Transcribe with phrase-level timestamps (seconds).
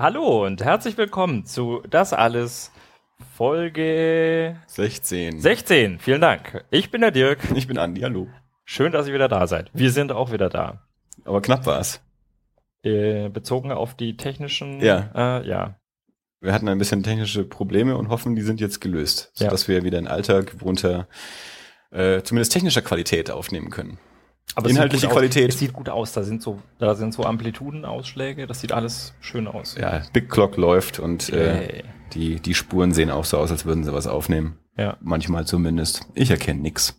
[0.00, 2.72] Hallo und herzlich willkommen zu Das alles
[3.36, 5.42] Folge 16.
[5.42, 5.98] 16.
[5.98, 6.64] Vielen Dank.
[6.70, 7.40] Ich bin der Dirk.
[7.54, 8.26] Ich bin Andi, hallo.
[8.64, 9.70] Schön, dass ihr wieder da seid.
[9.74, 10.86] Wir sind auch wieder da.
[11.26, 12.00] Aber knapp war's.
[12.82, 14.80] Äh, bezogen auf die technischen.
[14.80, 15.10] Ja.
[15.42, 15.78] Äh, ja.
[16.40, 19.48] Wir hatten ein bisschen technische Probleme und hoffen, die sind jetzt gelöst, Ja.
[19.48, 21.08] sodass wir wieder in alter, gewohnter,
[21.90, 23.98] äh, zumindest technischer Qualität aufnehmen können.
[24.56, 25.18] Aber es sieht Inhaltliche gut aus.
[25.18, 25.48] Qualität.
[25.50, 26.12] Es sieht gut aus.
[26.12, 28.46] Da sind so, da sind so Amplitudenausschläge.
[28.46, 29.76] Das sieht alles schön aus.
[29.78, 31.84] Ja, Big Clock läuft und äh, Yay.
[32.14, 34.58] die, die Spuren sehen auch so aus, als würden sie was aufnehmen.
[34.76, 34.96] Ja.
[35.00, 36.02] Manchmal zumindest.
[36.14, 36.96] Ich erkenne nix.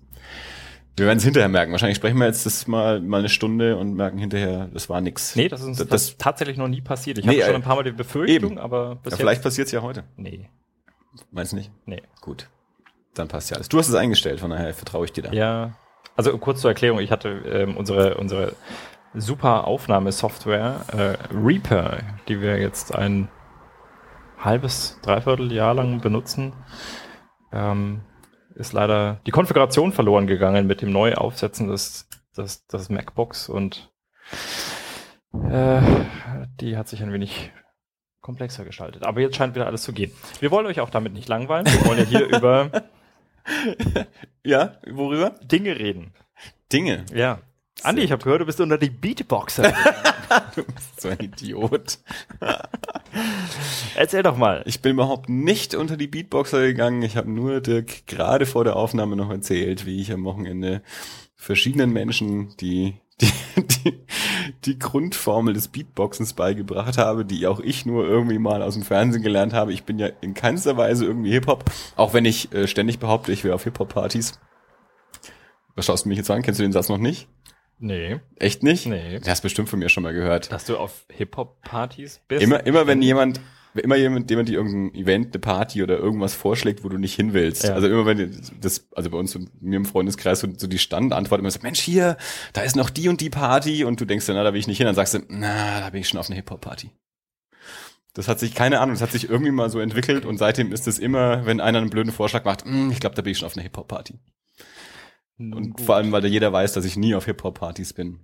[0.98, 1.71] Wir werden es hinterher merken.
[1.71, 5.35] Wahrscheinlich sprechen wir jetzt das mal, mal eine Stunde und merken hinterher, das war nix.
[5.35, 7.18] Nee, das ist uns Das- das, tatsächlich noch nie passiert.
[7.18, 8.59] Ich Nee, hatte schon äh, ein paar Mal die Befürchtung, eben.
[8.59, 9.43] aber Ja, bis vielleicht jetzt.
[9.43, 10.04] passiert's ja heute.
[10.18, 10.49] Nee.
[11.31, 11.71] Meinst du nicht?
[11.85, 12.02] Nee.
[12.21, 12.49] Gut.
[13.13, 13.68] Dann passt ja alles.
[13.70, 15.31] Du hast es eingestellt, von daher vertraue ich dir da.
[15.34, 15.76] Ja,
[16.27, 18.53] also kurz zur Erklärung, ich hatte ähm, unsere, unsere
[19.16, 23.27] super Aufnahmesoftware äh, Reaper, die wir jetzt ein
[24.38, 26.54] halbes, dreiviertel Jahr lang benutzen,
[27.51, 28.01] ähm,
[28.54, 33.91] ist leider die Konfiguration verloren gegangen mit dem Neuaufsetzen des, des, des MacBooks und
[35.49, 35.81] äh,
[36.59, 37.51] die hat sich ein wenig
[38.21, 39.07] komplexer gestaltet.
[39.07, 40.12] Aber jetzt scheint wieder alles zu gehen.
[40.40, 41.65] Wir wollen euch auch damit nicht langweilen.
[41.65, 42.70] Wir wollen ja hier über
[44.43, 45.35] Ja, worüber?
[45.43, 46.13] Dinge reden.
[46.71, 47.05] Dinge.
[47.13, 47.41] Ja.
[47.84, 49.73] Andi, ich habe gehört, du bist unter die Beatboxer.
[50.55, 51.99] Du bist so ein Idiot.
[53.95, 54.63] Erzähl doch mal.
[54.65, 57.01] Ich bin überhaupt nicht unter die Beatboxer gegangen.
[57.01, 60.84] Ich habe nur Dirk gerade vor der Aufnahme noch erzählt, wie ich am Wochenende
[61.35, 63.32] verschiedenen Menschen die, die,
[63.84, 64.00] die,
[64.66, 69.24] die Grundformel des Beatboxens beigebracht habe, die auch ich nur irgendwie mal aus dem Fernsehen
[69.24, 69.74] gelernt habe.
[69.74, 71.66] Ich bin ja in keinster Weise irgendwie Hip-Hop,
[71.96, 74.40] auch wenn ich äh, ständig behaupte, ich wäre auf Hip-Hop-Partys.
[75.75, 76.42] Was schaust du mich jetzt an?
[76.42, 77.28] Kennst du den Satz noch nicht?
[77.80, 78.86] Nee, Echt nicht?
[78.86, 79.19] Nee.
[79.19, 80.52] Du hast bestimmt von mir schon mal gehört.
[80.52, 82.44] dass du auf Hip-Hop-Partys bist.
[82.44, 83.40] Immer, immer wenn jemand,
[83.75, 87.34] immer jemand, jemand dir irgendein Event, eine Party oder irgendwas vorschlägt, wo du nicht hin
[87.34, 87.64] willst.
[87.64, 87.74] Ja.
[87.74, 91.52] Also immer wenn das, also bei uns mir im Freundeskreis so, so die Standantwort immer
[91.52, 92.18] so, Mensch, hier,
[92.54, 94.68] da ist noch die und die Party und du denkst dann, na, da will ich
[94.68, 96.92] nicht hin, dann sagst du, na, da bin ich schon auf einer Hip-Hop-Party.
[98.14, 100.88] Das hat sich, keine Ahnung, das hat sich irgendwie mal so entwickelt und seitdem ist
[100.88, 103.46] es immer, wenn einer einen blöden Vorschlag macht, "Hm, ich glaube, da bin ich schon
[103.46, 104.20] auf einer Hip-Hop-Party.
[105.38, 105.81] Und gut.
[105.86, 108.20] vor allem, weil da jeder weiß, dass ich nie auf Hip-Hop-Partys bin.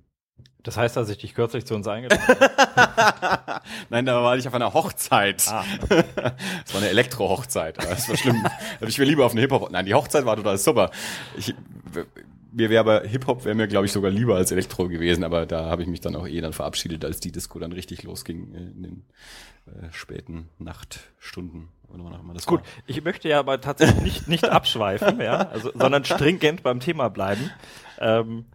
[0.68, 2.22] Das heißt, dass ich dich kürzlich zu uns eingeladen
[2.76, 3.62] habe.
[3.90, 5.48] Nein, da war ich auf einer Hochzeit.
[5.48, 5.64] Ah.
[6.18, 7.80] Das war eine Elektro-Hochzeit.
[7.80, 8.46] aber Das war schlimm.
[8.82, 9.72] Ich will lieber auf eine Hip-Hop.
[9.72, 10.92] Nein, die Hochzeit war total super.
[11.38, 11.56] Ich,
[12.52, 15.68] mir wäre aber Hip-Hop wäre mir, glaube ich, sogar lieber als Elektro gewesen, aber da
[15.68, 18.58] habe ich mich dann auch eh dann verabschiedet, als die Disco dann richtig losging äh,
[18.58, 19.06] in den
[19.68, 21.70] äh, späten Nachtstunden.
[22.46, 22.68] Gut, war.
[22.88, 27.52] ich möchte ja aber tatsächlich nicht, nicht abschweifen, ja, also, sondern stringent beim Thema bleiben.
[28.00, 28.48] Ähm,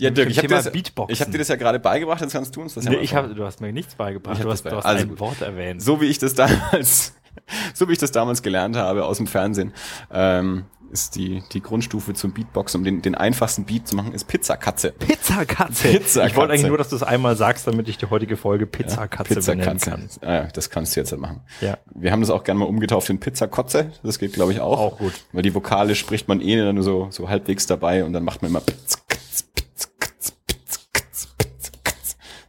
[0.00, 0.70] Ja, Dirk, ich habe dir, das-
[1.08, 3.14] ich hab dir das ja gerade beigebracht, jetzt kannst du uns das ja nee, ich
[3.14, 4.42] hab, du hast mir nichts beigebracht.
[4.42, 5.18] Du hast, du hast also ein.
[5.20, 5.82] Wort erwähnt.
[5.82, 7.14] so wie ich das damals,
[7.74, 9.72] so wie ich das damals gelernt habe aus dem Fernsehen,
[10.12, 14.24] ähm, ist die, die Grundstufe zum Beatboxen, um den, den einfachsten Beat zu machen, ist
[14.26, 14.90] Pizzakatze.
[14.90, 15.86] Pizzakatze.
[15.88, 16.26] Pizzakatze.
[16.26, 19.36] Ich wollte eigentlich nur, dass du es einmal sagst, damit ich die heutige Folge Pizzakatze
[19.36, 20.20] benennen Pizzakatze.
[20.20, 20.28] kann.
[20.28, 21.42] Ah, ja, das kannst du jetzt halt machen.
[21.60, 21.78] Ja.
[21.94, 23.92] Wir haben das auch gerne mal umgetauft in Pizzakotze.
[24.02, 24.80] Das geht, glaube ich, auch.
[24.80, 25.12] Auch gut.
[25.32, 28.50] Weil die Vokale spricht man eh nur so, so halbwegs dabei und dann macht man
[28.50, 29.09] immer Pizzakatz,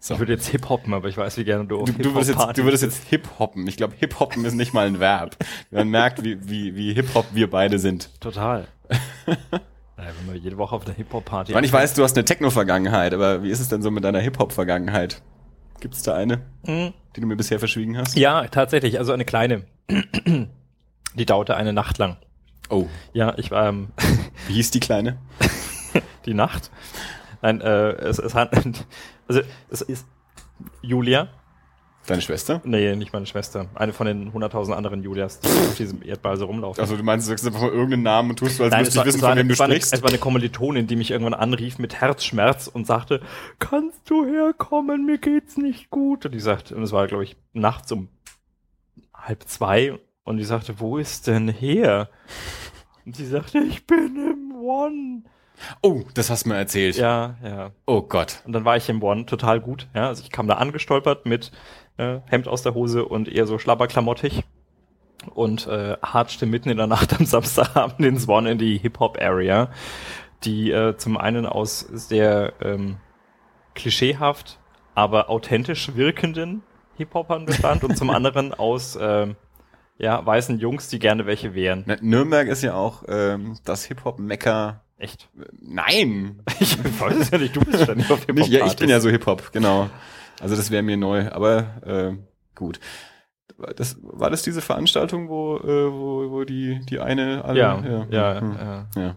[0.03, 0.15] So.
[0.15, 2.63] Ich würde jetzt Hip-Hoppen, aber ich weiß, wie gerne du Du, du, würdest jetzt, du
[2.63, 3.67] würdest jetzt Hip-Hoppen.
[3.67, 5.37] Ich glaube, Hip-Hoppen ist nicht mal ein Verb.
[5.69, 8.09] Man merkt, wie, wie, wie Hip-Hop wir beide sind.
[8.19, 8.67] Total.
[9.27, 13.13] naja, wenn wir jede Woche auf einer Hip-Hop-Party Ich ich weiß, du hast eine Techno-Vergangenheit,
[13.13, 15.21] aber wie ist es denn so mit deiner Hip-Hop-Vergangenheit?
[15.81, 16.93] Gibt es da eine, Mhm.
[17.15, 18.17] die du mir bisher verschwiegen hast?
[18.17, 19.65] Ja, tatsächlich, also eine kleine.
[21.13, 22.17] Die dauerte eine Nacht lang.
[22.69, 23.89] Oh, Ja, ich war ähm,
[24.47, 25.17] wie hieß die Kleine?
[26.25, 26.71] die Nacht.
[27.41, 28.51] Nein, äh, es, es hat,
[29.37, 30.05] also es ist
[30.81, 31.29] Julia,
[32.07, 32.61] Deine Schwester?
[32.63, 36.45] nee, nicht meine Schwester, eine von den 100.000 anderen Julias, die auf diesem Erdball so
[36.45, 36.81] rumlaufen.
[36.81, 38.99] Also du meinst, du sagst einfach mal irgendeinen Namen und tust so, als Nein, müsste
[38.99, 39.93] ich wissen, war von wem du war eine, sprichst.
[39.93, 43.21] es war eine Kommilitonin, die mich irgendwann anrief mit Herzschmerz und sagte,
[43.59, 46.25] kannst du herkommen, mir geht's nicht gut.
[46.25, 48.09] Und die sagte, und es war, glaube ich, nachts um
[49.13, 52.09] halb zwei und die sagte, wo ist denn her?
[53.05, 55.23] Und sie sagte, ich bin im One.
[55.81, 56.95] Oh, das hast du mir erzählt.
[56.95, 57.71] Ja, ja.
[57.85, 58.41] Oh Gott.
[58.45, 59.87] Und dann war ich im One total gut.
[59.93, 61.51] Ja, also ich kam da angestolpert mit
[61.97, 64.43] äh, Hemd aus der Hose und eher so schlabberklamottig
[65.33, 69.69] und äh, hatschte mitten in der Nacht am Samstagabend ins One in die Hip-Hop-Area,
[70.43, 72.97] die äh, zum einen aus sehr ähm,
[73.75, 74.59] klischeehaft,
[74.95, 76.63] aber authentisch wirkenden
[76.97, 79.35] Hip-Hopern bestand und zum anderen aus ähm,
[79.97, 81.85] ja, weißen Jungs, die gerne welche wären.
[82.01, 84.81] Nürnberg ist ja auch ähm, das Hip-Hop-Mecker.
[85.01, 85.29] Echt?
[85.59, 86.43] Nein!
[86.59, 89.09] Ich weiß es ja nicht, du bist ständig auf Nicht, ja, ich bin ja so
[89.09, 89.89] Hip-Hop, genau.
[90.39, 92.17] Also das wäre mir neu, aber äh,
[92.61, 92.79] Gut.
[93.75, 98.39] Das, war das diese Veranstaltung, wo, äh, wo, wo die, die eine alle, Ja, ja,
[98.39, 98.87] hm, ja.
[98.95, 99.15] ja.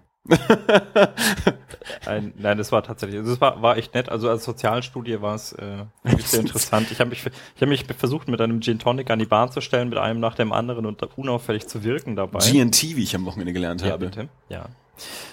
[2.07, 4.09] Ein, nein, das war tatsächlich, also das war, war echt nett.
[4.09, 5.85] Also als Sozialstudie war es äh,
[6.19, 6.91] sehr interessant.
[6.91, 9.61] Ich habe mich, ich habe mich versucht, mit einem Gin Tonic an die Bahn zu
[9.61, 12.39] stellen, mit einem nach dem anderen und unauffällig zu wirken dabei.
[12.39, 14.07] GNT, wie ich am Wochenende gelernt ja, habe.
[14.07, 14.29] bitte.
[14.49, 14.67] Ja.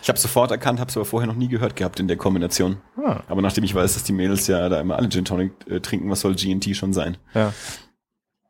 [0.02, 2.78] Ich habe sofort erkannt, habe es aber vorher noch nie gehört gehabt in der Kombination.
[2.98, 5.80] Ah, Aber nachdem ich weiß, dass die Mädels ja da immer alle Gin Tonic äh,
[5.80, 7.18] trinken, was soll GNT schon sein?
[7.34, 7.54] ja.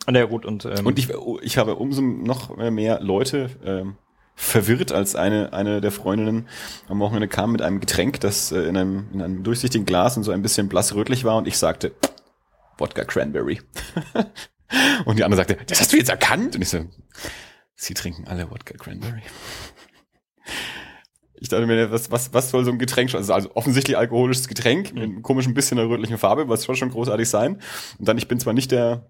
[0.08, 1.10] Na ja, gut, und, ähm, Und ich,
[1.44, 3.98] ich habe umso noch mehr Leute ähm,
[4.36, 6.48] verwirrt, als eine, eine der Freundinnen
[6.88, 10.24] am Wochenende kam mit einem Getränk, das äh, in, einem, in einem durchsichtigen Glas und
[10.24, 11.94] so ein bisschen blass rötlich war und ich sagte,
[12.80, 13.62] Wodka Cranberry.
[15.06, 16.56] und die andere sagte, das hast du jetzt erkannt?
[16.56, 16.84] Und ich so,
[17.76, 19.22] sie trinken alle Wodka Cranberry.
[21.42, 23.18] Ich dachte mir, was, was, was soll so ein Getränk schon?
[23.18, 26.92] Also, also offensichtlich alkoholisches Getränk mit einem komischen bisschen einer rötlichen Farbe, was soll schon
[26.92, 27.60] großartig sein.
[27.98, 29.10] Und dann, ich bin zwar nicht der,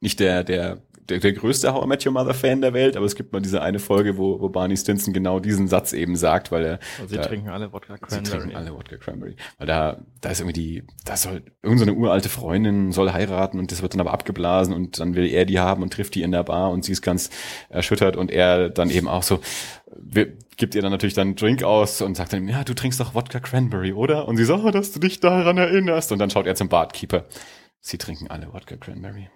[0.00, 3.06] nicht der, der, der, der größte How I Met Your Mother Fan der Welt, aber
[3.06, 6.50] es gibt mal diese eine Folge, wo, wo Barney Stinson genau diesen Satz eben sagt,
[6.52, 8.38] weil er und sie da- trinken alle Wodka Sie Cranberry.
[8.38, 9.36] trinken alle Wodka Cranberry.
[9.58, 13.72] Weil da, da ist irgendwie die, da soll irgendeine so uralte Freundin soll heiraten und
[13.72, 16.32] das wird dann aber abgeblasen und dann will er die haben und trifft die in
[16.32, 17.30] der Bar und sie ist ganz
[17.68, 19.40] erschüttert und er dann eben auch so,
[19.98, 22.98] wir, gibt ihr dann natürlich dann einen Drink aus und sagt dann, ja, du trinkst
[22.98, 24.26] doch Wodka Cranberry, oder?
[24.26, 26.12] Und sie sagt, oh, dass du dich daran erinnerst.
[26.12, 27.26] Und dann schaut er zum Barkeeper.
[27.80, 29.28] Sie trinken alle Wodka Cranberry.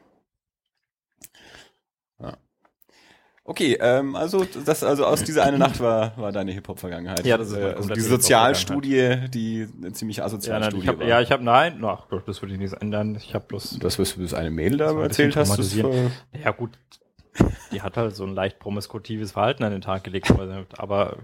[2.19, 2.37] Ja.
[3.42, 7.25] Okay, ähm, also das, also aus dieser eine Nacht war, war deine Hip-Hop-Vergangenheit.
[7.26, 10.98] Ja, das ist äh, also die Sozialstudie, die eine ziemliche Ja, nein, Asozialstudie ich hab,
[11.00, 11.06] war.
[11.06, 13.16] ja, ich habe nein, ach, Gott, das würde ich nicht ändern.
[13.16, 16.12] Ich habe bloß das, was du das eine Mail da erzählt hast, das traumatisierend.
[16.44, 16.70] Ja, gut.
[17.72, 20.31] Die hat halt so ein leicht promiskutives Verhalten an den Tag gelegt,
[20.78, 21.16] aber-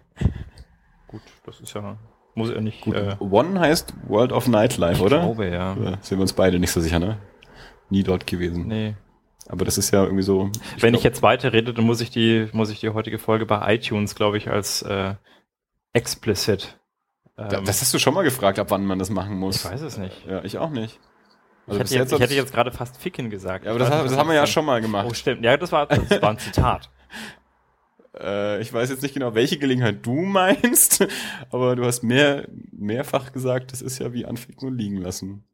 [1.08, 1.96] gut, das ist ja,
[2.34, 2.94] muss ja nicht, gut.
[2.94, 5.20] äh, One heißt World of Nightlife, ich oder?
[5.20, 5.76] glaube, ja.
[5.76, 7.18] Ja, sind wir uns beide nicht so sicher, ne?
[7.90, 8.66] Nie dort gewesen.
[8.66, 8.94] Nee.
[9.48, 10.50] Aber das ist ja irgendwie so.
[10.80, 13.74] Wenn ich glaub- jetzt weiterrede, dann muss ich die, muss ich die heutige Folge bei
[13.74, 15.14] iTunes, glaube ich, als äh,
[15.92, 16.78] explicit.
[17.38, 19.64] Ähm, Da- Das hast du schon mal gefragt, ab wann man das machen muss.
[19.64, 20.26] ich weiß es nicht.
[20.26, 20.98] Ja, ich auch nicht.
[21.68, 23.64] Ich, bis hätte, jetzt, ich hätte jetzt gerade fast Ficken gesagt.
[23.64, 25.06] Ja, aber Ich das, das haben wir ja schon mal gemacht.
[25.10, 25.44] Oh, stimmt.
[25.44, 26.90] Ja, das war, das war ein Zitat.
[28.18, 31.06] Äh, ich weiß jetzt nicht genau, welche Gelegenheit du meinst,
[31.50, 35.44] aber du hast mehr, mehrfach gesagt, das ist ja wie anficken und liegen lassen.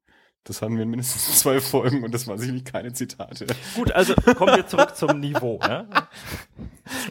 [0.44, 3.46] Das hatten wir in mindestens zwei Folgen und das waren sicherlich keine Zitate.
[3.76, 5.60] Gut, also kommen wir zurück zum Niveau.
[5.62, 5.86] Ja?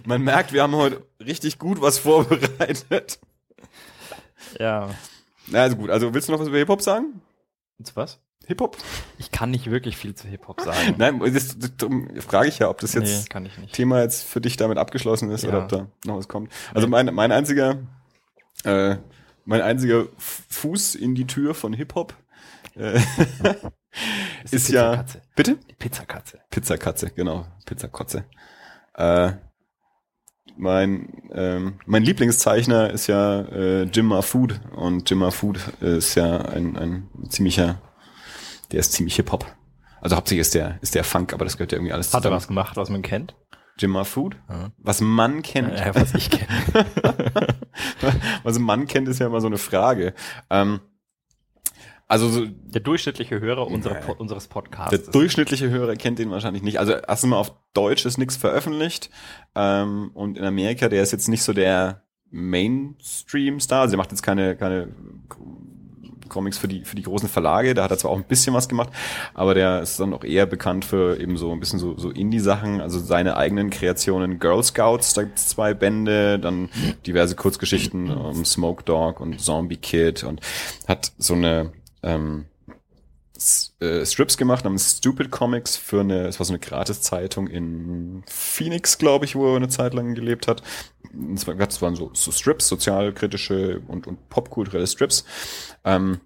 [0.06, 3.20] Man merkt, wir haben heute richtig gut was vorbereitet.
[4.60, 4.90] ja.
[5.48, 7.22] Na, also gut, also willst du noch was über Hip-Hop sagen?
[7.80, 8.20] Und was?
[8.48, 8.78] Hip-Hop?
[9.18, 10.96] Ich kann nicht wirklich viel zu Hip-Hop sagen.
[10.98, 13.74] Nein, das, das, darum frage ich ja, ob das jetzt nee, kann ich nicht.
[13.74, 15.50] Thema jetzt für dich damit abgeschlossen ist Ja.
[15.50, 16.52] oder ob da noch was kommt.
[16.74, 17.78] Also mein, mein einziger,
[18.66, 18.98] äh,
[19.46, 22.14] mein einziger Fuß in die Tür von Hip-Hop
[22.76, 23.00] äh,
[24.50, 25.06] die ist ja,
[25.36, 25.58] bitte?
[25.70, 26.40] Die Pizzakatze.
[26.50, 28.26] Pizzakatze, genau, Pizzakotze.
[28.96, 29.34] Äh,
[30.58, 36.78] mein, ähm, mein Lieblingszeichner ist ja äh, Jim Food und Jim Food ist ja ein,
[36.78, 37.82] ein ziemlicher,
[38.72, 39.46] der ist ziemlich Hip-Hop.
[40.02, 42.32] Also hauptsächlich ist der, ist der Funk, aber das gehört ja irgendwie alles Hat er
[42.32, 43.36] was gemacht, was man kennt?
[43.78, 44.36] Jim Food?
[44.50, 44.72] Ja.
[44.78, 45.78] Was man kennt.
[45.78, 46.86] Ja, was ich kenne.
[48.44, 50.14] Was ein Mann kennt, ist ja immer so eine Frage.
[50.50, 50.82] Ähm,
[52.12, 53.96] also so, Der durchschnittliche Hörer unserer.
[53.96, 55.10] Po- unseres der Podcasts.
[55.12, 56.78] durchschnittliche Hörer kennt den wahrscheinlich nicht.
[56.80, 59.10] Also erstmal auf Deutsch ist nichts veröffentlicht.
[59.56, 63.82] Ähm, und in Amerika, der ist jetzt nicht so der Mainstream-Star.
[63.82, 64.90] Also der macht jetzt keine, keine
[66.30, 67.74] Comics für die, für die großen Verlage.
[67.74, 68.90] Da hat er zwar auch ein bisschen was gemacht,
[69.34, 72.80] aber der ist dann auch eher bekannt für eben so ein bisschen so, so Indie-Sachen,
[72.80, 74.40] also seine eigenen Kreationen.
[74.40, 76.70] Girl Scouts, da gibt's zwei Bände, dann
[77.06, 80.40] diverse Kurzgeschichten, um Smoke Dog und Zombie Kid und
[80.88, 82.46] hat so eine, ähm,
[83.80, 88.98] äh, Strips gemacht namens Stupid Comics für eine, es war so eine Gratiszeitung in Phoenix,
[88.98, 90.62] glaube ich, wo er eine Zeit lang gelebt hat.
[91.36, 95.26] Es waren so, so Strips, sozialkritische und, und popkulturelle Strips.
[95.84, 96.22] Ähm,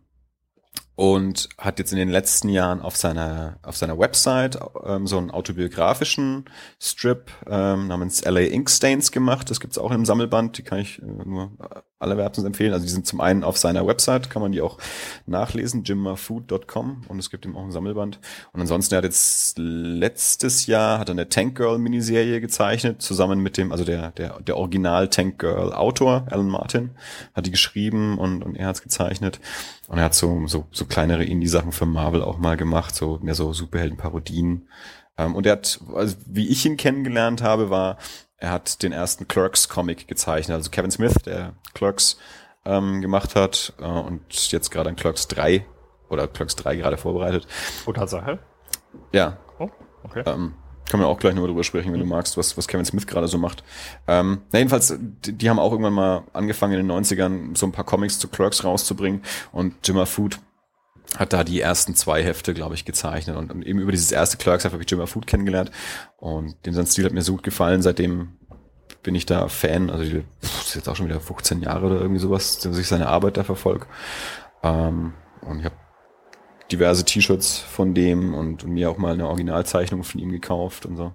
[0.96, 5.32] und hat jetzt in den letzten Jahren auf seiner auf seiner Website ähm, so einen
[5.32, 6.46] autobiografischen
[6.80, 9.50] Strip ähm, namens LA Inkstains gemacht.
[9.50, 11.52] Das gibt's auch im Sammelband, die kann ich äh, nur
[12.00, 12.74] alle empfehlen.
[12.74, 14.78] Also die sind zum einen auf seiner Website, kann man die auch
[15.26, 18.20] nachlesen, jimmafood.com und es gibt ihm auch ein Sammelband.
[18.54, 23.40] Und ansonsten er hat jetzt letztes Jahr hat er eine Tank Girl Miniserie gezeichnet, zusammen
[23.40, 26.92] mit dem, also der, der, der Original Tank Girl Autor, Alan Martin,
[27.34, 29.40] hat die geschrieben und, und er hat's gezeichnet.
[29.88, 33.36] Und er hat so, so, so kleinere Indie-Sachen für Marvel auch mal gemacht, so mehr
[33.36, 34.68] so Superhelden-Parodien.
[35.18, 37.98] Ähm, und er hat, also wie ich ihn kennengelernt habe, war,
[38.38, 40.56] er hat den ersten Clerks-Comic gezeichnet.
[40.56, 42.18] Also Kevin Smith, der Clerks
[42.66, 45.66] ähm, gemacht hat äh, und jetzt gerade an Clerks 3
[46.10, 47.48] oder Clerks 3 gerade vorbereitet.
[47.86, 48.40] Oh, Tatsache.
[49.12, 49.38] Ja.
[49.60, 49.70] Oh,
[50.06, 50.24] Okay.
[50.26, 50.54] Ähm,
[50.90, 53.28] können wir auch gleich nochmal drüber sprechen, wenn du magst, was, was Kevin Smith gerade
[53.28, 53.64] so macht.
[54.08, 57.72] Ähm, na jedenfalls, die, die haben auch irgendwann mal angefangen in den 90ern so ein
[57.72, 59.22] paar Comics zu Clerks rauszubringen.
[59.52, 60.40] Und Jimmer Food
[61.18, 63.38] hat da die ersten zwei Hefte, glaube ich, gezeichnet.
[63.38, 65.72] Und, und eben über dieses erste Clerks habe ich Jimmer Food kennengelernt.
[66.18, 68.38] Und dem sein Stil hat mir so gut gefallen, seitdem
[69.02, 71.86] bin ich da Fan, also die, pff, das ist jetzt auch schon wieder 15 Jahre
[71.86, 73.86] oder irgendwie sowas, dass ich seine Arbeit da verfolge.
[74.64, 75.76] Ähm, und ich habe
[76.72, 80.98] diverse T-Shirts von dem und, und mir auch mal eine Originalzeichnung von ihm gekauft und
[80.98, 81.14] so.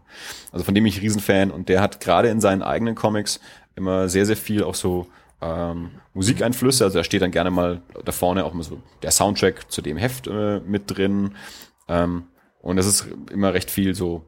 [0.53, 3.41] Also von dem bin ich Riesenfan und der hat gerade in seinen eigenen Comics
[3.75, 5.07] immer sehr, sehr viel auch so
[5.41, 6.85] ähm, Musikeinflüsse.
[6.85, 9.97] Also da steht dann gerne mal da vorne auch mal so der Soundtrack zu dem
[9.97, 11.35] Heft äh, mit drin.
[11.89, 12.25] Ähm,
[12.63, 14.25] und das ist immer recht viel so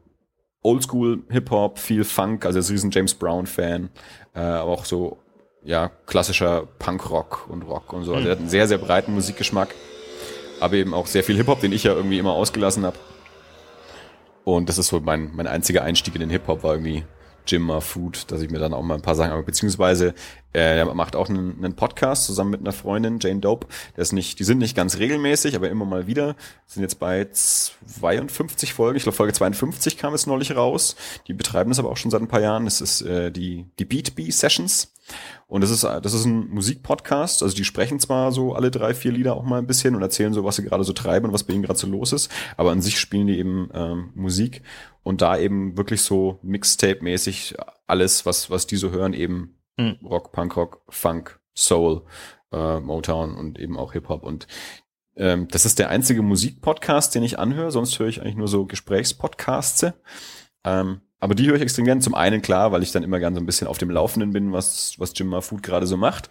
[0.61, 3.89] Oldschool Hip-Hop, viel Funk, also er ist ein riesen James Brown-Fan,
[4.33, 5.17] äh, aber auch so
[5.61, 8.13] ja, klassischer Punk-Rock und Rock und so.
[8.13, 9.75] Also er hat einen sehr, sehr breiten Musikgeschmack
[10.63, 12.97] aber eben auch sehr viel Hip-Hop, den ich ja irgendwie immer ausgelassen habe.
[14.43, 17.03] Und das ist so mein, mein einziger Einstieg in den Hip-Hop, war irgendwie
[17.45, 20.13] Jimmer Food, dass ich mir dann auch mal ein paar Sachen, aber beziehungsweise
[20.53, 23.67] äh, er macht auch einen, einen Podcast zusammen mit einer Freundin, Jane Dope.
[23.97, 26.35] Der ist nicht, die sind nicht ganz regelmäßig, aber immer mal wieder.
[26.67, 28.97] Sind jetzt bei 52 Folgen.
[28.97, 30.95] Ich glaube, Folge 52 kam es neulich raus.
[31.27, 32.65] Die betreiben das aber auch schon seit ein paar Jahren.
[32.65, 34.93] Das ist äh, die, die Beat Bee Sessions.
[35.47, 37.43] Und das ist, das ist ein Musikpodcast.
[37.43, 40.33] Also die sprechen zwar so alle drei, vier Lieder auch mal ein bisschen und erzählen
[40.33, 42.31] so, was sie gerade so treiben und was bei ihnen gerade so los ist.
[42.57, 44.63] Aber an sich spielen die eben ähm, Musik
[45.03, 47.55] und da eben wirklich so Mixtape-mäßig
[47.87, 49.97] alles, was, was die so hören, eben mhm.
[50.03, 52.03] Rock, Punkrock, Funk, Soul,
[52.51, 54.23] äh, Motown und eben auch Hip-Hop.
[54.23, 54.47] Und
[55.15, 57.71] ähm, das ist der einzige Musikpodcast, den ich anhöre.
[57.71, 59.93] Sonst höre ich eigentlich nur so Gesprächspodcasts.
[60.63, 62.01] Ähm, aber die höre ich extrem gern.
[62.01, 64.51] Zum einen klar, weil ich dann immer gern so ein bisschen auf dem Laufenden bin,
[64.51, 66.29] was, was Jim Food gerade so macht.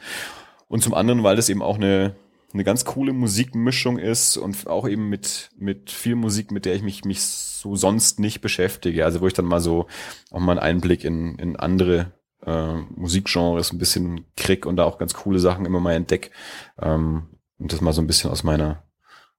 [0.69, 2.15] Und zum anderen, weil das eben auch eine,
[2.53, 6.83] eine ganz coole Musikmischung ist und auch eben mit, mit viel Musik, mit der ich
[6.83, 9.07] mich, mich so sonst nicht beschäftige.
[9.07, 9.87] Also wo ich dann mal so
[10.31, 12.13] auch mal einen Einblick in, in andere
[12.45, 16.33] äh, Musikgenres ein bisschen krieg und da auch ganz coole Sachen immer mal entdeck.
[16.79, 18.83] Ähm, und das mal so ein bisschen aus meiner,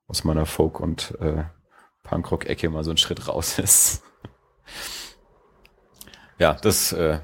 [0.08, 1.44] aus meiner Folk- und äh,
[2.02, 4.02] Punkrock-Ecke mal so ein Schritt raus ist.
[6.40, 7.20] Ja, das, äh,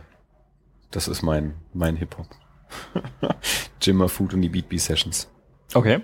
[0.92, 2.28] das ist mein, mein Hip-Hop.
[3.82, 5.30] Jimmer Food und die Beat Bee Sessions.
[5.74, 6.02] Okay.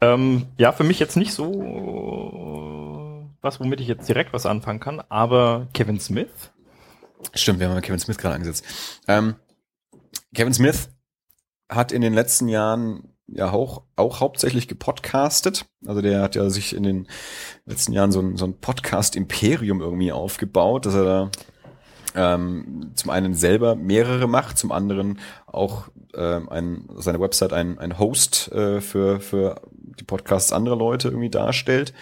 [0.00, 2.78] Ähm, ja, für mich jetzt nicht so
[3.40, 6.52] was, womit ich jetzt direkt was anfangen kann, aber Kevin Smith.
[7.34, 8.64] Stimmt, wir haben Kevin Smith gerade angesetzt.
[9.06, 9.36] Ähm,
[10.34, 10.90] Kevin Smith
[11.68, 15.66] hat in den letzten Jahren ja auch, auch hauptsächlich gepodcastet.
[15.86, 17.08] Also der hat ja sich in den
[17.66, 21.30] letzten Jahren so ein, so ein Podcast-Imperium irgendwie aufgebaut, dass er da
[22.18, 27.98] ähm, zum einen selber mehrere macht, zum anderen auch ähm, ein, seine Website ein, ein
[27.98, 31.94] Host äh, für, für die Podcasts anderer Leute irgendwie darstellt.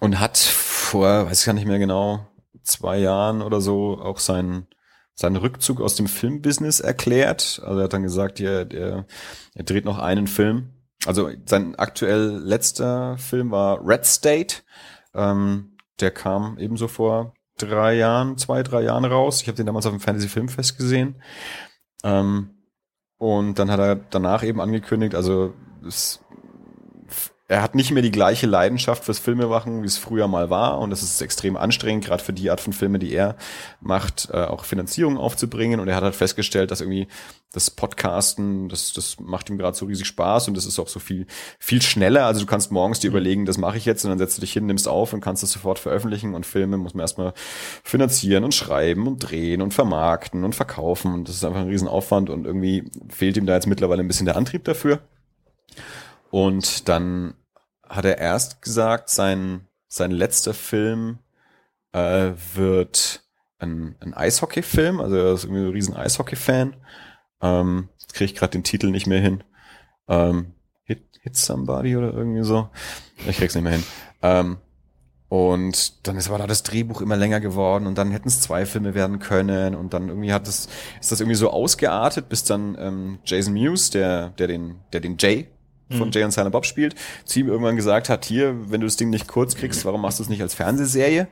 [0.00, 2.26] Und hat vor, weiß ich gar nicht mehr genau,
[2.62, 4.66] zwei Jahren oder so auch seinen,
[5.14, 7.62] seinen Rückzug aus dem Filmbusiness erklärt.
[7.64, 9.06] Also er hat dann gesagt, ja, er,
[9.54, 10.72] er dreht noch einen Film.
[11.06, 14.56] Also sein aktuell letzter Film war Red State.
[15.14, 19.42] Ähm, der kam ebenso vor drei Jahren, zwei, drei Jahren raus.
[19.42, 21.16] Ich habe den damals auf dem Fantasy Filmfest gesehen.
[22.04, 22.50] Ähm,
[23.18, 25.54] und dann hat er danach eben angekündigt, also
[25.86, 26.20] es
[27.48, 30.78] er hat nicht mehr die gleiche Leidenschaft fürs Filmemachen, wie es früher mal war.
[30.80, 33.36] Und es ist extrem anstrengend, gerade für die Art von Filme, die er
[33.80, 35.78] macht, äh, auch Finanzierung aufzubringen.
[35.78, 37.06] Und er hat halt festgestellt, dass irgendwie
[37.52, 40.98] das Podcasten, das, das macht ihm gerade so riesig Spaß und das ist auch so
[40.98, 41.26] viel,
[41.60, 42.26] viel schneller.
[42.26, 43.16] Also du kannst morgens dir mhm.
[43.16, 45.44] überlegen, das mache ich jetzt und dann setzt du dich hin, nimmst auf und kannst
[45.44, 46.34] das sofort veröffentlichen.
[46.34, 47.32] Und Filme muss man erstmal
[47.84, 51.14] finanzieren und schreiben und drehen und vermarkten und verkaufen.
[51.14, 54.26] Und das ist einfach ein Riesenaufwand und irgendwie fehlt ihm da jetzt mittlerweile ein bisschen
[54.26, 55.00] der Antrieb dafür.
[56.30, 57.34] Und dann
[57.88, 61.18] hat er erst gesagt, sein, sein letzter Film
[61.92, 63.24] äh, wird
[63.58, 65.00] ein, ein Eishockey-Film.
[65.00, 66.76] Also er ist irgendwie ein riesen Eishockey-Fan.
[67.40, 69.44] Ähm, jetzt kriege ich gerade den Titel nicht mehr hin.
[70.08, 70.54] Ähm,
[70.84, 72.68] Hit, Hit Somebody oder irgendwie so.
[73.26, 73.84] Ich krieg's nicht mehr hin.
[74.22, 74.58] Ähm,
[75.28, 78.64] und dann ist aber da das Drehbuch immer länger geworden und dann hätten es zwei
[78.64, 80.68] Filme werden können und dann irgendwie hat das,
[81.00, 85.16] ist das irgendwie so ausgeartet, bis dann ähm, Jason Mewes, der, der den, der den
[85.18, 85.48] Jay
[85.90, 86.12] von mhm.
[86.12, 89.10] Jay und Silent Bob spielt, zu ihm irgendwann gesagt hat, hier, wenn du das Ding
[89.10, 91.28] nicht kurz kriegst, warum machst du es nicht als Fernsehserie?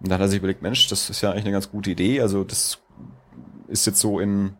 [0.00, 2.20] Und dann hat er sich überlegt, Mensch, das ist ja eigentlich eine ganz gute Idee.
[2.20, 2.78] Also das
[3.68, 4.56] ist jetzt so in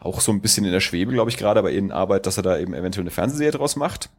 [0.00, 2.42] auch so ein bisschen in der Schwebe, glaube ich, gerade, aber in Arbeit, dass er
[2.42, 4.10] da eben eventuell eine Fernsehserie draus macht.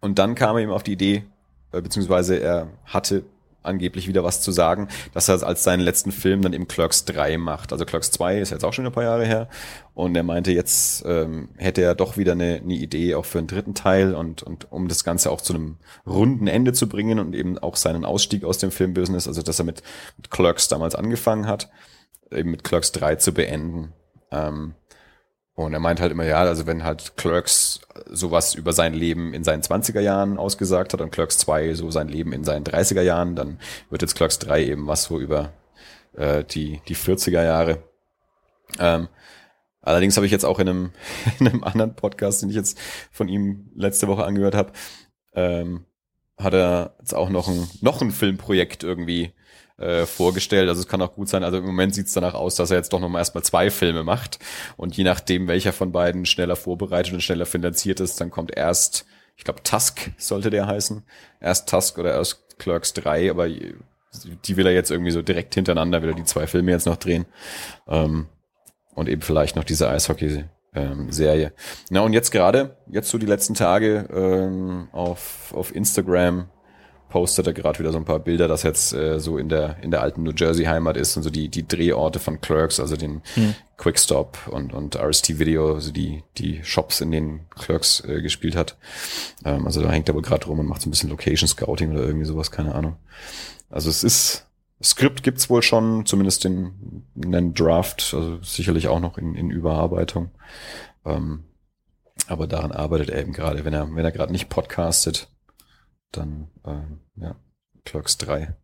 [0.00, 1.24] Und dann kam er eben auf die Idee,
[1.72, 3.24] äh, beziehungsweise er hatte
[3.62, 7.38] angeblich wieder was zu sagen, dass er als seinen letzten Film dann eben Clerks 3
[7.38, 7.72] macht.
[7.72, 9.48] Also Clerks 2 ist jetzt auch schon ein paar Jahre her.
[9.94, 13.46] Und er meinte, jetzt ähm, hätte er doch wieder eine, eine Idee auch für einen
[13.46, 15.76] dritten Teil und, und um das Ganze auch zu einem
[16.06, 19.64] runden Ende zu bringen und eben auch seinen Ausstieg aus dem Filmbusiness, also dass er
[19.64, 19.82] mit,
[20.16, 21.70] mit Clerks damals angefangen hat,
[22.30, 23.92] eben mit Clerks 3 zu beenden.
[24.30, 24.74] Ähm,
[25.64, 29.44] und er meint halt immer, ja, also wenn halt Clerks sowas über sein Leben in
[29.44, 33.36] seinen 20er Jahren ausgesagt hat und Clerks 2 so sein Leben in seinen 30er Jahren,
[33.36, 33.58] dann
[33.90, 35.52] wird jetzt Clerks 3 eben was so über
[36.14, 37.82] äh, die, die 40er Jahre.
[38.78, 39.08] Ähm,
[39.80, 40.92] allerdings habe ich jetzt auch in einem,
[41.38, 42.78] in einem anderen Podcast, den ich jetzt
[43.10, 44.72] von ihm letzte Woche angehört habe,
[45.34, 45.84] ähm,
[46.38, 49.32] hat er jetzt auch noch ein, noch ein Filmprojekt irgendwie
[49.78, 50.68] äh, vorgestellt.
[50.68, 51.44] Also es kann auch gut sein.
[51.44, 53.70] Also im Moment sieht es danach aus, dass er jetzt doch noch mal erstmal zwei
[53.70, 54.38] Filme macht.
[54.76, 59.06] Und je nachdem, welcher von beiden schneller vorbereitet und schneller finanziert ist, dann kommt erst,
[59.36, 61.02] ich glaube, Tusk sollte der heißen.
[61.40, 66.02] Erst Tusk oder erst Clerks 3, aber die will er jetzt irgendwie so direkt hintereinander,
[66.02, 67.26] will er die zwei Filme jetzt noch drehen.
[67.88, 68.26] Ähm,
[68.94, 70.44] und eben vielleicht noch diese Eishockey.
[70.74, 71.52] Ähm, Serie.
[71.90, 76.48] Na und jetzt gerade, jetzt so die letzten Tage ähm, auf, auf Instagram
[77.12, 79.90] postet er gerade wieder so ein paar Bilder, dass jetzt äh, so in der in
[79.90, 83.20] der alten New Jersey Heimat ist und so die die Drehorte von Clerks, also den
[83.34, 83.54] hm.
[83.76, 88.78] Quickstop und und RST Video, also die die Shops, in denen Clerks äh, gespielt hat.
[89.44, 91.92] Ähm, also da hängt er wohl gerade rum und macht so ein bisschen Location Scouting
[91.92, 92.96] oder irgendwie sowas, keine Ahnung.
[93.68, 94.46] Also es ist
[94.82, 99.50] Skript gibt's wohl schon, zumindest in, in den Draft, also sicherlich auch noch in, in
[99.50, 100.30] Überarbeitung.
[101.04, 101.44] Ähm,
[102.26, 105.28] aber daran arbeitet er eben gerade, wenn er wenn er gerade nicht podcastet
[106.12, 107.36] dann ähm, ja,
[107.84, 108.54] Clerks 3.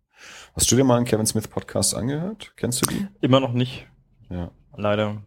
[0.54, 2.52] Hast du dir mal einen Kevin Smith Podcast angehört?
[2.56, 3.06] Kennst du die?
[3.20, 3.86] Immer noch nicht.
[4.30, 4.50] Ja.
[4.76, 5.22] Leider.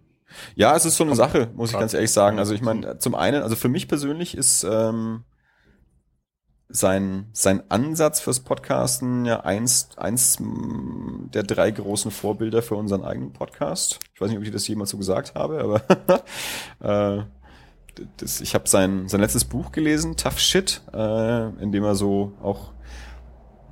[0.55, 2.39] Ja, es ist so eine Sache, muss ich ganz ehrlich sagen.
[2.39, 5.23] Also ich meine, zum einen, also für mich persönlich ist ähm,
[6.69, 13.33] sein, sein Ansatz fürs Podcasten ja eins, eins der drei großen Vorbilder für unseren eigenen
[13.33, 13.99] Podcast.
[14.13, 16.23] Ich weiß nicht, ob ich das jemals so gesagt habe, aber
[17.19, 17.23] äh,
[18.17, 22.33] das, ich habe sein, sein letztes Buch gelesen, Tough Shit, äh, in dem er so
[22.41, 22.71] auch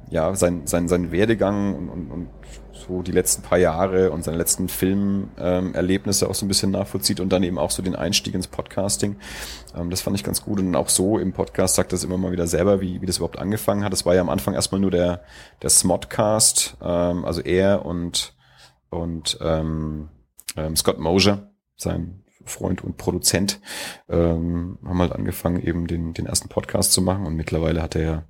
[0.09, 2.29] ja sein, sein, sein Werdegang und, und, und
[2.73, 7.19] so die letzten paar Jahre und seine letzten Filmerlebnisse ähm, auch so ein bisschen nachvollzieht
[7.19, 9.17] und dann eben auch so den Einstieg ins Podcasting.
[9.75, 12.31] Ähm, das fand ich ganz gut und auch so im Podcast sagt das immer mal
[12.31, 13.93] wieder selber, wie, wie das überhaupt angefangen hat.
[13.93, 15.23] Das war ja am Anfang erstmal nur der,
[15.61, 18.33] der Smodcast, ähm, also er und,
[18.89, 20.09] und ähm,
[20.55, 23.59] ähm, Scott Mosier, sein Freund und Produzent,
[24.07, 27.25] ähm, haben halt angefangen, eben den, den ersten Podcast zu machen.
[27.25, 28.23] Und mittlerweile hat er ja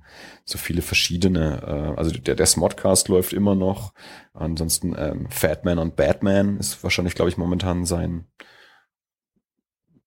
[0.44, 1.62] so viele verschiedene,
[1.94, 3.92] äh, also der, der Smodcast läuft immer noch,
[4.34, 8.26] ansonsten ähm, Fatman und Batman ist wahrscheinlich, glaube ich, momentan sein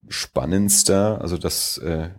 [0.09, 2.09] spannendster, also das äh,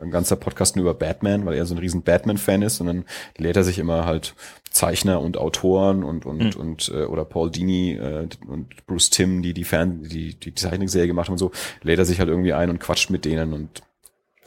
[0.00, 2.80] ein ganzer Podcast nur über Batman, weil er so ein riesen Batman-Fan ist.
[2.80, 3.04] Und dann
[3.36, 4.34] lädt er sich immer halt
[4.70, 6.60] Zeichner und Autoren und und mhm.
[6.60, 11.06] und äh, oder Paul Dini äh, und Bruce Tim, die die Fan die die Zeichnungsserie
[11.06, 13.52] gemacht haben und so, lädt er sich halt irgendwie ein und quatscht mit denen.
[13.52, 13.82] Und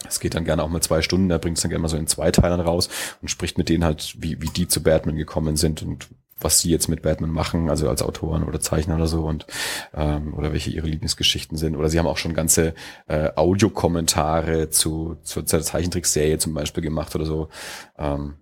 [0.07, 1.97] es geht dann gerne auch mal zwei Stunden, da bringt es dann gerne mal so
[1.97, 2.89] in zwei Teilen raus
[3.21, 5.81] und spricht mit denen halt, wie, wie die zu Batman gekommen sind.
[5.81, 6.07] Und
[6.43, 9.45] was sie jetzt mit Batman machen, also als Autoren oder Zeichner oder so und
[9.93, 11.75] ähm, oder welche ihre Lieblingsgeschichten sind.
[11.75, 12.73] Oder sie haben auch schon ganze
[13.08, 17.49] äh, Audiokommentare zu, zu zur Zeichentrickserie zum Beispiel gemacht oder so.
[17.97, 18.36] Ähm,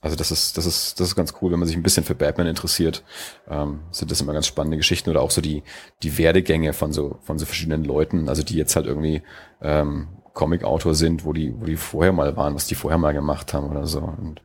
[0.00, 2.14] also das ist, das ist, das ist ganz cool, wenn man sich ein bisschen für
[2.14, 3.02] Batman interessiert,
[3.48, 5.62] ähm, sind das immer ganz spannende Geschichten oder auch so die,
[6.02, 9.22] die Werdegänge von so, von so verschiedenen Leuten, also die jetzt halt irgendwie
[9.60, 13.54] ähm, Comic-Autor sind, wo die, wo die vorher mal waren, was die vorher mal gemacht
[13.54, 14.00] haben oder so.
[14.00, 14.42] Und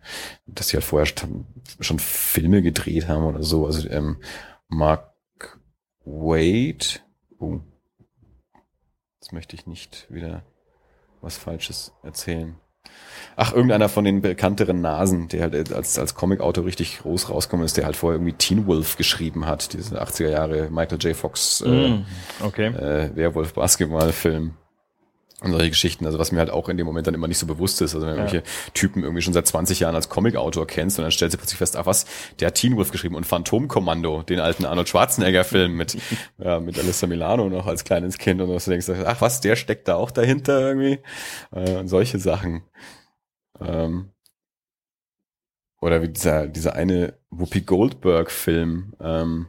[0.48, 1.06] dass die halt vorher
[1.80, 3.68] schon Filme gedreht haben oder so.
[3.68, 4.18] Also ähm,
[4.70, 5.12] Mark
[6.06, 7.02] Wade,
[7.40, 7.60] oh,
[9.20, 10.44] jetzt möchte ich nicht wieder
[11.22, 12.56] was Falsches erzählen.
[13.36, 17.76] Ach, irgendeiner von den bekannteren Nasen, der halt als, als Comic-Autor richtig groß rauskommen ist,
[17.76, 21.16] der halt vorher irgendwie Teen Wolf geschrieben hat, diese 80er Jahre Michael J.
[21.16, 22.06] Fox äh, mm,
[22.44, 22.68] okay.
[22.68, 24.56] äh, Werwolf-Basketball-Film
[25.42, 27.48] und solche Geschichten, also was mir halt auch in dem Moment dann immer nicht so
[27.48, 27.96] bewusst ist.
[27.96, 28.26] Also wenn du ja.
[28.26, 31.58] irgendwelche Typen irgendwie schon seit 20 Jahren als Comic-Autor kennst und dann stellst du plötzlich
[31.58, 32.06] fest, ach was,
[32.40, 35.98] der hat Teen Wolf geschrieben und Phantomkommando, den alten Arnold Schwarzenegger-Film mit,
[36.38, 39.56] ja, mit Alyssa Milano noch als kleines Kind und was du denkst, ach was, der
[39.56, 41.00] steckt da auch dahinter irgendwie.
[41.52, 42.62] Äh, und solche Sachen.
[43.60, 44.12] Ähm,
[45.82, 49.48] oder wie dieser, dieser eine Whoopi Goldberg-Film, ähm,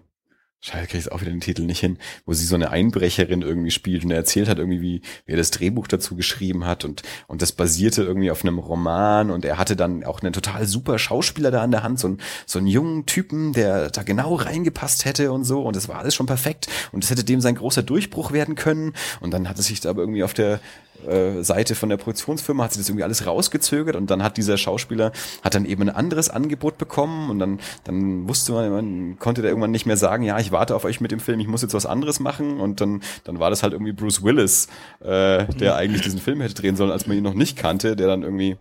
[0.65, 3.73] Scheiße, krieg ich auch wieder den Titel nicht hin, wo sie so eine Einbrecherin irgendwie
[3.73, 7.03] spielt und er erzählt hat irgendwie, wie, wie er das Drehbuch dazu geschrieben hat und,
[7.27, 11.01] und das basierte irgendwie auf einem Roman und er hatte dann auch einen total super
[11.01, 15.05] Schauspieler da an der Hand, so, ein, so einen jungen Typen, der da genau reingepasst
[15.05, 17.83] hätte und so und das war alles schon perfekt und das hätte dem sein großer
[17.83, 20.61] Durchbruch werden können und dann hat es sich da aber irgendwie auf der
[21.07, 24.57] äh, Seite von der Produktionsfirma hat sie das irgendwie alles rausgezögert und dann hat dieser
[24.57, 25.13] Schauspieler
[25.43, 29.51] hat dann eben ein anderes Angebot bekommen und dann dann wusste man, man konnte der
[29.51, 31.75] irgendwann nicht mehr sagen, ja, ich warte auf euch mit dem Film, ich muss jetzt
[31.75, 34.69] was anderes machen und dann dann war das halt irgendwie Bruce Willis,
[35.01, 38.07] äh, der eigentlich diesen Film hätte drehen sollen, als man ihn noch nicht kannte, der
[38.07, 38.57] dann irgendwie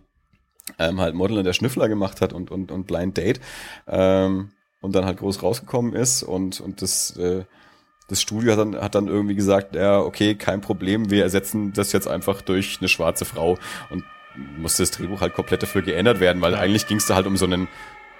[0.78, 3.40] ähm, halt Model und der Schnüffler gemacht hat und und und Blind Date
[3.86, 4.50] ähm,
[4.80, 7.44] und dann halt groß rausgekommen ist und und das äh,
[8.08, 11.92] das Studio hat dann, hat dann irgendwie gesagt, ja, okay, kein Problem, wir ersetzen das
[11.92, 13.58] jetzt einfach durch eine schwarze Frau
[13.90, 14.04] und
[14.56, 16.58] musste das Drehbuch halt komplett dafür geändert werden, weil ja.
[16.58, 17.68] eigentlich ging es da halt um so einen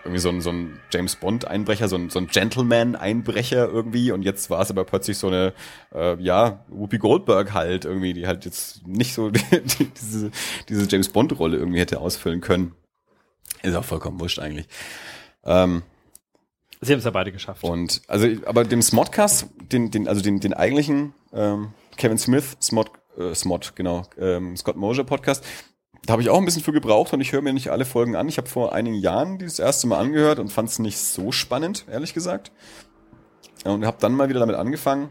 [0.04, 4.10] irgendwie so ein, so ein James Bond Einbrecher, so ein, so ein Gentleman Einbrecher irgendwie
[4.10, 5.52] und jetzt war es aber plötzlich so eine
[5.94, 10.30] äh, ja Whoopi Goldberg halt irgendwie, die halt jetzt nicht so die, die, diese
[10.68, 12.74] diese James Bond Rolle irgendwie hätte ausfüllen können.
[13.62, 14.66] Ist auch vollkommen wurscht eigentlich.
[15.44, 15.82] Ähm,
[16.84, 17.62] Sie haben es ja beide geschafft.
[17.62, 22.90] Und also, aber dem Smodcast, den, den, also den, den eigentlichen ähm, Kevin Smith, Smod,
[23.16, 25.44] äh, Smod, genau, ähm, Scott Mosier Podcast,
[26.04, 28.16] da habe ich auch ein bisschen für gebraucht und ich höre mir nicht alle Folgen
[28.16, 28.28] an.
[28.28, 31.86] Ich habe vor einigen Jahren dieses erste Mal angehört und fand es nicht so spannend,
[31.88, 32.50] ehrlich gesagt.
[33.64, 35.10] Und habe dann mal wieder damit angefangen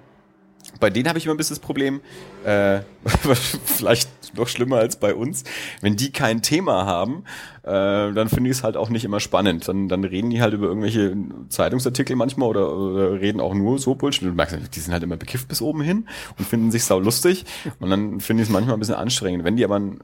[0.80, 2.02] bei denen habe ich immer ein bisschen das Problem,
[2.46, 2.80] äh,
[3.66, 5.44] vielleicht noch schlimmer als bei uns,
[5.82, 7.24] wenn die kein Thema haben,
[7.64, 9.68] äh, dann finde ich es halt auch nicht immer spannend.
[9.68, 11.16] Dann, dann reden die halt über irgendwelche
[11.50, 14.24] Zeitungsartikel manchmal oder, oder reden auch nur so Bullshit.
[14.24, 16.08] Du merkst, die sind halt immer bekifft bis oben hin
[16.38, 17.46] und finden sich sau lustig.
[17.80, 19.44] Und dann finde ich es manchmal ein bisschen anstrengend.
[19.44, 20.00] Wenn die aber ein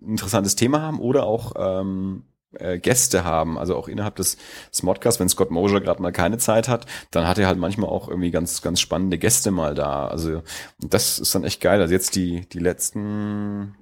[0.00, 2.22] interessantes Thema haben oder auch ähm,
[2.54, 4.38] äh, Gäste haben, also auch innerhalb des
[4.72, 8.08] Smodcasts, wenn Scott Mosier gerade mal keine Zeit hat, dann hat er halt manchmal auch
[8.08, 10.08] irgendwie ganz, ganz spannende Gäste mal da.
[10.08, 10.42] Also
[10.80, 11.80] das ist dann echt geil.
[11.80, 13.76] Also jetzt die, die letzten,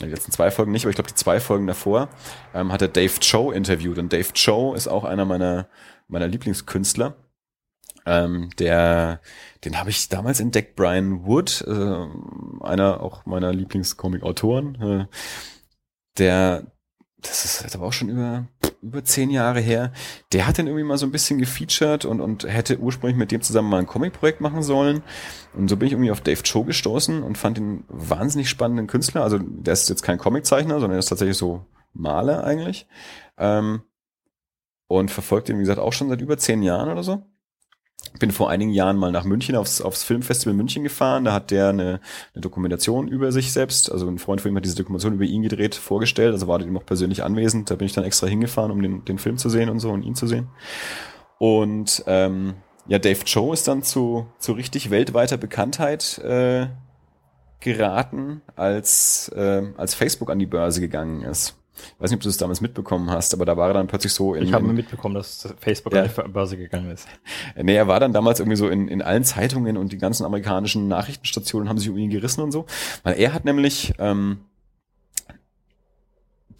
[0.00, 2.08] die letzten zwei Folgen nicht, aber ich glaube die zwei Folgen davor
[2.54, 5.68] ähm, hat er Dave Cho interviewt und Dave Cho ist auch einer meiner,
[6.08, 7.16] meiner Lieblingskünstler.
[8.06, 9.20] Ähm, der,
[9.64, 14.80] den habe ich damals entdeckt, Brian Wood, äh, einer auch meiner Lieblingscomic-Autoren.
[14.80, 15.06] Äh,
[16.16, 16.72] der,
[17.28, 18.46] das ist jetzt aber auch schon über,
[18.82, 19.92] über zehn Jahre her,
[20.32, 23.42] der hat den irgendwie mal so ein bisschen gefeatured und, und hätte ursprünglich mit dem
[23.42, 25.02] zusammen mal ein Comic-Projekt machen sollen.
[25.54, 29.22] Und so bin ich irgendwie auf Dave Cho gestoßen und fand ihn wahnsinnig spannenden Künstler.
[29.22, 32.86] Also der ist jetzt kein Comiczeichner, sondern er ist tatsächlich so Maler eigentlich.
[33.38, 33.82] Ähm,
[34.88, 37.24] und verfolgt ihn, wie gesagt, auch schon seit über zehn Jahren oder so
[38.18, 41.24] bin vor einigen Jahren mal nach München aufs, aufs Filmfestival München gefahren.
[41.24, 42.00] Da hat der eine,
[42.34, 45.42] eine Dokumentation über sich selbst, also ein Freund von ihm hat diese Dokumentation über ihn
[45.42, 46.32] gedreht, vorgestellt.
[46.32, 47.70] Also war ihm auch persönlich anwesend.
[47.70, 50.02] Da bin ich dann extra hingefahren, um den, den Film zu sehen und so und
[50.02, 50.48] ihn zu sehen.
[51.38, 52.54] Und ähm,
[52.88, 56.68] ja, Dave Cho ist dann zu, zu richtig weltweiter Bekanntheit äh,
[57.60, 61.56] geraten, als, äh, als Facebook an die Börse gegangen ist.
[61.76, 64.12] Ich weiß nicht, ob du das damals mitbekommen hast, aber da war er dann plötzlich
[64.12, 64.44] so in.
[64.44, 66.02] Ich habe mitbekommen, dass Facebook ja.
[66.02, 67.06] an die Börse gegangen ist.
[67.56, 70.88] Nee, er war dann damals irgendwie so in, in allen Zeitungen und die ganzen amerikanischen
[70.88, 72.66] Nachrichtenstationen haben sich um ihn gerissen und so.
[73.02, 74.38] Weil er hat nämlich ähm,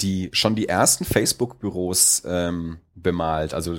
[0.00, 3.54] die schon die ersten Facebook-Büros ähm, bemalt.
[3.54, 3.78] Also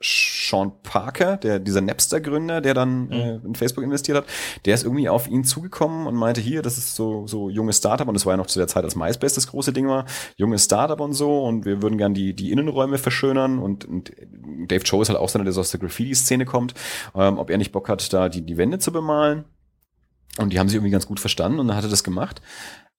[0.00, 3.12] Sean Parker, der, dieser Napster-Gründer, der dann mhm.
[3.12, 4.26] äh, in Facebook investiert hat,
[4.64, 8.06] der ist irgendwie auf ihn zugekommen und meinte, hier, das ist so, so junges Startup
[8.06, 10.06] und das war ja noch zu der Zeit, als MySpace das große Ding war,
[10.36, 14.12] junges Startup und so und wir würden gern die, die Innenräume verschönern und, und
[14.68, 16.74] Dave Cho ist halt auch so einer, der so aus der Graffiti-Szene kommt,
[17.14, 19.44] ähm, ob er nicht Bock hat, da die, die Wände zu bemalen.
[20.38, 22.40] Und die haben sich irgendwie ganz gut verstanden und dann hat er das gemacht.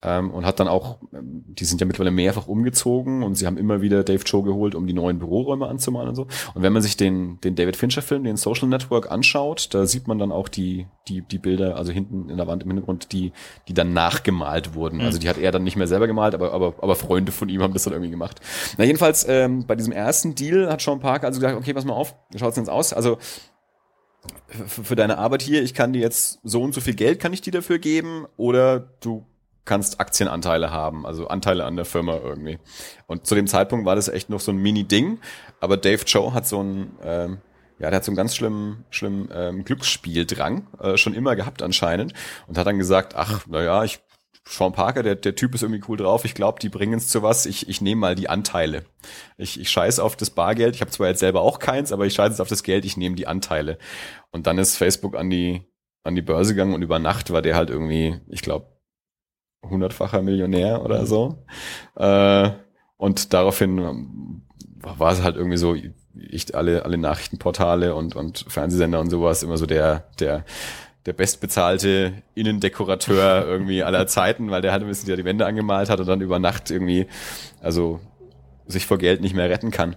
[0.02, 3.82] Ähm, und hat dann auch, die sind ja mittlerweile mehrfach umgezogen und sie haben immer
[3.82, 6.26] wieder Dave Cho geholt, um die neuen Büroräume anzumalen und so.
[6.54, 10.08] Und wenn man sich den, den David Fincher Film, den Social Network anschaut, da sieht
[10.08, 13.32] man dann auch die, die, die Bilder, also hinten in der Wand im Hintergrund, die,
[13.68, 15.00] die dann nachgemalt wurden.
[15.00, 15.04] Mhm.
[15.04, 17.62] Also die hat er dann nicht mehr selber gemalt, aber, aber, aber Freunde von ihm
[17.62, 18.40] haben das dann irgendwie gemacht.
[18.78, 21.92] Na, jedenfalls, ähm, bei diesem ersten Deal hat Sean Parker also gesagt, okay, pass mal
[21.92, 22.94] auf, schaut's denn jetzt aus?
[22.94, 23.18] Also,
[24.66, 27.40] für deine Arbeit hier, ich kann dir jetzt so und so viel Geld kann ich
[27.40, 29.24] dir dafür geben oder du
[29.64, 32.58] kannst Aktienanteile haben, also Anteile an der Firma irgendwie.
[33.06, 35.18] Und zu dem Zeitpunkt war das echt noch so ein Mini-Ding,
[35.60, 37.38] aber Dave Cho hat so ein, ähm,
[37.78, 42.14] ja, der hat so einen ganz schlimmen, schlimmen ähm, Glücksspieldrang äh, schon immer gehabt anscheinend
[42.46, 44.00] und hat dann gesagt, ach, naja, ich
[44.48, 46.24] Sean Parker, der, der Typ ist irgendwie cool drauf.
[46.24, 47.46] Ich glaube, die bringen es zu was.
[47.46, 48.84] Ich, ich nehme mal die Anteile.
[49.36, 50.74] Ich, ich scheiß auf das Bargeld.
[50.74, 52.84] Ich habe zwar jetzt selber auch keins, aber ich scheiße jetzt auf das Geld.
[52.84, 53.78] Ich nehme die Anteile.
[54.30, 55.62] Und dann ist Facebook an die
[56.02, 58.66] an die Börse gegangen und über Nacht war der halt irgendwie, ich glaube,
[59.62, 61.44] hundertfacher Millionär oder so.
[61.96, 62.50] Äh,
[62.96, 64.42] und daraufhin ähm,
[64.82, 65.74] war es halt irgendwie so,
[66.14, 70.44] ich alle, alle Nachrichtenportale und, und Fernsehsender und sowas immer so der, der,
[71.06, 76.00] der bestbezahlte Innendekorateur irgendwie aller Zeiten, weil der halt ein bisschen die Wände angemalt hat
[76.00, 77.06] und dann über Nacht irgendwie,
[77.60, 78.00] also
[78.66, 79.96] sich vor Geld nicht mehr retten kann.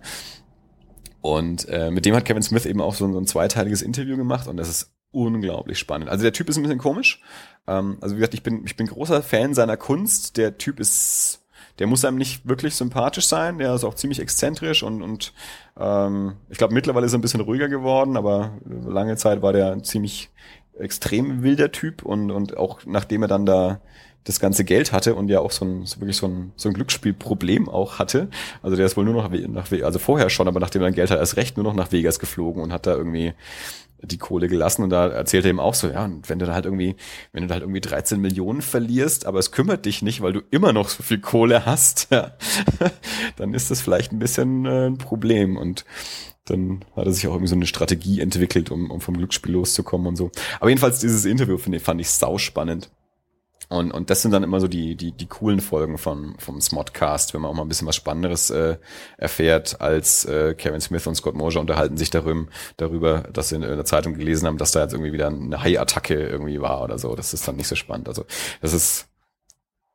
[1.22, 4.48] Und äh, mit dem hat Kevin Smith eben auch so, so ein zweiteiliges Interview gemacht
[4.48, 6.10] und das ist unglaublich spannend.
[6.10, 7.22] Also der Typ ist ein bisschen komisch.
[7.68, 10.38] Ähm, also wie gesagt, ich bin, ich bin großer Fan seiner Kunst.
[10.38, 11.44] Der Typ ist
[11.80, 15.34] der muss einem nicht wirklich sympathisch sein, der ist auch ziemlich exzentrisch und, und
[15.80, 19.72] ähm, ich glaube mittlerweile ist er ein bisschen ruhiger geworden, aber lange Zeit war der
[19.72, 20.30] ein ziemlich
[20.78, 23.82] extrem wilder Typ und, und auch nachdem er dann da
[24.24, 26.74] das ganze Geld hatte und ja auch so ein so wirklich so ein, so ein
[26.74, 28.30] Glücksspielproblem auch hatte.
[28.62, 31.20] Also der ist wohl nur noch nach also vorher schon, aber nachdem er Geld hat,
[31.20, 33.34] erst recht nur noch nach Vegas geflogen und hat da irgendwie
[34.04, 36.54] die Kohle gelassen und da erzählt er ihm auch so, ja, und wenn du da
[36.54, 36.96] halt irgendwie,
[37.32, 40.42] wenn du da halt irgendwie 13 Millionen verlierst, aber es kümmert dich nicht, weil du
[40.52, 42.32] immer noch so viel Kohle hast, ja,
[43.38, 45.86] dann ist das vielleicht ein bisschen äh, ein Problem und
[46.46, 50.08] dann hat er sich auch irgendwie so eine Strategie entwickelt, um, um vom Glücksspiel loszukommen
[50.08, 50.30] und so.
[50.60, 52.90] Aber jedenfalls dieses Interview finde ich, fand ich sau spannend.
[53.70, 57.34] Und, und das sind dann immer so die, die, die coolen Folgen vom, vom Smodcast,
[57.34, 58.78] wenn man auch mal ein bisschen was Spannenderes äh,
[59.18, 62.46] erfährt, als äh, Kevin Smith und Scott Mosier unterhalten sich darüber,
[62.78, 65.62] darüber, dass sie in, in der Zeitung gelesen haben, dass da jetzt irgendwie wieder eine
[65.62, 67.16] Hai-Attacke irgendwie war oder so.
[67.16, 68.08] Das ist dann nicht so spannend.
[68.08, 68.26] Also
[68.62, 69.08] das ist,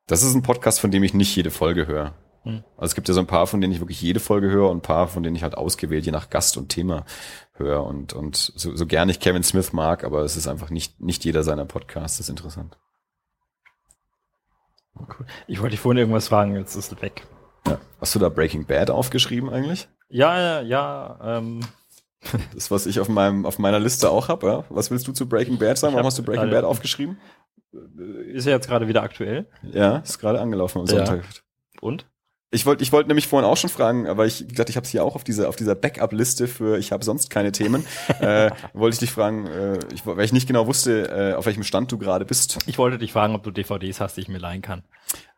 [0.06, 2.14] das ist ein Podcast, von dem ich nicht jede Folge höre.
[2.44, 2.64] Hm.
[2.76, 4.78] Also es gibt ja so ein paar, von denen ich wirklich jede Folge höre und
[4.78, 7.04] ein paar, von denen ich halt ausgewählt, je nach Gast und Thema
[7.52, 7.84] höre.
[7.84, 11.24] Und, und so, so gern ich Kevin Smith mag, aber es ist einfach nicht, nicht
[11.24, 12.78] jeder seiner Podcasts ist interessant.
[14.96, 15.26] Cool.
[15.46, 17.26] Ich wollte dich vorhin irgendwas fragen, jetzt ist es weg.
[17.66, 17.78] Ja.
[18.00, 19.88] Hast du da Breaking Bad aufgeschrieben eigentlich?
[20.08, 21.18] Ja, ja, ja.
[21.22, 21.60] Ähm.
[22.52, 24.46] Das, was ich auf, meinem, auf meiner Liste auch habe.
[24.48, 24.64] Ja?
[24.70, 25.94] Was willst du zu Breaking Bad sagen?
[25.94, 27.16] Warum hast du Breaking Bad aufgeschrieben?
[28.26, 29.46] Ist er jetzt gerade wieder aktuell?
[29.62, 31.22] Ja, ist gerade angelaufen am Sonntag.
[31.22, 31.30] Ja.
[31.80, 32.06] Und?
[32.50, 34.90] Ich wollte ich wollte nämlich vorhin auch schon fragen, aber ich gesagt, ich habe es
[34.90, 37.84] hier auch auf dieser auf dieser Backup-Liste für ich habe sonst keine Themen.
[38.20, 41.62] äh, wollte ich dich fragen, äh, ich, weil ich nicht genau wusste, äh, auf welchem
[41.62, 42.58] Stand du gerade bist.
[42.66, 44.82] Ich wollte dich fragen, ob du DVDs hast, die ich mir leihen kann.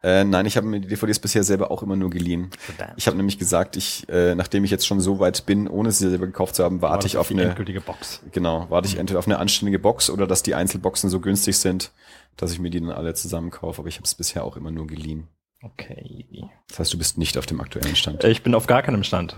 [0.04, 2.50] Äh, nein, ich habe mir die DVDs bisher selber auch immer nur geliehen.
[2.58, 2.94] Verdammt.
[2.96, 6.08] Ich habe nämlich gesagt, ich, äh, nachdem ich jetzt schon so weit bin, ohne sie
[6.08, 8.22] selber gekauft zu haben, warte ich auf eine endgültige Box.
[8.30, 11.90] Genau, warte ich entweder auf eine anständige Box oder dass die Einzelboxen so günstig sind,
[12.36, 13.80] dass ich mir die dann alle zusammen kaufe.
[13.80, 15.26] Aber ich habe es bisher auch immer nur geliehen.
[15.62, 16.50] Okay.
[16.68, 18.24] Das heißt, du bist nicht auf dem aktuellen Stand.
[18.24, 19.36] Ich bin auf gar keinem Stand.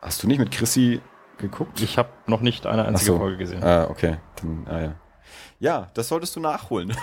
[0.00, 1.00] Hast du nicht mit Chrissy
[1.38, 1.80] geguckt?
[1.80, 3.18] Ich habe noch nicht eine einzige so.
[3.18, 3.62] Folge gesehen.
[3.62, 4.18] Ah, okay.
[4.36, 5.00] Dann, ah, ja.
[5.60, 6.96] Ja, das solltest du nachholen.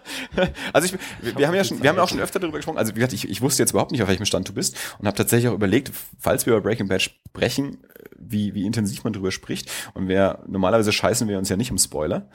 [0.72, 2.76] also ich, wir, wir haben ja schon, wir haben ja auch schon öfter darüber gesprochen.
[2.76, 5.06] Also wie gesagt, ich, ich wusste jetzt überhaupt nicht, auf welchem Stand du bist und
[5.06, 7.78] habe tatsächlich auch überlegt, falls wir über Breaking Bad sprechen,
[8.18, 9.70] wie, wie intensiv man darüber spricht.
[9.94, 12.28] Und wer normalerweise scheißen wir uns ja nicht um Spoiler.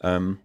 [0.00, 0.38] Ähm,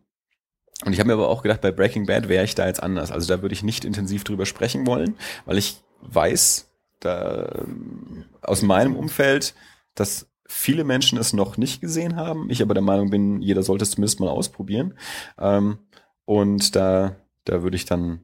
[0.85, 3.11] und ich habe mir aber auch gedacht, bei Breaking Bad wäre ich da jetzt anders.
[3.11, 5.15] Also da würde ich nicht intensiv drüber sprechen wollen,
[5.45, 6.69] weil ich weiß,
[6.99, 7.65] da,
[8.41, 9.55] aus meinem Umfeld,
[9.95, 12.49] dass viele Menschen es noch nicht gesehen haben.
[12.49, 14.97] Ich aber der Meinung bin, jeder sollte es zumindest mal ausprobieren.
[15.37, 15.79] Ähm,
[16.25, 17.15] und da,
[17.45, 18.21] da würde ich dann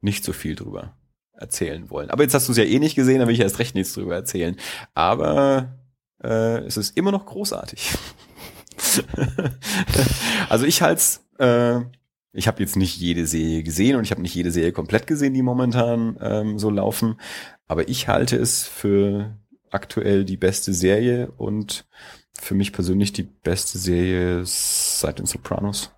[0.00, 0.96] nicht so viel drüber
[1.32, 2.10] erzählen wollen.
[2.10, 3.94] Aber jetzt hast du es ja eh nicht gesehen, da will ich erst recht nichts
[3.94, 4.56] drüber erzählen.
[4.94, 5.78] Aber
[6.22, 7.92] äh, es ist immer noch großartig.
[10.48, 11.80] also ich halte es äh,
[12.32, 15.34] ich habe jetzt nicht jede Serie gesehen und ich habe nicht jede Serie komplett gesehen,
[15.34, 17.20] die momentan ähm, so laufen.
[17.66, 19.36] Aber ich halte es für
[19.70, 21.86] aktuell die beste Serie und
[22.32, 25.90] für mich persönlich die beste Serie seit den Sopranos.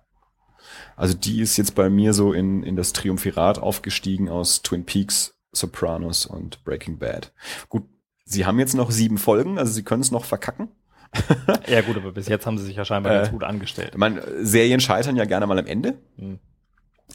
[0.97, 5.35] Also die ist jetzt bei mir so in, in das Triumphirat aufgestiegen aus Twin Peaks,
[5.51, 7.33] Sopranos und Breaking Bad.
[7.69, 7.83] Gut,
[8.25, 10.69] sie haben jetzt noch sieben Folgen, also sie können es noch verkacken.
[11.67, 13.91] ja gut, aber bis jetzt haben sie sich ja scheinbar äh, ganz gut angestellt.
[13.93, 15.95] Ich meine, Serien scheitern ja gerne mal am Ende.
[16.17, 16.39] Hm.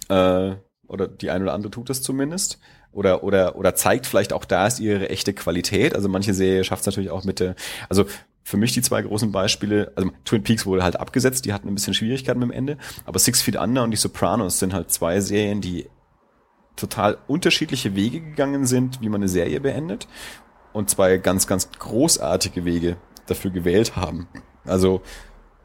[0.08, 2.58] Äh, oder die eine oder andere tut das zumindest.
[2.92, 5.94] Oder, oder, oder zeigt vielleicht auch da ist ihre echte Qualität.
[5.94, 7.54] Also manche Serie schafft es natürlich auch mit der,
[7.88, 8.06] also
[8.42, 11.74] für mich die zwei großen Beispiele, also Twin Peaks wurde halt abgesetzt, die hatten ein
[11.74, 15.20] bisschen Schwierigkeiten mit dem Ende, aber Six Feet Under und die Sopranos sind halt zwei
[15.20, 15.88] Serien, die
[16.74, 20.08] total unterschiedliche Wege gegangen sind, wie man eine Serie beendet
[20.72, 22.96] und zwei ganz, ganz großartige Wege,
[23.30, 24.28] dafür gewählt haben.
[24.64, 25.02] Also,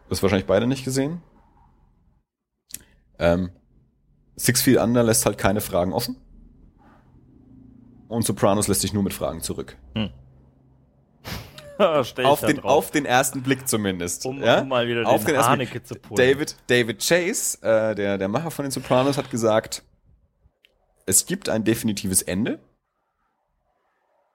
[0.10, 1.22] das wahrscheinlich beide nicht gesehen.
[3.20, 3.52] Ähm,
[4.36, 6.18] Six Feet Under lässt halt keine Fragen offen.
[8.08, 9.78] Und Sopranos lässt sich nur mit Fragen zurück.
[9.96, 10.10] Hm.
[11.78, 14.26] auf, den, auf den ersten Blick zumindest.
[14.26, 14.62] Um, ja?
[14.62, 16.18] um mal wieder auf den, den Haneke zu pullen.
[16.18, 19.84] David, David Chase, äh, der, der Macher von den Sopranos, hat gesagt,
[21.06, 22.60] es gibt ein definitives Ende.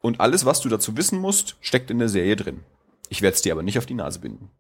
[0.02, 2.64] Und alles, was du dazu wissen musst, steckt in der Serie drin.
[3.10, 4.50] Ich werde es dir aber nicht auf die Nase binden.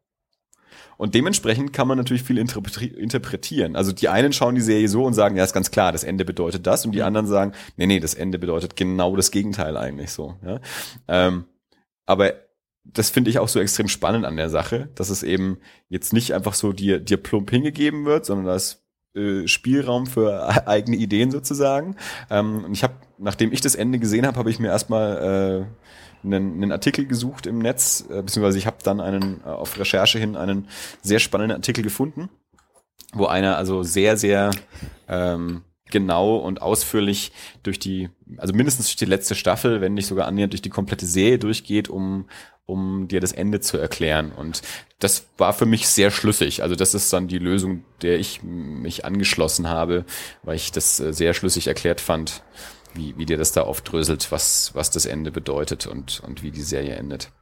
[0.98, 3.74] Und dementsprechend kann man natürlich viel interpretieren.
[3.74, 6.26] Also die einen schauen die Serie so und sagen, ja, ist ganz klar, das Ende
[6.26, 6.84] bedeutet das.
[6.84, 7.06] Und die mhm.
[7.06, 10.34] anderen sagen, nee, nee, das Ende bedeutet genau das Gegenteil eigentlich so.
[10.44, 10.60] Ja?
[11.08, 11.46] Ähm,
[12.04, 12.34] aber
[12.84, 15.58] das finde ich auch so extrem spannend an der Sache, dass es eben
[15.88, 18.84] jetzt nicht einfach so dir, dir plump hingegeben wird, sondern dass
[19.14, 21.96] äh, Spielraum für eigene Ideen sozusagen.
[22.28, 25.79] Ähm, und ich habe, nachdem ich das Ende gesehen habe, habe ich mir erstmal äh,
[26.22, 30.18] einen, einen Artikel gesucht im Netz, äh, beziehungsweise ich habe dann einen äh, auf Recherche
[30.18, 30.68] hin einen
[31.02, 32.28] sehr spannenden Artikel gefunden,
[33.12, 34.50] wo einer also sehr, sehr
[35.08, 40.26] ähm, genau und ausführlich durch die, also mindestens durch die letzte Staffel, wenn nicht sogar
[40.26, 42.26] annähernd durch die komplette Serie durchgeht, um
[42.70, 44.32] um dir das Ende zu erklären.
[44.32, 44.62] Und
[45.00, 46.62] das war für mich sehr schlüssig.
[46.62, 50.04] Also das ist dann die Lösung, der ich mich angeschlossen habe,
[50.42, 52.42] weil ich das äh, sehr schlüssig erklärt fand,
[52.94, 56.62] wie, wie dir das da aufdröselt, was, was das Ende bedeutet und, und wie die
[56.62, 57.32] Serie endet.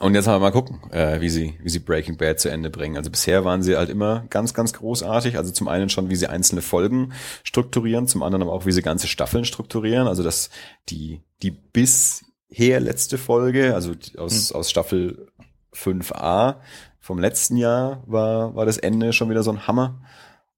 [0.00, 2.68] Und jetzt haben wir mal gucken, äh, wie sie, wie sie Breaking Bad zu Ende
[2.68, 2.96] bringen.
[2.96, 5.38] Also bisher waren sie halt immer ganz, ganz großartig.
[5.38, 7.12] Also zum einen schon, wie sie einzelne Folgen
[7.44, 10.08] strukturieren, zum anderen aber auch, wie sie ganze Staffeln strukturieren.
[10.08, 10.50] Also dass
[10.88, 14.56] die, die bisher letzte Folge, also aus, hm.
[14.56, 15.28] aus Staffel
[15.72, 16.56] 5a
[16.98, 20.02] vom letzten Jahr war, war das Ende schon wieder so ein Hammer.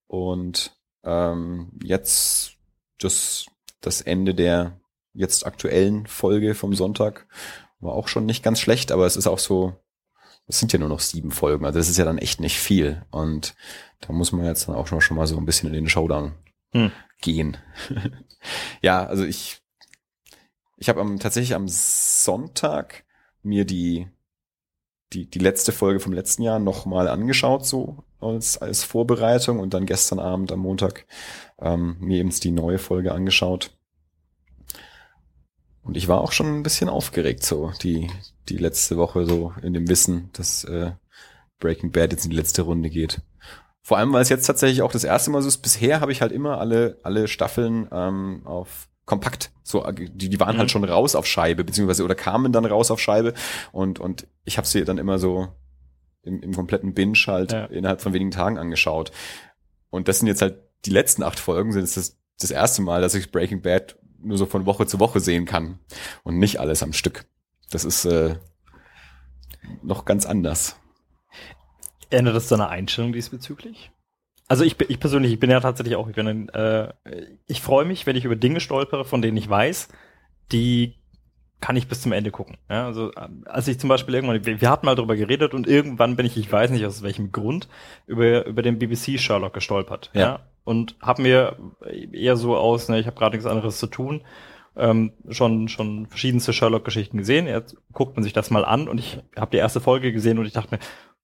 [0.06, 2.55] Und ähm, jetzt
[2.98, 3.46] das,
[3.80, 4.80] das Ende der
[5.12, 7.26] jetzt aktuellen Folge vom Sonntag
[7.80, 9.74] war auch schon nicht ganz schlecht, aber es ist auch so,
[10.46, 13.04] es sind ja nur noch sieben Folgen, also das ist ja dann echt nicht viel.
[13.10, 13.54] Und
[14.00, 16.34] da muss man jetzt dann auch schon, schon mal so ein bisschen in den Showdown
[16.72, 16.92] hm.
[17.20, 17.56] gehen.
[18.82, 19.60] ja, also ich,
[20.76, 23.04] ich habe am, tatsächlich am Sonntag
[23.42, 24.08] mir die,
[25.12, 29.86] die, die letzte Folge vom letzten Jahr nochmal angeschaut, so als, als Vorbereitung und dann
[29.86, 31.06] gestern Abend am Montag
[31.60, 33.76] ähm, mir eben die neue Folge angeschaut.
[35.82, 38.10] Und ich war auch schon ein bisschen aufgeregt, so die,
[38.48, 40.92] die letzte Woche, so in dem Wissen, dass äh,
[41.60, 43.22] Breaking Bad jetzt in die letzte Runde geht.
[43.82, 46.20] Vor allem, weil es jetzt tatsächlich auch das erste Mal so ist, bisher habe ich
[46.20, 49.52] halt immer alle, alle Staffeln ähm, auf kompakt.
[49.62, 50.60] So, die, die waren halt mhm.
[50.60, 53.32] halt schon raus auf Scheibe, beziehungsweise oder kamen dann raus auf Scheibe
[53.72, 55.48] und, und ich habe sie dann immer so
[56.22, 57.64] im, im kompletten Binge halt ja.
[57.66, 59.12] innerhalb von wenigen Tagen angeschaut.
[59.90, 63.00] Und das sind jetzt halt die letzten acht Folgen, sind es das, das erste Mal,
[63.00, 65.78] dass ich Breaking Bad nur so von Woche zu Woche sehen kann
[66.24, 67.24] und nicht alles am Stück.
[67.70, 68.36] Das ist äh,
[69.82, 70.76] noch ganz anders.
[72.10, 73.90] Ändert das deine Einstellung diesbezüglich?
[74.48, 76.92] Also ich, ich persönlich, ich bin ja tatsächlich auch, ich bin ein, äh,
[77.46, 79.88] ich freue mich, wenn ich über Dinge stolpere, von denen ich weiß,
[80.52, 80.94] die
[81.60, 82.58] kann ich bis zum Ende gucken.
[82.68, 83.10] Ja, also
[83.46, 86.36] als ich zum Beispiel irgendwann, wir, wir hatten mal darüber geredet und irgendwann bin ich,
[86.36, 87.68] ich weiß nicht aus welchem Grund,
[88.06, 90.10] über, über den BBC Sherlock gestolpert.
[90.12, 90.20] Ja.
[90.20, 91.56] ja und habe mir
[92.12, 94.22] eher so aus, ne, ich habe gerade nichts anderes zu tun,
[94.74, 97.46] ähm, schon schon verschiedenste Sherlock-Geschichten gesehen.
[97.46, 100.44] Jetzt guckt man sich das mal an und ich habe die erste Folge gesehen und
[100.44, 100.80] ich dachte mir,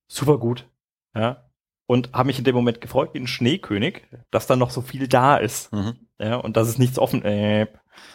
[0.07, 0.69] super gut,
[1.15, 1.45] ja.
[1.93, 5.09] Und habe mich in dem Moment gefreut wie ein Schneekönig, dass da noch so viel
[5.09, 5.71] da ist.
[5.75, 5.97] Mhm.
[6.19, 7.67] Ja, und dass es nichts offen, äh,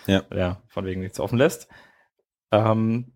[0.07, 0.23] ja.
[0.33, 1.67] ja, von wegen nichts offen lässt.
[2.51, 3.13] Ähm,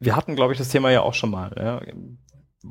[0.00, 1.54] wir hatten, glaube ich, das Thema ja auch schon mal.
[1.56, 1.80] Ja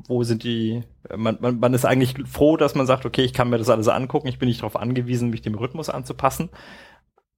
[0.08, 0.84] wo sind die,
[1.16, 3.88] man, man, man ist eigentlich froh, dass man sagt, okay, ich kann mir das alles
[3.88, 6.50] angucken, ich bin nicht darauf angewiesen, mich dem Rhythmus anzupassen.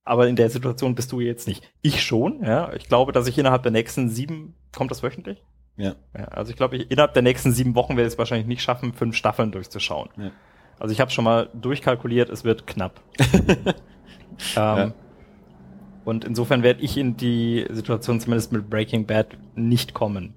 [0.03, 1.71] Aber in der Situation bist du jetzt nicht.
[1.81, 2.73] Ich schon, ja.
[2.73, 5.41] Ich glaube, dass ich innerhalb der nächsten sieben, kommt das wöchentlich?
[5.77, 5.95] Ja.
[6.17, 8.61] ja also ich glaube, ich, innerhalb der nächsten sieben Wochen werde ich es wahrscheinlich nicht
[8.61, 10.09] schaffen, fünf Staffeln durchzuschauen.
[10.17, 10.31] Ja.
[10.79, 13.01] Also ich habe schon mal durchkalkuliert, es wird knapp.
[13.39, 13.75] ähm,
[14.55, 14.93] ja.
[16.05, 20.35] Und insofern werde ich in die Situation zumindest mit Breaking Bad nicht kommen.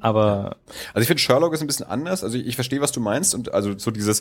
[0.00, 0.56] Aber.
[0.92, 2.24] Also ich finde Sherlock ist ein bisschen anders.
[2.24, 3.34] Also ich, ich verstehe, was du meinst.
[3.34, 4.20] Und also so dieses,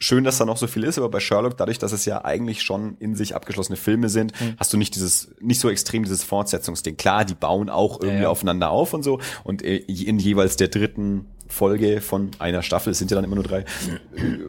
[0.00, 2.62] schön, dass da noch so viel ist, aber bei Sherlock, dadurch, dass es ja eigentlich
[2.62, 4.54] schon in sich abgeschlossene Filme sind, mhm.
[4.58, 6.96] hast du nicht dieses, nicht so extrem dieses Fortsetzungsding.
[6.96, 8.28] Klar, die bauen auch irgendwie ja, ja.
[8.30, 9.20] aufeinander auf und so.
[9.44, 13.34] Und äh, in jeweils der dritten Folge von einer Staffel, es sind ja dann immer
[13.34, 13.64] nur drei,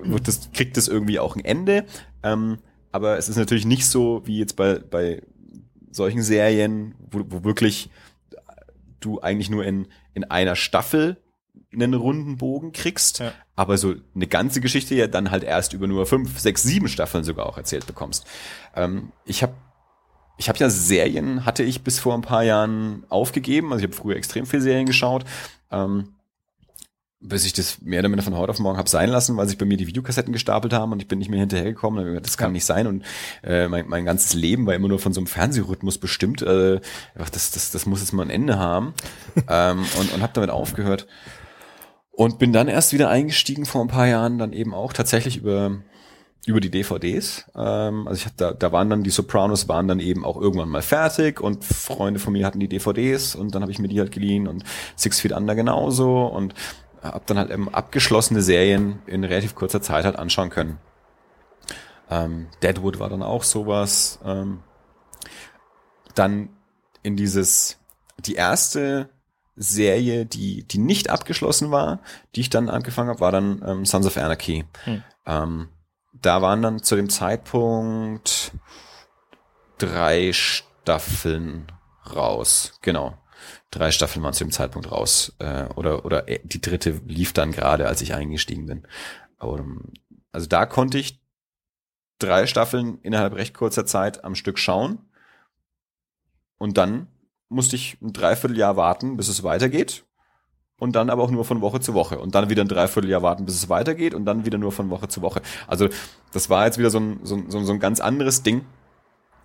[0.04, 1.86] wird das, kriegt das irgendwie auch ein Ende.
[2.24, 2.60] Ähm,
[2.94, 5.22] aber es ist natürlich nicht so wie jetzt bei, bei
[5.92, 7.90] solchen Serien, wo, wo wirklich
[9.02, 11.18] du eigentlich nur in, in einer Staffel
[11.74, 13.34] einen runden Bogen kriegst, ja.
[13.62, 17.24] Aber so eine ganze Geschichte ja dann halt erst über nur fünf, sechs, sieben Staffeln
[17.24, 18.26] sogar auch erzählt bekommst.
[18.76, 19.54] Ähm, ich habe
[20.38, 23.96] ich hab ja Serien, hatte ich bis vor ein paar Jahren aufgegeben, also ich habe
[23.96, 25.26] früher extrem viel Serien geschaut.
[25.70, 26.16] Ähm,
[27.24, 29.60] bis ich das mehr oder minder von heute auf morgen habe sein lassen, weil sich
[29.60, 32.20] bei mir die Videokassetten gestapelt haben und ich bin nicht mehr hinterhergekommen.
[32.24, 33.06] Das kann nicht sein und
[33.44, 36.42] äh, mein, mein ganzes Leben war immer nur von so einem Fernsehrhythmus bestimmt.
[36.42, 36.82] Äh,
[37.16, 38.96] das, das, das muss jetzt mal ein Ende haben
[39.48, 41.06] ähm, und, und habe damit aufgehört
[42.22, 45.80] und bin dann erst wieder eingestiegen vor ein paar Jahren, dann eben auch tatsächlich über
[46.46, 47.46] über die DVDs.
[47.56, 50.70] Ähm, also ich hatte, da, da waren dann die Sopranos waren dann eben auch irgendwann
[50.70, 54.00] mal fertig und Freunde von mir hatten die DVDs und dann habe ich mir die
[54.00, 54.64] halt geliehen und
[54.96, 56.54] Six Feet Under genauso und
[57.02, 60.78] habe dann halt eben abgeschlossene Serien in relativ kurzer Zeit halt anschauen können.
[62.12, 64.20] Ähm, Deadwood war dann auch sowas.
[64.24, 64.60] Ähm,
[66.14, 66.50] dann
[67.02, 67.80] in dieses,
[68.20, 69.10] die erste
[69.62, 72.02] Serie, die, die nicht abgeschlossen war,
[72.36, 74.66] die ich dann angefangen habe, war dann ähm, Sons of Anarchy.
[74.86, 75.04] Hm.
[75.26, 75.70] Ähm,
[76.14, 78.52] da waren dann zu dem Zeitpunkt
[79.78, 81.72] drei Staffeln
[82.16, 82.74] raus.
[82.82, 83.18] Genau.
[83.72, 85.34] Drei Staffeln waren zu dem Zeitpunkt raus.
[85.40, 88.88] Äh, oder, oder äh, die dritte lief dann gerade, als ich eingestiegen bin.
[89.38, 89.94] Aber, ähm,
[90.32, 91.22] also da konnte ich
[92.20, 95.00] drei Staffeln innerhalb recht kurzer Zeit am Stück schauen.
[96.58, 97.08] Und dann
[97.52, 100.06] musste ich ein Dreivierteljahr warten, bis es weitergeht.
[100.80, 102.18] Und dann aber auch nur von Woche zu Woche.
[102.18, 104.16] Und dann wieder ein Dreivierteljahr warten, bis es weitergeht.
[104.16, 105.42] Und dann wieder nur von Woche zu Woche.
[105.68, 105.90] Also
[106.34, 108.66] das war jetzt wieder so ein, so, so, so ein ganz anderes Ding.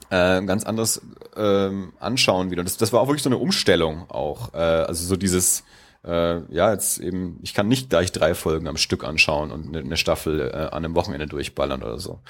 [0.09, 1.02] Äh, ein ganz anderes
[1.36, 2.64] ähm, Anschauen wieder.
[2.64, 4.54] Das, das war auch wirklich so eine Umstellung auch.
[4.54, 5.64] Äh, also so dieses,
[6.04, 9.80] äh, ja, jetzt eben, ich kann nicht gleich drei Folgen am Stück anschauen und eine,
[9.80, 12.20] eine Staffel äh, an einem Wochenende durchballern oder so.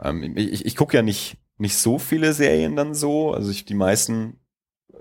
[0.00, 3.32] Ähm, ich ich gucke ja nicht, nicht so viele Serien dann so.
[3.32, 4.38] Also ich, die meisten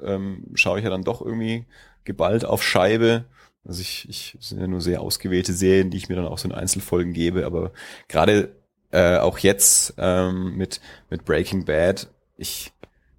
[0.03, 1.65] ähm, schaue ich ja dann doch irgendwie
[2.03, 3.25] geballt auf Scheibe.
[3.63, 6.47] Also ich, ich sind ja nur sehr ausgewählte Serien, die ich mir dann auch so
[6.47, 7.71] in Einzelfolgen gebe, aber
[8.07, 8.55] gerade
[8.91, 12.73] äh, auch jetzt ähm, mit, mit Breaking Bad, ich,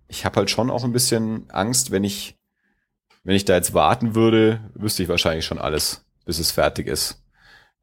[0.09, 2.37] ich habe halt schon auch ein bisschen Angst, wenn ich,
[3.25, 7.23] wenn ich da jetzt warten würde, wüsste ich wahrscheinlich schon alles, bis es fertig ist.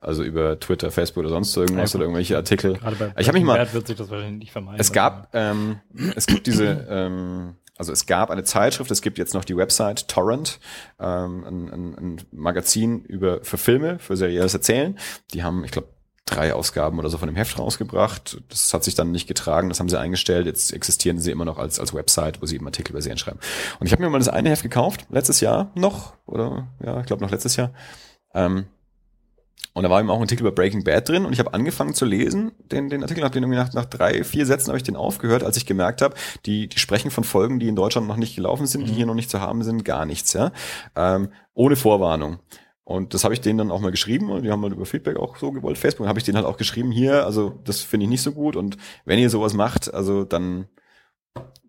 [0.01, 2.75] Also über Twitter, Facebook oder sonst irgendwas ja, oder irgendwelche Artikel.
[2.77, 3.73] Gerade bei ich habe mich mal.
[3.73, 4.79] Wird sich das wahrscheinlich nicht vermeiden.
[4.79, 5.81] Es gab, ähm,
[6.15, 10.09] es gibt diese ähm, also es gab eine Zeitschrift, es gibt jetzt noch die Website
[10.09, 10.59] Torrent,
[10.99, 14.99] ähm, ein, ein, ein Magazin über für Filme, für serielles Erzählen.
[15.33, 15.87] Die haben, ich glaube,
[16.25, 18.41] drei Ausgaben oder so von dem Heft rausgebracht.
[18.49, 20.45] Das hat sich dann nicht getragen, das haben sie eingestellt.
[20.45, 23.39] Jetzt existieren sie immer noch als, als Website, wo sie eben Artikel über Serien schreiben.
[23.79, 27.05] Und ich habe mir mal das eine Heft gekauft, letztes Jahr noch, oder ja, ich
[27.05, 27.71] glaube noch letztes Jahr.
[28.33, 28.65] Ähm,
[29.73, 31.93] und da war eben auch ein Artikel über Breaking Bad drin und ich habe angefangen
[31.93, 34.83] zu lesen, den, den Artikel, habe den irgendwie nach, nach drei, vier Sätzen habe ich
[34.83, 38.17] den aufgehört, als ich gemerkt habe, die, die sprechen von Folgen, die in Deutschland noch
[38.17, 38.85] nicht gelaufen sind, mhm.
[38.87, 40.51] die hier noch nicht zu haben sind, gar nichts, ja.
[40.95, 42.39] Ähm, ohne Vorwarnung.
[42.83, 45.17] Und das habe ich denen dann auch mal geschrieben und die haben halt über Feedback
[45.17, 45.77] auch so gewollt.
[45.77, 48.55] Facebook habe ich denen halt auch geschrieben, hier, also das finde ich nicht so gut
[48.55, 50.67] und wenn ihr sowas macht, also dann,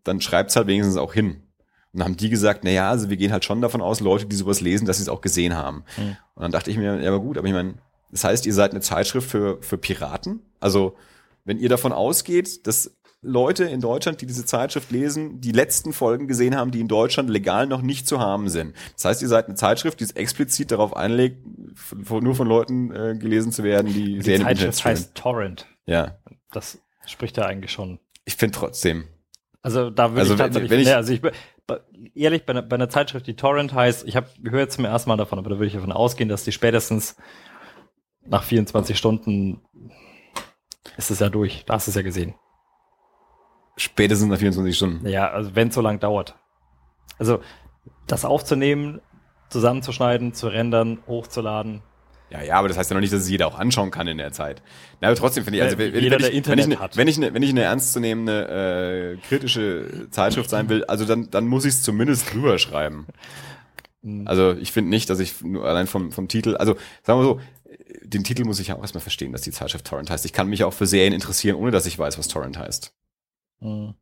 [0.02, 1.49] dann schreibt's halt wenigstens auch hin.
[1.92, 4.26] Und dann haben die gesagt, na ja, also wir gehen halt schon davon aus, Leute,
[4.26, 5.84] die sowas lesen, dass sie es auch gesehen haben.
[5.96, 6.16] Mhm.
[6.34, 7.74] Und dann dachte ich mir, ja, aber gut, aber ich meine,
[8.10, 10.40] das heißt, ihr seid eine Zeitschrift für, für Piraten?
[10.60, 10.96] Also,
[11.44, 16.26] wenn ihr davon ausgeht, dass Leute in Deutschland, die diese Zeitschrift lesen, die letzten Folgen
[16.26, 18.74] gesehen haben, die in Deutschland legal noch nicht zu haben sind.
[18.94, 22.90] Das heißt, ihr seid eine Zeitschrift, die es explizit darauf einlegt, von, nur von Leuten
[22.90, 25.66] äh, gelesen zu werden, die, die Serien Zeitschrift heißt Torrent.
[25.86, 26.18] Ja.
[26.52, 28.00] Das spricht ja eigentlich schon.
[28.24, 29.04] Ich finde trotzdem.
[29.62, 31.20] Also da würde also ich tatsächlich, wenn ich, nee, also ich
[32.14, 35.10] ehrlich bei einer, bei einer Zeitschrift, die Torrent heißt, ich habe höre jetzt zum ersten
[35.10, 37.16] Mal davon, aber da würde ich davon ausgehen, dass die spätestens
[38.24, 39.60] nach 24 Stunden
[40.96, 41.64] ist es ja durch.
[41.66, 42.34] Da hast du es ja gesehen.
[43.76, 45.08] Spätestens nach 24 Stunden.
[45.08, 46.36] Ja, also wenn es so lang dauert.
[47.18, 47.40] Also
[48.06, 49.00] das aufzunehmen,
[49.48, 51.82] zusammenzuschneiden, zu rendern, hochzuladen.
[52.30, 54.18] Ja, ja, aber das heißt ja noch nicht, dass es jeder auch anschauen kann in
[54.18, 54.62] der Zeit.
[55.00, 57.16] Na, aber trotzdem finde ich, also wenn, jeder, wenn, ich, wenn, ich, ne, wenn, ich
[57.16, 61.74] eine, wenn ich eine ernstzunehmende äh, kritische Zeitschrift sein will, also dann, dann muss ich
[61.74, 63.06] es zumindest drüber schreiben.
[64.02, 64.28] Hm.
[64.28, 67.40] Also ich finde nicht, dass ich nur allein vom, vom Titel, also sagen wir so,
[68.02, 70.24] den Titel muss ich ja auch erstmal verstehen, dass die Zeitschrift Torrent heißt.
[70.24, 72.94] Ich kann mich auch für Serien interessieren, ohne dass ich weiß, was Torrent heißt.
[73.60, 73.94] Hm.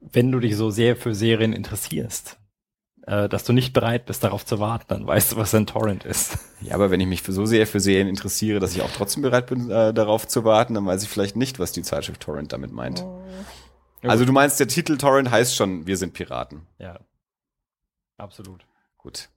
[0.00, 2.39] Wenn du dich so sehr für Serien interessierst,
[3.06, 6.38] dass du nicht bereit bist, darauf zu warten, dann weißt du, was ein Torrent ist.
[6.62, 9.22] Ja, aber wenn ich mich für so sehr für Serien interessiere, dass ich auch trotzdem
[9.22, 12.52] bereit bin, äh, darauf zu warten, dann weiß ich vielleicht nicht, was die Zeitschrift Torrent
[12.52, 13.02] damit meint.
[13.02, 13.22] Oh.
[14.02, 16.66] Also du meinst, der Titel Torrent heißt schon, wir sind Piraten.
[16.78, 17.00] Ja.
[18.18, 18.66] Absolut.
[18.98, 19.30] Gut.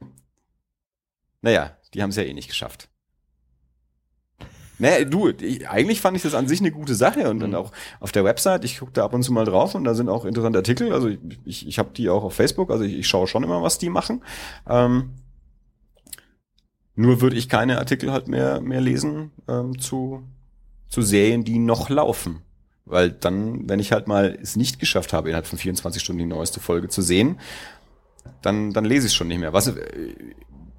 [1.42, 2.90] Naja, die haben es ja eh nicht geschafft.
[4.84, 7.40] Naja, du, ich, eigentlich fand ich das an sich eine gute Sache und mhm.
[7.40, 7.72] dann auch
[8.02, 10.26] auf der Website, ich gucke da ab und zu mal drauf und da sind auch
[10.26, 10.92] interessante Artikel.
[10.92, 13.64] Also ich, ich, ich habe die auch auf Facebook, also ich, ich schaue schon immer,
[13.64, 14.22] was die machen.
[14.68, 15.12] Ähm,
[16.96, 20.24] nur würde ich keine Artikel halt mehr, mehr lesen ähm, zu,
[20.90, 22.42] zu Serien, die noch laufen.
[22.84, 26.26] Weil dann, wenn ich halt mal es nicht geschafft habe, innerhalb von 24 Stunden die
[26.26, 27.40] neueste Folge zu sehen,
[28.42, 29.54] dann, dann lese ich es schon nicht mehr.
[29.54, 29.76] Was äh,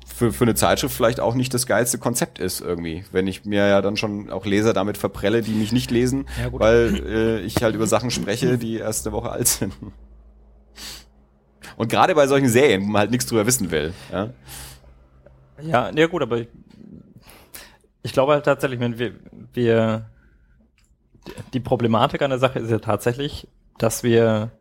[0.05, 3.67] für, für eine Zeitschrift vielleicht auch nicht das geilste Konzept ist irgendwie, wenn ich mir
[3.67, 7.63] ja dann schon auch Leser damit verprelle, die mich nicht lesen, ja, weil äh, ich
[7.63, 9.73] halt über Sachen spreche, die erst eine Woche alt sind.
[11.77, 13.93] Und gerade bei solchen Serien, wo man halt nichts drüber wissen will.
[14.13, 14.31] Ja,
[15.63, 16.49] ja, ja gut, aber ich,
[18.03, 19.15] ich glaube halt tatsächlich, wenn wir,
[19.53, 20.11] wir
[21.53, 23.49] die Problematik an der Sache ist ja tatsächlich,
[23.79, 24.53] dass wir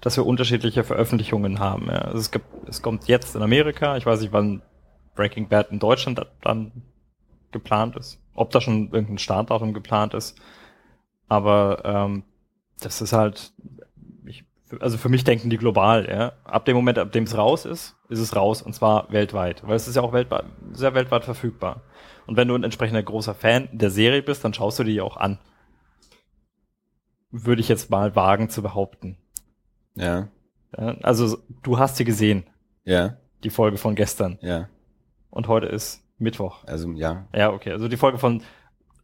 [0.00, 1.86] dass wir unterschiedliche Veröffentlichungen haben.
[1.88, 1.98] Ja.
[1.98, 4.62] Also es gibt, es kommt jetzt in Amerika, ich weiß nicht, wann
[5.14, 6.82] Breaking Bad in Deutschland dann
[7.50, 10.38] geplant ist, ob da schon irgendein Startdatum geplant ist.
[11.28, 12.24] Aber ähm,
[12.80, 13.52] das ist halt,
[14.26, 14.44] ich,
[14.80, 16.32] also für mich denken die global, ja.
[16.44, 19.76] Ab dem Moment, ab dem es raus ist, ist es raus und zwar weltweit, weil
[19.76, 21.82] es ist ja auch weltweit, sehr weltweit verfügbar.
[22.26, 25.16] Und wenn du ein entsprechender großer Fan der Serie bist, dann schaust du die auch
[25.16, 25.38] an.
[27.30, 29.16] Würde ich jetzt mal wagen zu behaupten.
[29.96, 30.28] Ja.
[30.76, 32.44] Ja, also du hast sie gesehen,
[32.84, 34.38] Ja, die Folge von gestern.
[34.42, 34.68] ja.
[35.30, 36.64] Und heute ist Mittwoch.
[36.64, 37.26] Also ja.
[37.34, 37.70] Ja, okay.
[37.72, 38.42] Also die Folge von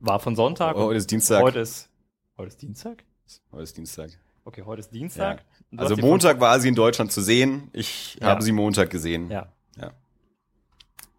[0.01, 0.77] war von Sonntag.
[0.77, 1.43] Heute ist Dienstag.
[1.43, 1.91] Heute ist
[2.39, 3.05] heute ist Dienstag.
[3.53, 4.11] Heute ist Dienstag.
[4.45, 5.45] Okay, heute ist Dienstag.
[5.71, 7.69] Du Also Montag war sie in Deutschland zu sehen.
[7.75, 8.29] Ich Ja.
[8.29, 9.31] habe sie Montag gesehen.
[9.31, 9.53] Ja.
[9.77, 9.93] Ja.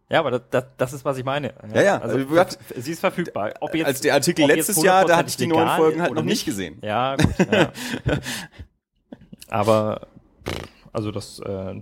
[0.09, 1.53] Ja, aber das, das, das ist, was ich meine.
[1.74, 1.97] Ja, ja.
[2.01, 3.53] Also, Also, sie ist verfügbar.
[3.61, 6.13] Ob jetzt, Als der Artikel letztes Jahr, da hatte ich die 100% neuen Folgen halt
[6.13, 6.80] noch nicht gesehen.
[6.82, 7.34] Ja, gut.
[7.51, 7.71] Ja.
[9.53, 10.07] aber,
[10.91, 11.75] also das, äh,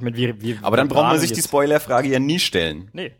[0.00, 2.90] meine, wir, wir, Aber dann braucht man sich die Spoilerfrage ja nie stellen.
[2.92, 3.12] Nee.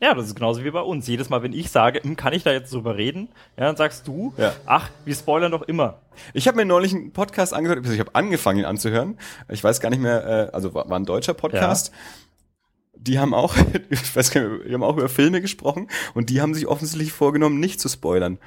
[0.00, 1.06] Ja, das ist genauso wie bei uns.
[1.06, 4.08] Jedes Mal, wenn ich sage, hm, kann ich da jetzt drüber reden, ja, dann sagst
[4.08, 4.52] du, Ja.
[4.66, 6.00] ach, wir spoilern doch immer.
[6.32, 9.16] Ich habe mir neulich einen Podcast angehört, ich habe angefangen ihn anzuhören.
[9.48, 11.92] Ich weiß gar nicht mehr, äh, also war, ein deutscher Podcast.
[12.96, 13.54] Die haben auch,
[13.90, 16.66] ich weiß gar nicht, mehr, die haben auch über Filme gesprochen und die haben sich
[16.66, 18.38] offensichtlich vorgenommen, nicht zu spoilern.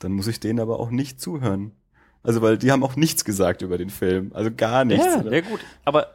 [0.00, 1.70] Dann muss ich denen aber auch nicht zuhören.
[2.26, 5.04] Also weil die haben auch nichts gesagt über den Film, also gar nichts.
[5.06, 5.32] ja, oder?
[5.32, 5.60] ja, gut.
[5.84, 6.08] Aber,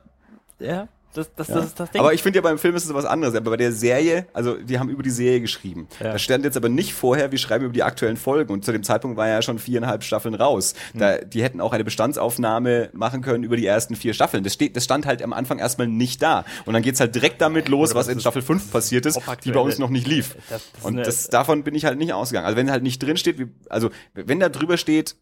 [0.59, 1.55] ja, das, das, Ja.
[1.55, 1.99] das ist das Ding.
[1.99, 3.36] Aber ich finde ja beim Film ist es was anderes.
[3.36, 5.89] Aber bei der Serie, also die haben über die Serie geschrieben.
[5.99, 6.14] Ja.
[6.14, 8.53] Da stand jetzt aber nicht vorher, wir schreiben über die aktuellen Folgen.
[8.53, 10.74] Und zu dem Zeitpunkt war ja schon viereinhalb Staffeln raus.
[10.93, 10.99] Hm.
[11.01, 14.45] Da, die hätten auch eine Bestandsaufnahme machen können über die ersten vier Staffeln.
[14.45, 16.45] Das, steht, das stand halt am Anfang erstmal nicht da.
[16.66, 19.59] Und dann geht's halt direkt damit los, was in Staffel 5 passiert ist, die bei
[19.59, 20.36] uns noch nicht lief.
[20.49, 22.45] Das- das Und das, davon bin ich halt nicht ausgegangen.
[22.45, 23.36] Also wenn halt nicht drin steht,
[23.70, 25.18] also wenn da drüber steht,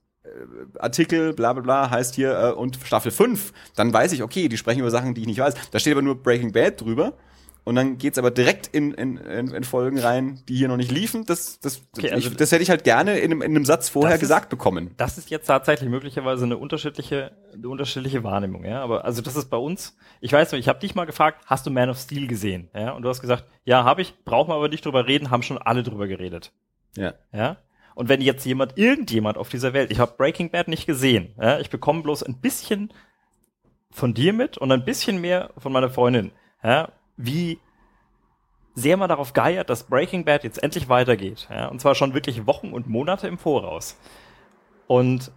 [0.78, 4.58] Artikel, bla bla bla, heißt hier, äh, und Staffel 5, dann weiß ich, okay, die
[4.58, 5.54] sprechen über Sachen, die ich nicht weiß.
[5.72, 7.14] Da steht aber nur Breaking Bad drüber.
[7.66, 10.92] Und dann geht's aber direkt in, in, in, in Folgen rein, die hier noch nicht
[10.92, 11.26] liefen.
[11.26, 13.90] Das, das, Okay, also ich, das hätte ich halt gerne in einem, in einem Satz
[13.90, 14.92] vorher ist- gesagt bekommen.
[14.98, 18.82] das ist jetzt tatsächlich möglicherweise eine unterschiedliche, eine unterschiedliche Wahrnehmung, ja.
[18.82, 19.96] Aber also das ist bei uns.
[20.20, 22.70] Ich weiß noch, ich habe dich mal gefragt, hast du Man of Steel gesehen?
[22.74, 24.16] Ja, und du hast gesagt, ja, habe ich.
[24.24, 26.54] Brauchen wir aber nicht drüber reden, haben schon alle drüber geredet.
[26.96, 27.14] Ja.
[27.34, 27.58] Ja.
[27.96, 31.60] Und wenn jetzt jemand, irgendjemand auf dieser Welt, ich habe Breaking Bad nicht gesehen, ja,
[31.60, 32.94] ich bekomme bloß ein bisschen
[33.92, 36.32] von dir mit und ein bisschen mehr von meiner Freundin,
[36.64, 37.60] ja, wie
[38.76, 42.46] sehr man darauf geiert, dass Breaking Bad jetzt endlich weitergeht, ja, und zwar schon wirklich
[42.46, 43.98] Wochen und Monate im Voraus.
[44.88, 45.32] Und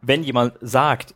[0.00, 1.14] wenn jemand sagt,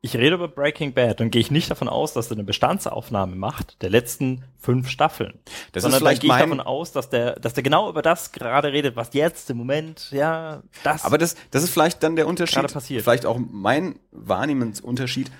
[0.00, 3.34] ich rede über Breaking Bad, dann gehe ich nicht davon aus, dass er eine Bestandsaufnahme
[3.34, 5.40] macht der letzten fünf Staffeln.
[5.72, 8.30] Das sondern ist vielleicht gehe ich davon aus, dass der, dass der genau über das
[8.30, 11.04] gerade redet, was jetzt im Moment, ja, das.
[11.04, 13.02] Aber das, das ist vielleicht dann der Unterschied, passiert.
[13.02, 15.32] vielleicht auch mein Wahrnehmensunterschied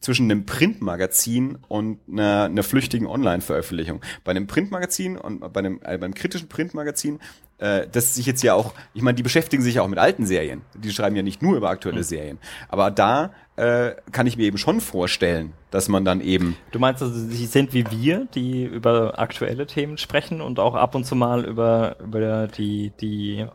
[0.00, 4.00] zwischen einem Printmagazin und einer, einer flüchtigen Online-Veröffentlichung.
[4.24, 7.20] Bei einem Printmagazin und bei einem, äh, beim kritischen Printmagazin,
[7.58, 10.26] äh, das sich jetzt ja auch, ich meine, die beschäftigen sich ja auch mit alten
[10.26, 10.62] Serien.
[10.74, 12.38] Die schreiben ja nicht nur über aktuelle Serien.
[12.68, 17.02] Aber da äh, kann ich mir eben schon vorstellen, dass man dann eben du meinst
[17.02, 21.16] also, sie sind wie wir, die über aktuelle Themen sprechen und auch ab und zu
[21.16, 23.46] mal über, über die, die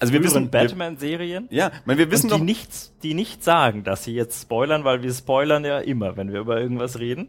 [0.00, 1.48] also wir wissen, Batman-Serien.
[1.50, 4.84] ja, ich meine, wir wissen die doch, nichts, die nicht sagen, dass sie jetzt spoilern,
[4.84, 7.28] weil wir spoilern ja immer, wenn wir über irgendwas reden.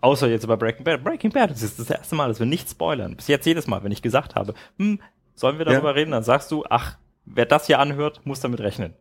[0.00, 1.04] Außer jetzt über Breaking Bad.
[1.04, 3.14] Breaking Bad, das ist das erste Mal, dass wir nicht spoilern.
[3.14, 5.00] Bis jetzt jedes Mal, wenn ich gesagt habe, hm,
[5.42, 5.94] sollen wir darüber Ja.
[5.94, 8.94] reden, dann sagst du, ach, wer das hier anhört, muss damit rechnen.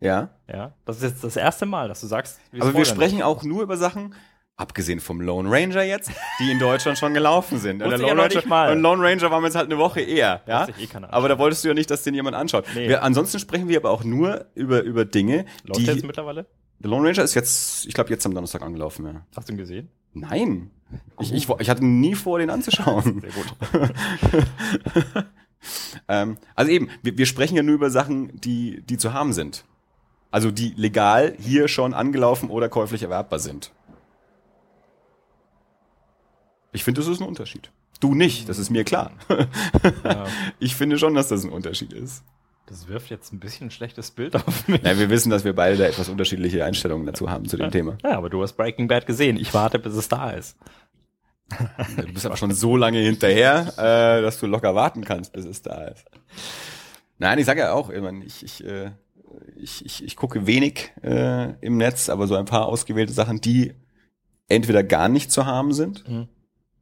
[0.00, 3.42] ja, Ja, das ist jetzt das erste Mal, dass du sagst, Aber wir sprechen auch
[3.42, 4.14] nur über Sachen,
[4.56, 6.10] abgesehen vom Lone Ranger jetzt,
[6.40, 7.82] die in Deutschland schon gelaufen sind.
[7.82, 8.72] Und der ja Lone, nicht Ranger, mal.
[8.72, 10.42] und Lone Ranger waren wir jetzt halt eine Woche eher.
[10.46, 10.66] Ja?
[10.68, 12.66] Eh Aber da wolltest du ja nicht, dass den jemand anschaut.
[12.74, 12.88] Nee.
[12.88, 15.86] Wir, ansonsten sprechen wir aber auch nur über, über Dinge, Läuft die...
[15.86, 16.46] jetzt mittlerweile?
[16.80, 19.06] Der Lone Ranger ist jetzt, ich glaube, jetzt am Donnerstag angelaufen.
[19.06, 19.26] Ja.
[19.36, 19.90] Hast du ihn gesehen?
[20.12, 20.70] Nein.
[21.20, 23.20] Ich, ich, ich hatte nie vor, den anzuschauen.
[23.20, 25.24] Sehr gut.
[26.08, 29.64] Ähm, also eben, wir, wir sprechen ja nur über Sachen, die, die zu haben sind.
[30.30, 33.72] Also die legal hier schon angelaufen oder käuflich erwerbbar sind.
[36.72, 37.70] Ich finde, das ist ein Unterschied.
[38.00, 39.12] Du nicht, das ist mir klar.
[40.04, 40.26] ja,
[40.60, 42.22] Ich finde schon, dass das ein Unterschied ist.
[42.66, 44.82] das wirft jetzt ein bisschen ein schlechtes Bild auf mich.
[44.82, 47.96] Ja, wir wissen, dass wir beide da etwas unterschiedliche Einstellungen dazu haben zu dem Thema.
[48.04, 49.36] Ja, aber du hast Breaking Bad gesehen.
[49.38, 50.56] Ich warte, bis es da ist.
[51.96, 55.62] Du bist aber schon so lange hinterher, äh, dass du locker warten kannst, bis es
[55.62, 56.04] da ist.
[57.18, 58.90] Nein, ich sage ja auch, ich, mein, ich, ich, äh,
[59.56, 63.72] ich, ich, ich gucke wenig äh, im Netz, aber so ein paar ausgewählte Sachen, die
[64.48, 66.08] entweder gar nicht zu haben sind.
[66.08, 66.28] Mhm.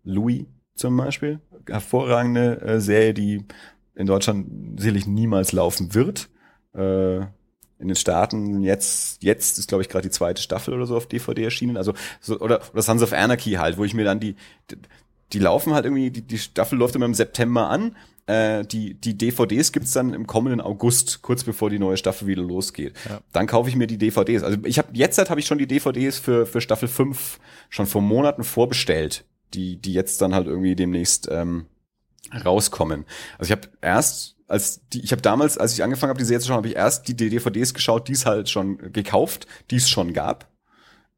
[0.02, 3.44] Louis zum Beispiel, hervorragende äh, Serie, die
[3.94, 6.28] in Deutschland sicherlich niemals laufen wird.
[6.74, 7.26] Äh,
[7.79, 11.07] in den Staaten jetzt, jetzt ist glaube ich gerade die zweite Staffel oder so auf
[11.07, 11.77] DVD erschienen.
[11.77, 14.37] Also so, oder, oder Sons of Anarchy halt, wo ich mir dann die,
[14.70, 14.77] die,
[15.33, 17.97] die laufen halt irgendwie, die, die Staffel läuft immer im September an.
[18.27, 22.43] Äh, die, die DVDs gibt's dann im kommenden August, kurz bevor die neue Staffel wieder
[22.43, 22.95] losgeht.
[23.09, 23.20] Ja.
[23.33, 24.43] Dann kaufe ich mir die DVDs.
[24.43, 28.03] Also ich habe jetzt habe ich schon die DVDs für, für Staffel 5 schon vor
[28.03, 29.24] Monaten vorbestellt,
[29.55, 31.66] die, die jetzt dann halt irgendwie demnächst ähm,
[32.45, 33.05] rauskommen.
[33.39, 36.40] Also ich habe erst als die, ich habe damals, als ich angefangen habe, die Serie
[36.40, 39.88] zu schauen, habe ich erst die DVDs geschaut, die es halt schon gekauft, die es
[39.88, 40.49] schon gab.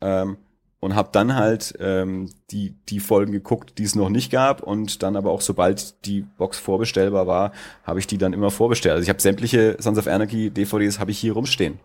[0.01, 0.39] Ähm,
[0.81, 5.03] und habe dann halt ähm, die die Folgen geguckt, die es noch nicht gab und
[5.03, 7.53] dann aber auch sobald die Box vorbestellbar war,
[7.83, 8.93] habe ich die dann immer vorbestellt.
[8.93, 11.81] Also ich habe sämtliche Sons of Anarchy DVDs habe ich hier rumstehen.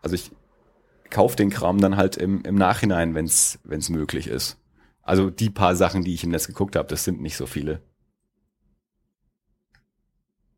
[0.00, 0.30] Also ich
[1.10, 4.58] kauf den Kram dann halt im, im Nachhinein, wenn es möglich ist.
[5.02, 7.80] Also die paar Sachen, die ich im Netz geguckt habe, das sind nicht so viele.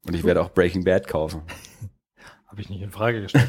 [0.06, 1.42] Und ich werde auch Breaking Bad kaufen.
[2.46, 3.48] Habe ich nicht in Frage gestellt.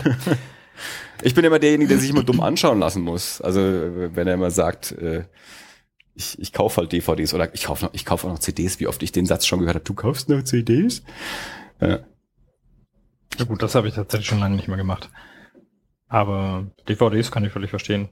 [1.24, 3.42] ich bin immer derjenige, der sich immer dumm anschauen lassen muss.
[3.42, 5.26] Also wenn er immer sagt, äh,
[6.14, 9.02] ich, ich kaufe halt DVDs oder ich kaufe ich kauf auch noch CDs, wie oft
[9.02, 11.04] ich den Satz schon gehört habe, du kaufst noch CDs?
[11.80, 12.00] Ja.
[13.40, 15.10] Ja gut, das habe ich tatsächlich schon lange nicht mehr gemacht.
[16.08, 18.10] Aber DVDs kann ich völlig verstehen.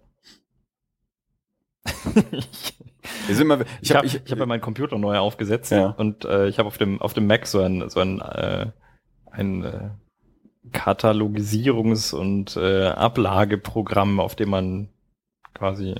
[2.32, 2.78] ich
[3.40, 5.88] immer, ich habe ich, ich hab ja meinen Computer neu aufgesetzt ja.
[5.92, 8.68] und äh, ich habe auf dem auf dem Mac so ein so ein äh,
[9.32, 9.90] ein äh,
[10.72, 14.90] Katalogisierungs- und äh, Ablageprogramm, auf dem man
[15.54, 15.96] quasi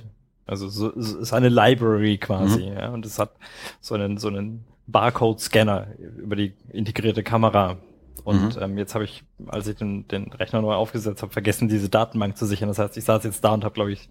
[0.46, 2.76] also so, so ist eine Library quasi, mhm.
[2.76, 3.32] ja, und es hat
[3.80, 5.88] so einen so einen Barcode-Scanner
[6.18, 7.78] über die integrierte Kamera.
[8.24, 8.62] Und mhm.
[8.62, 12.36] ähm, jetzt habe ich, als ich den, den Rechner neu aufgesetzt habe, vergessen, diese Datenbank
[12.36, 12.68] zu sichern.
[12.68, 14.10] Das heißt, ich saß jetzt da und habe, glaube ich,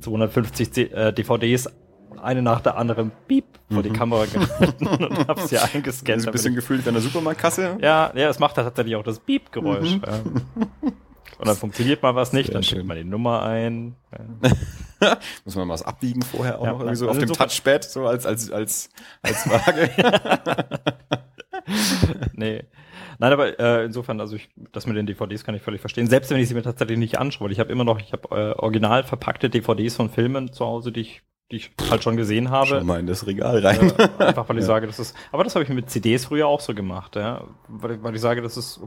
[0.00, 1.70] 250 C äh, DVDs
[2.18, 3.82] eine nach der anderen piep vor mhm.
[3.82, 6.18] die Kamera gehalten und habe sie eingescannt.
[6.18, 7.78] Also ein bisschen gefühlt in der Supermarktkasse.
[7.80, 9.96] Ja, ja, es macht tatsächlich auch das Piep-Geräusch.
[9.96, 10.92] Mhm.
[11.38, 13.94] Und dann funktioniert mal was nicht, Sehr dann schickt man die Nummer ein.
[15.44, 17.84] Muss man mal was abbiegen vorher auch ja, noch irgendwie so also auf dem Touchpad,
[17.84, 18.88] so als, als, als,
[19.22, 19.90] als Waage.
[22.32, 22.64] nee.
[23.18, 26.06] Nein, aber äh, insofern, also ich, das mit den DVDs kann ich völlig verstehen.
[26.06, 28.28] Selbst wenn ich sie mir tatsächlich nicht anschaue, weil ich habe immer noch, ich habe
[28.34, 32.50] äh, original verpackte DVDs von Filmen zu Hause, die ich die ich halt schon gesehen
[32.50, 32.66] habe.
[32.66, 33.92] Schon mal in das Regal rein.
[33.98, 34.66] Äh, einfach weil ich ja.
[34.66, 35.14] sage, das ist.
[35.30, 37.44] Aber das habe ich mit CDs früher auch so gemacht, ja.
[37.68, 38.80] Weil ich, weil ich sage, das ist.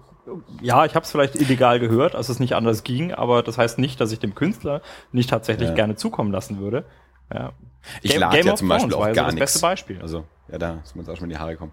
[0.61, 3.79] Ja, ich habe es vielleicht illegal gehört, als es nicht anders ging, aber das heißt
[3.79, 4.81] nicht, dass ich dem Künstler
[5.11, 5.75] nicht tatsächlich ja.
[5.75, 6.85] gerne zukommen lassen würde.
[7.33, 7.53] Ja.
[8.01, 9.53] Ich lade ja zum Beispiel auch gar nichts.
[9.53, 10.01] Das beste Beispiel.
[10.01, 11.71] Also, ja, da ist mir jetzt auch schon in die Haare gekommen.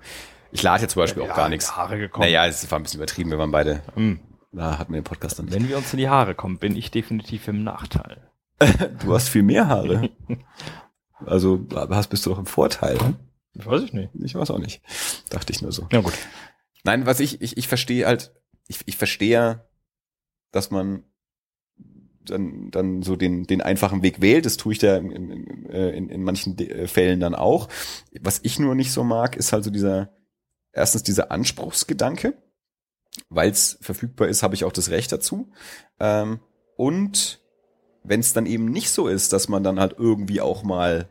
[0.53, 1.77] Ich lade ja zum Beispiel ja, auch gar nichts.
[1.77, 2.27] Haare gekommen.
[2.27, 3.83] Naja, es war ein bisschen übertrieben, wir waren beide.
[3.97, 4.21] Mhm.
[4.53, 5.55] Da hatten wir den Podcast dann nicht.
[5.55, 8.31] Wenn wir uns in die Haare kommen, bin ich definitiv im Nachteil.
[9.03, 10.11] du hast viel mehr Haare.
[11.25, 12.99] Also hast bist du doch im Vorteil.
[13.01, 13.17] Hm?
[13.55, 14.11] Weiß ich nicht.
[14.23, 14.83] Ich weiß auch nicht.
[15.31, 15.89] Dachte ich nur so.
[15.91, 16.13] Ja gut.
[16.85, 18.35] Nein, was ich, ich, ich verstehe halt,
[18.67, 19.67] ich, ich verstehe,
[20.53, 21.05] dass man
[22.31, 24.47] dann, dann so den, den einfachen Weg wählt.
[24.47, 27.69] Das tue ich da in, in, in, in manchen äh, Fällen dann auch.
[28.21, 30.11] Was ich nur nicht so mag, ist halt so dieser,
[30.73, 32.37] erstens dieser Anspruchsgedanke.
[33.31, 35.51] Weil es verfügbar ist, habe ich auch das Recht dazu.
[35.99, 36.41] Ähm,
[36.77, 37.41] und
[38.09, 41.09] wenn es dann eben nicht so ist, dass man dann halt irgendwie auch mal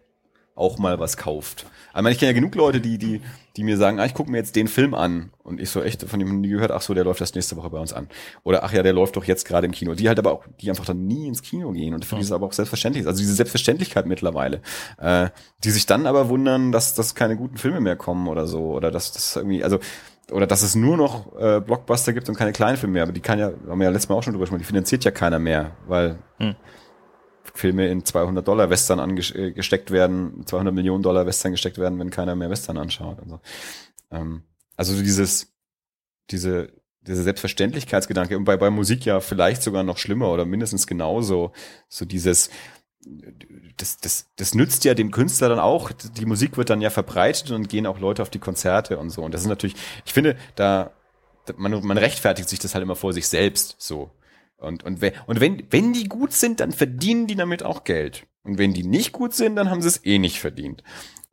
[0.55, 1.65] auch mal was kauft.
[1.93, 3.21] Also ich kenne ja genug Leute, die, die,
[3.57, 5.31] die mir sagen, ah, ich gucke mir jetzt den Film an.
[5.43, 7.69] Und ich so echt von dem nie gehört, ach so, der läuft das nächste Woche
[7.69, 8.07] bei uns an.
[8.43, 9.95] Oder ach ja, der läuft doch jetzt gerade im Kino.
[9.95, 11.93] Die halt aber auch, die einfach dann nie ins Kino gehen.
[11.93, 13.05] Und für die ist aber auch selbstverständlich.
[13.05, 14.61] Also diese Selbstverständlichkeit mittlerweile.
[14.97, 15.29] Äh,
[15.63, 18.73] die sich dann aber wundern, dass, dass keine guten Filme mehr kommen oder so.
[18.73, 19.79] Oder dass das irgendwie, also
[20.31, 23.03] oder dass es nur noch äh, Blockbuster gibt und keine kleinen Filme mehr.
[23.03, 25.03] Aber die kann ja, haben wir ja letztes Mal auch schon drüber gesprochen, die finanziert
[25.03, 26.55] ja keiner mehr, weil hm.
[27.55, 32.09] Filme in 200 Dollar Western angesteckt äh, werden, 200 Millionen Dollar Western gesteckt werden, wenn
[32.09, 33.19] keiner mehr Western anschaut.
[33.19, 33.39] Also,
[34.11, 34.43] ähm,
[34.75, 35.53] also dieses,
[36.31, 41.53] diese, diese Selbstverständlichkeitsgedanke und bei, bei Musik ja vielleicht sogar noch schlimmer oder mindestens genauso,
[41.87, 42.49] so dieses,
[43.77, 47.51] das, das, das nützt ja dem Künstler dann auch, die Musik wird dann ja verbreitet
[47.51, 49.23] und gehen auch Leute auf die Konzerte und so.
[49.23, 49.75] Und das ist natürlich,
[50.05, 50.91] ich finde, da,
[51.55, 54.11] man, man rechtfertigt sich das halt immer vor sich selbst so.
[54.65, 58.27] Und, und, wenn, und wenn, wenn die gut sind, dann verdienen die damit auch Geld.
[58.43, 60.83] Und wenn die nicht gut sind, dann haben sie es eh nicht verdient.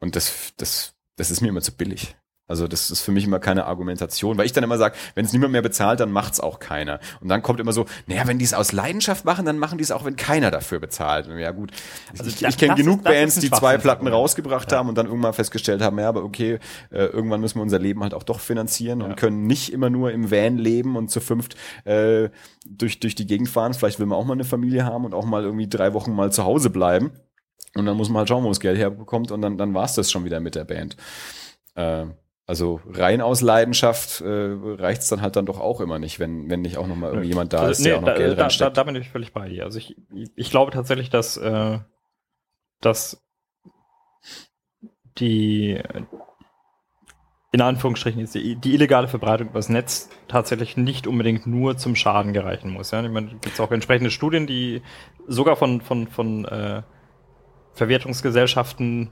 [0.01, 2.17] Und das, das, das ist mir immer zu billig.
[2.49, 5.33] Also das ist für mich immer keine Argumentation, weil ich dann immer sage, wenn es
[5.33, 6.99] niemand mehr bezahlt, dann macht's auch keiner.
[7.21, 9.85] Und dann kommt immer so, naja, wenn die es aus Leidenschaft machen, dann machen die
[9.85, 11.29] es auch, wenn keiner dafür bezahlt.
[11.29, 11.71] Ja gut,
[12.19, 14.79] also ich, ich kenne genug Bands, die zwei Platten rausgebracht ja.
[14.79, 16.59] haben und dann irgendwann festgestellt haben, ja, aber okay,
[16.91, 19.07] äh, irgendwann müssen wir unser Leben halt auch doch finanzieren ja.
[19.07, 22.29] und können nicht immer nur im Van leben und zu fünft äh,
[22.67, 23.73] durch, durch die Gegend fahren.
[23.73, 26.33] Vielleicht will man auch mal eine Familie haben und auch mal irgendwie drei Wochen mal
[26.33, 27.13] zu Hause bleiben.
[27.75, 30.11] Und dann muss man halt schauen, wo das Geld herbekommt und dann, dann war's das
[30.11, 30.97] schon wieder mit der Band.
[31.75, 32.07] Äh,
[32.53, 36.51] also rein aus Leidenschaft äh, reicht es dann halt dann doch auch immer nicht, wenn,
[36.51, 38.39] wenn nicht auch noch mal irgendjemand da also, ist, nee, der auch noch da, Geld
[38.39, 38.49] da.
[38.49, 39.65] Da, da bin ich völlig bei dir.
[39.65, 39.97] Also ich,
[40.37, 41.79] ich glaube tatsächlich, dass, äh,
[42.83, 43.25] dass
[45.17, 45.81] die
[47.53, 52.35] in Anführungsstrichen ist die, die illegale Verbreitung übers Netz tatsächlich nicht unbedingt nur zum Schaden
[52.35, 52.91] gereichen muss.
[52.91, 53.03] Ja?
[53.03, 54.83] Ich meine, gibt es auch entsprechende Studien, die
[55.27, 56.83] sogar von, von, von äh,
[57.73, 59.11] Verwertungsgesellschaften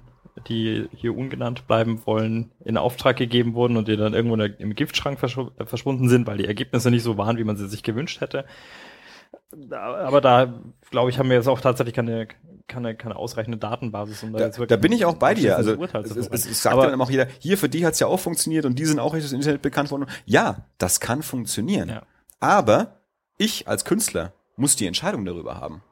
[0.48, 5.18] die hier ungenannt bleiben wollen, in Auftrag gegeben wurden und die dann irgendwo im Giftschrank
[5.18, 8.44] verschwunden sind, weil die Ergebnisse nicht so waren, wie man sie sich gewünscht hätte.
[9.70, 10.60] Aber da,
[10.90, 12.28] glaube ich, haben wir jetzt auch tatsächlich keine,
[12.68, 14.22] keine, keine ausreichende Datenbasis.
[14.22, 15.56] Um da, da, da bin ich auch bei dir.
[15.56, 18.06] Also es, es, es sagt aber, dann auch jeder, hier für die hat es ja
[18.06, 20.06] auch funktioniert und die sind auch durch das Internet bekannt worden.
[20.24, 21.88] Ja, das kann funktionieren.
[21.88, 22.02] Ja.
[22.38, 23.00] Aber
[23.38, 25.82] ich als Künstler muss die Entscheidung darüber haben.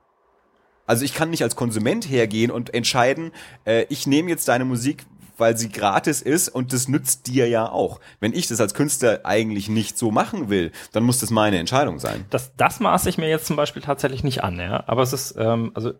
[0.89, 3.31] Also ich kann nicht als Konsument hergehen und entscheiden,
[3.65, 5.05] äh, ich nehme jetzt deine Musik,
[5.37, 8.01] weil sie gratis ist und das nützt dir ja auch.
[8.21, 11.99] Wenn ich das als Künstler eigentlich nicht so machen will, dann muss das meine Entscheidung
[11.99, 12.25] sein.
[12.31, 14.83] Das, das maße ich mir jetzt zum Beispiel tatsächlich nicht an, ja.
[14.87, 15.93] Aber es ist, ähm, also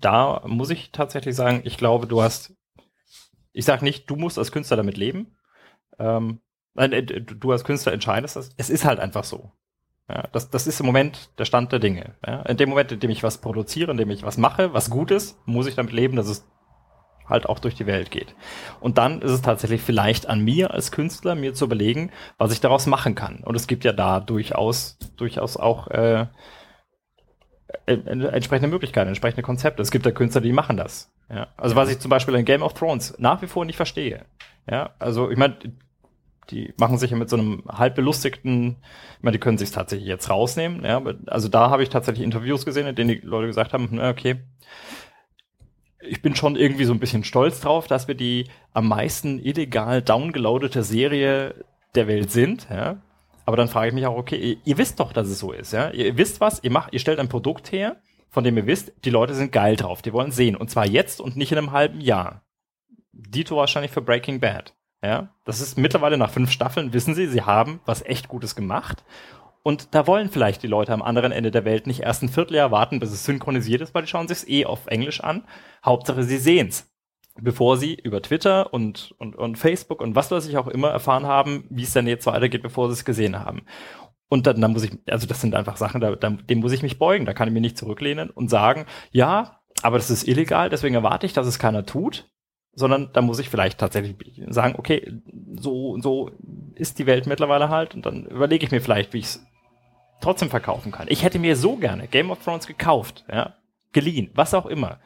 [0.00, 2.54] da muss ich tatsächlich sagen, ich glaube, du hast,
[3.52, 5.36] ich sag nicht, du musst als Künstler damit leben.
[5.98, 6.40] Ähm,
[6.76, 8.50] äh, du als Künstler entscheidest das.
[8.56, 9.50] Es ist halt einfach so.
[10.12, 12.14] Ja, das, das ist im Moment der Stand der Dinge.
[12.26, 14.90] Ja, in dem Moment, in dem ich was produziere, in dem ich was mache, was
[14.90, 16.44] gut ist, muss ich damit leben, dass es
[17.28, 18.34] halt auch durch die Welt geht.
[18.80, 22.60] Und dann ist es tatsächlich vielleicht an mir als Künstler, mir zu überlegen, was ich
[22.60, 23.44] daraus machen kann.
[23.44, 26.26] Und es gibt ja da durchaus, durchaus auch äh,
[27.86, 29.80] entsprechende Möglichkeiten, entsprechende Konzepte.
[29.80, 31.12] Es gibt ja Künstler, die machen das.
[31.28, 34.24] Ja, also was ich zum Beispiel in Game of Thrones nach wie vor nicht verstehe.
[34.68, 35.56] Ja, also ich meine,
[36.50, 38.76] die machen sich ja mit so einem halb belustigten,
[39.16, 40.84] ich meine, die können sich tatsächlich jetzt rausnehmen.
[40.84, 44.10] Ja, also da habe ich tatsächlich Interviews gesehen, in denen die Leute gesagt haben, na,
[44.10, 44.40] okay,
[46.00, 50.02] ich bin schon irgendwie so ein bisschen stolz drauf, dass wir die am meisten illegal
[50.02, 51.54] downgeloadete Serie
[51.94, 52.68] der Welt sind.
[52.70, 52.96] Ja.
[53.44, 55.72] Aber dann frage ich mich auch, okay, ihr, ihr wisst doch, dass es so ist.
[55.72, 55.90] Ja.
[55.90, 57.96] Ihr wisst was, ihr macht, ihr stellt ein Produkt her,
[58.30, 60.56] von dem ihr wisst, die Leute sind geil drauf, die wollen sehen.
[60.56, 62.42] Und zwar jetzt und nicht in einem halben Jahr.
[63.12, 64.74] Dito wahrscheinlich für Breaking Bad.
[65.02, 69.02] Ja, das ist mittlerweile nach fünf Staffeln, wissen sie, sie haben was echt Gutes gemacht.
[69.62, 72.70] Und da wollen vielleicht die Leute am anderen Ende der Welt nicht erst ein Vierteljahr
[72.70, 75.44] warten, bis es synchronisiert ist, weil die schauen sich es eh auf Englisch an.
[75.84, 76.90] Hauptsache, sie sehen's.
[77.38, 81.26] Bevor sie über Twitter und, und, und Facebook und was weiß ich auch immer erfahren
[81.26, 83.62] haben, wie es dann jetzt weitergeht, bevor sie es gesehen haben.
[84.28, 86.82] Und dann, dann muss ich, also das sind einfach Sachen, da, da, dem muss ich
[86.82, 87.26] mich beugen.
[87.26, 91.26] Da kann ich mir nicht zurücklehnen und sagen, ja, aber das ist illegal, deswegen erwarte
[91.26, 92.30] ich, dass es keiner tut
[92.72, 94.16] sondern da muss ich vielleicht tatsächlich
[94.48, 95.20] sagen, okay,
[95.56, 96.30] so so
[96.74, 99.46] ist die Welt mittlerweile halt und dann überlege ich mir vielleicht, wie ich es
[100.20, 101.08] trotzdem verkaufen kann.
[101.08, 103.56] Ich hätte mir so gerne Game of Thrones gekauft, ja,
[103.92, 105.00] geliehen, was auch immer,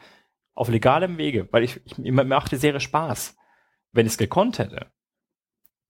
[0.53, 3.35] auf legalem Wege, weil ich, ich mir macht die Serie Spaß.
[3.91, 4.87] Wenn ich es gekonnt hätte,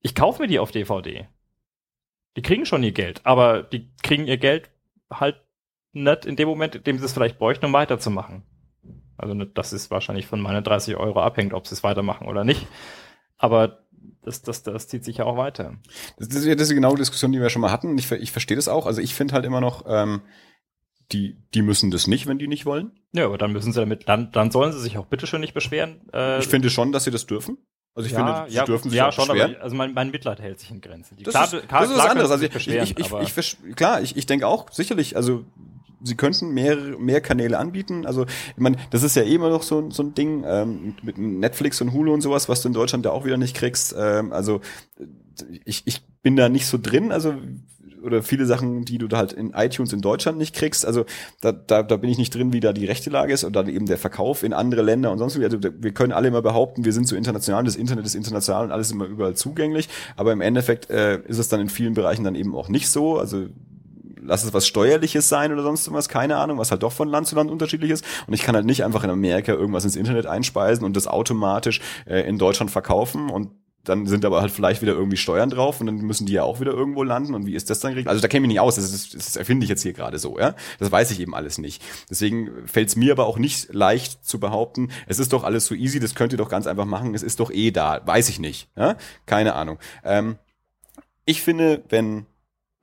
[0.00, 1.28] ich kaufe mir die auf DVD.
[2.36, 4.70] Die kriegen schon ihr Geld, aber die kriegen ihr Geld
[5.10, 5.40] halt
[5.92, 8.44] nicht in dem Moment, in dem sie es vielleicht bräuchten, um weiterzumachen.
[9.18, 12.44] Also ne, das ist wahrscheinlich von meinen 30 Euro abhängt, ob sie es weitermachen oder
[12.44, 12.66] nicht.
[13.38, 13.80] Aber
[14.22, 15.74] das, das, das zieht sich ja auch weiter.
[16.18, 17.96] Das ist das ist genau die Diskussion, die wir schon mal hatten.
[17.98, 18.86] Ich, ich verstehe das auch.
[18.86, 20.22] Also ich finde halt immer noch, ähm,
[21.12, 22.92] die, die müssen das nicht, wenn die nicht wollen.
[23.12, 26.00] Ja, aber dann müssen sie damit, dann, dann sollen sie sich auch bitteschön nicht beschweren.
[26.12, 27.58] Äh, ich finde schon, dass sie das dürfen.
[27.94, 29.54] Also ich ja, finde, sie ja, dürfen sich ja, auch schon, beschweren.
[29.54, 31.16] Aber, also mein, mein Mitleid hält sich in Grenzen.
[31.16, 32.30] Die das, klar, ist, klar, das ist was anderes.
[32.30, 35.44] Also ich, ich, ich, ich, ich, klar, ich, ich denke auch, sicherlich, also
[36.06, 38.06] sie könnten mehr, mehr Kanäle anbieten.
[38.06, 41.18] Also, ich meine, das ist ja eh immer noch so, so ein Ding ähm, mit
[41.18, 43.94] Netflix und Hulu und sowas, was du in Deutschland ja auch wieder nicht kriegst.
[43.98, 44.60] Ähm, also
[45.64, 47.34] ich, ich bin da nicht so drin, also
[48.02, 50.86] oder viele Sachen, die du da halt in iTunes in Deutschland nicht kriegst.
[50.86, 51.04] Also
[51.40, 53.68] da, da, da bin ich nicht drin, wie da die rechte Lage ist und dann
[53.68, 55.44] eben der Verkauf in andere Länder und sonst wie.
[55.44, 58.72] Also wir können alle immer behaupten, wir sind so international, das Internet ist international und
[58.72, 59.88] alles immer überall zugänglich.
[60.16, 63.18] Aber im Endeffekt äh, ist es dann in vielen Bereichen dann eben auch nicht so.
[63.18, 63.46] Also
[64.26, 67.26] lass es was Steuerliches sein oder sonst was, keine Ahnung, was halt doch von Land
[67.26, 68.04] zu Land unterschiedlich ist.
[68.26, 71.80] Und ich kann halt nicht einfach in Amerika irgendwas ins Internet einspeisen und das automatisch
[72.06, 73.50] äh, in Deutschland verkaufen und
[73.88, 76.60] dann sind aber halt vielleicht wieder irgendwie Steuern drauf und dann müssen die ja auch
[76.60, 78.08] wieder irgendwo landen und wie ist das dann geregelt?
[78.08, 80.18] Also da kenne ich mich nicht aus, das, ist, das erfinde ich jetzt hier gerade
[80.18, 80.54] so, ja.
[80.78, 81.82] Das weiß ich eben alles nicht.
[82.10, 85.74] Deswegen fällt es mir aber auch nicht leicht zu behaupten, es ist doch alles so
[85.74, 88.38] easy, das könnt ihr doch ganz einfach machen, es ist doch eh da, weiß ich
[88.38, 88.96] nicht, ja.
[89.24, 89.78] Keine Ahnung.
[90.04, 90.36] Ähm,
[91.24, 92.26] ich finde, wenn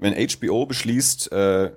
[0.04, 1.72] wenn HBO beschließt, äh,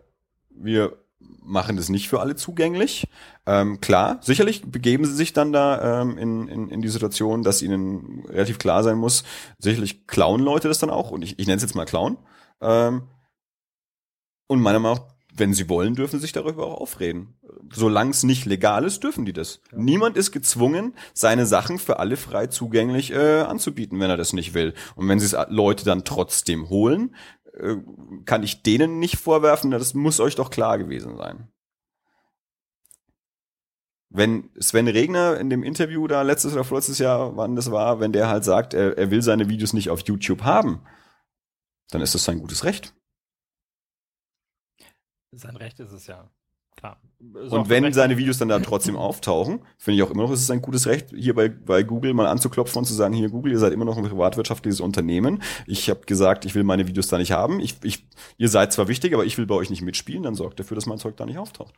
[0.51, 3.09] wir machen das nicht für alle zugänglich.
[3.47, 7.63] Ähm, klar, sicherlich begeben sie sich dann da ähm, in, in, in die Situation, dass
[7.63, 9.23] ihnen relativ klar sein muss,
[9.59, 12.19] sicherlich klauen Leute das dann auch, und ich, ich nenne es jetzt mal klauen.
[12.61, 13.03] Ähm,
[14.49, 17.35] und meiner Meinung nach, wenn sie wollen, dürfen sie sich darüber auch aufreden.
[17.73, 19.61] Solange es nicht legal ist, dürfen die das.
[19.71, 19.79] Ja.
[19.79, 24.55] Niemand ist gezwungen, seine Sachen für alle frei zugänglich äh, anzubieten, wenn er das nicht
[24.55, 24.75] will.
[24.95, 27.36] Und wenn sie es Leute dann trotzdem holen, äh,
[28.25, 31.49] kann ich denen nicht vorwerfen, das muss euch doch klar gewesen sein.
[34.09, 38.13] Wenn Sven Regner in dem Interview da letztes oder vorletztes Jahr, wann das war, wenn
[38.13, 40.81] der halt sagt, er, er will seine Videos nicht auf YouTube haben,
[41.91, 42.95] dann ist das sein gutes Recht.
[45.33, 46.31] Sein Recht ist es ja.
[46.77, 47.01] Klar.
[47.19, 50.51] Und wenn seine Videos dann da trotzdem auftauchen, finde ich auch immer noch, ist es
[50.51, 53.59] ein gutes Recht, hier bei, bei Google mal anzuklopfen und zu sagen, hier Google, ihr
[53.59, 55.43] seid immer noch ein privatwirtschaftliches Unternehmen.
[55.67, 57.59] Ich habe gesagt, ich will meine Videos da nicht haben.
[57.61, 58.07] Ich, ich,
[58.37, 60.85] ihr seid zwar wichtig, aber ich will bei euch nicht mitspielen, dann sorgt dafür, dass
[60.85, 61.75] mein Zeug da nicht auftaucht.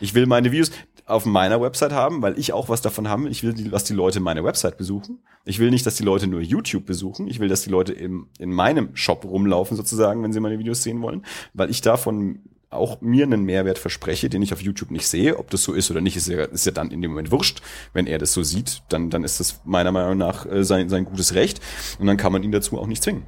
[0.00, 0.70] Ich will meine Videos
[1.06, 3.28] auf meiner Website haben, weil ich auch was davon habe.
[3.28, 5.20] Ich will, dass die Leute meine Website besuchen.
[5.44, 7.28] Ich will nicht, dass die Leute nur YouTube besuchen.
[7.28, 10.82] Ich will, dass die Leute im, in meinem Shop rumlaufen sozusagen, wenn sie meine Videos
[10.82, 12.40] sehen wollen, weil ich davon
[12.72, 15.38] auch mir einen Mehrwert verspreche, den ich auf YouTube nicht sehe.
[15.38, 17.62] Ob das so ist oder nicht, ist ja, ist ja dann in dem Moment wurscht.
[17.92, 21.04] Wenn er das so sieht, dann, dann ist das meiner Meinung nach äh, sein, sein
[21.04, 21.60] gutes Recht.
[21.98, 23.24] Und dann kann man ihn dazu auch nicht zwingen.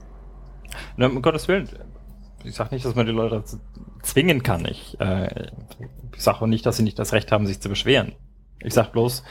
[0.97, 1.69] Na, um Gottes Willen.
[2.45, 3.59] Ich sage nicht, dass man die Leute dazu
[4.03, 4.67] zwingen kann.
[4.67, 5.51] Ich, äh,
[6.15, 8.13] ich sage auch nicht, dass sie nicht das Recht haben, sich zu beschweren.
[8.61, 9.23] Ich sage bloß,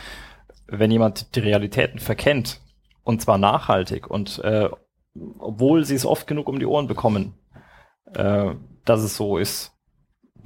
[0.67, 2.61] wenn jemand die Realitäten verkennt,
[3.03, 4.69] und zwar nachhaltig, und äh,
[5.37, 7.35] obwohl sie es oft genug um die Ohren bekommen,
[8.13, 8.55] äh,
[8.85, 9.72] dass es so ist,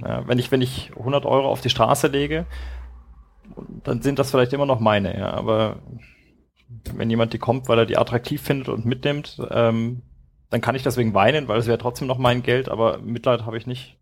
[0.02, 2.46] ja, wenn ich, wenn ich 100 Euro auf die Straße lege,
[3.84, 5.76] dann sind das vielleicht immer noch meine, ja, aber
[6.94, 10.02] wenn jemand die kommt, weil er die attraktiv findet und mitnimmt, ähm,
[10.50, 13.58] dann kann ich deswegen weinen, weil es wäre trotzdem noch mein Geld, aber Mitleid habe
[13.58, 13.96] ich nicht.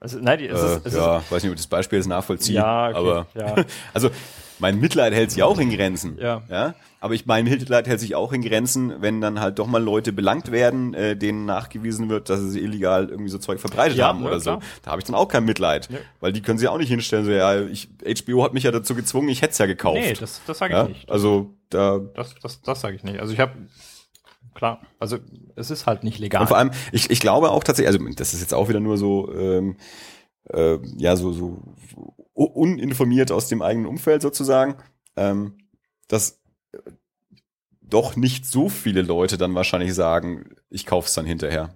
[0.00, 2.56] Also, nein, es äh, ist, es ja, ist, weiß nicht, ob das Beispiel ist nachvollziehen,
[2.56, 3.64] ja, okay, aber ja.
[3.94, 4.10] also
[4.58, 6.18] mein Mitleid hält sich auch in Grenzen.
[6.18, 6.42] Ja.
[6.48, 6.74] ja?
[7.04, 10.10] Aber ich mein Mitleid hält sich auch in Grenzen, wenn dann halt doch mal Leute
[10.10, 14.20] belangt werden, äh, denen nachgewiesen wird, dass sie illegal irgendwie so Zeug verbreitet ja, haben
[14.20, 14.60] ja, oder klar.
[14.62, 14.66] so.
[14.82, 15.90] Da habe ich dann auch kein Mitleid.
[15.90, 15.98] Ja.
[16.20, 17.90] Weil die können sie auch nicht hinstellen, so ja, ich,
[18.24, 20.00] HBO hat mich ja dazu gezwungen, ich hätte es ja gekauft.
[20.00, 20.88] Nee, das, das sage ich ja?
[20.88, 21.10] nicht.
[21.10, 21.98] Also da.
[21.98, 23.20] Das, das, das sage ich nicht.
[23.20, 23.52] Also ich habe
[24.54, 24.80] klar.
[24.98, 25.18] Also
[25.56, 26.40] es ist halt nicht legal.
[26.40, 28.96] Und vor allem, ich, ich glaube auch tatsächlich, also das ist jetzt auch wieder nur
[28.96, 29.76] so, ähm,
[30.48, 31.62] äh, ja, so, so
[32.32, 34.76] uninformiert aus dem eigenen Umfeld sozusagen,
[35.16, 35.58] ähm,
[36.08, 36.43] dass
[37.80, 41.74] doch nicht so viele Leute dann wahrscheinlich sagen, ich kauf's dann hinterher.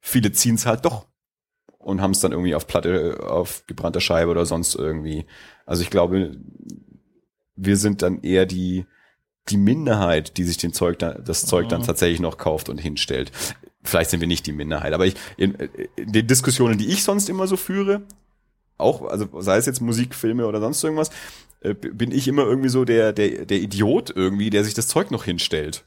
[0.00, 1.06] Viele ziehen's halt doch
[1.78, 5.26] und haben es dann irgendwie auf Platte, auf gebrannter Scheibe oder sonst irgendwie.
[5.66, 6.36] Also ich glaube,
[7.56, 8.86] wir sind dann eher die,
[9.48, 11.86] die Minderheit, die sich den Zeug dann, das Zeug dann mhm.
[11.86, 13.32] tatsächlich noch kauft und hinstellt.
[13.82, 15.54] Vielleicht sind wir nicht die Minderheit, aber ich, in,
[15.96, 18.02] in den Diskussionen, die ich sonst immer so führe,
[18.78, 21.10] auch, also sei es jetzt Musik, Filme oder sonst irgendwas,
[21.60, 25.10] äh, bin ich immer irgendwie so der, der, der Idiot irgendwie, der sich das Zeug
[25.10, 25.84] noch hinstellt.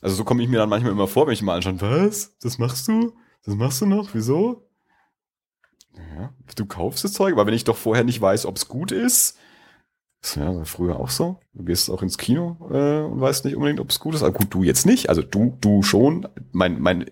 [0.00, 2.36] Also so komme ich mir dann manchmal immer vor, wenn ich mal anschaue, was?
[2.40, 3.14] Das machst du?
[3.44, 4.10] Das machst du noch?
[4.12, 4.68] Wieso?
[5.96, 8.92] Ja, du kaufst das Zeug, aber wenn ich doch vorher nicht weiß, ob es gut
[8.92, 9.38] ist,
[10.20, 11.38] das war früher auch so.
[11.54, 14.22] Du gehst auch ins Kino äh, und weißt nicht unbedingt, ob es gut ist.
[14.22, 15.08] Aber gut, du jetzt nicht.
[15.08, 16.26] Also du, du schon.
[16.50, 17.06] Mein, mein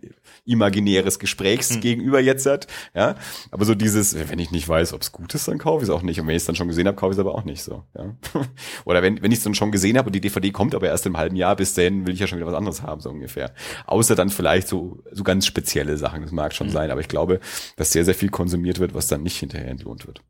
[0.45, 2.15] imaginäres Gesprächs hm.
[2.19, 2.67] jetzt hat.
[2.95, 3.15] Ja.
[3.53, 5.95] Aber so dieses, wenn ich nicht weiß, ob es gut ist, dann kaufe ich es
[5.95, 6.21] auch nicht.
[6.21, 7.85] Und wenn ich es dann schon gesehen habe, kaufe ich es aber auch nicht so.
[7.97, 8.17] Ja.
[8.85, 11.07] Oder wenn, wenn ich es dann schon gesehen habe und die DVD kommt aber erst
[11.07, 13.53] im halben Jahr, bis dahin will ich ja schon wieder was anderes haben, so ungefähr.
[13.87, 16.23] Außer dann vielleicht so, so ganz spezielle Sachen.
[16.23, 16.73] Das mag schon hm.
[16.73, 16.91] sein.
[16.91, 17.39] Aber ich glaube,
[17.77, 20.23] dass sehr, sehr viel konsumiert wird, was dann nicht hinterher entlohnt wird.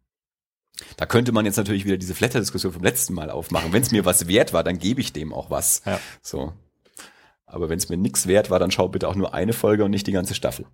[0.97, 3.73] Da könnte man jetzt natürlich wieder diese Flatter-Diskussion vom letzten Mal aufmachen.
[3.73, 5.83] Wenn es mir was wert war, dann gebe ich dem auch was.
[5.87, 6.01] Ja.
[6.23, 6.53] So.
[7.47, 9.91] Aber wenn es mir nichts wert war, dann schau bitte auch nur eine Folge und
[9.91, 10.67] nicht die ganze Staffel.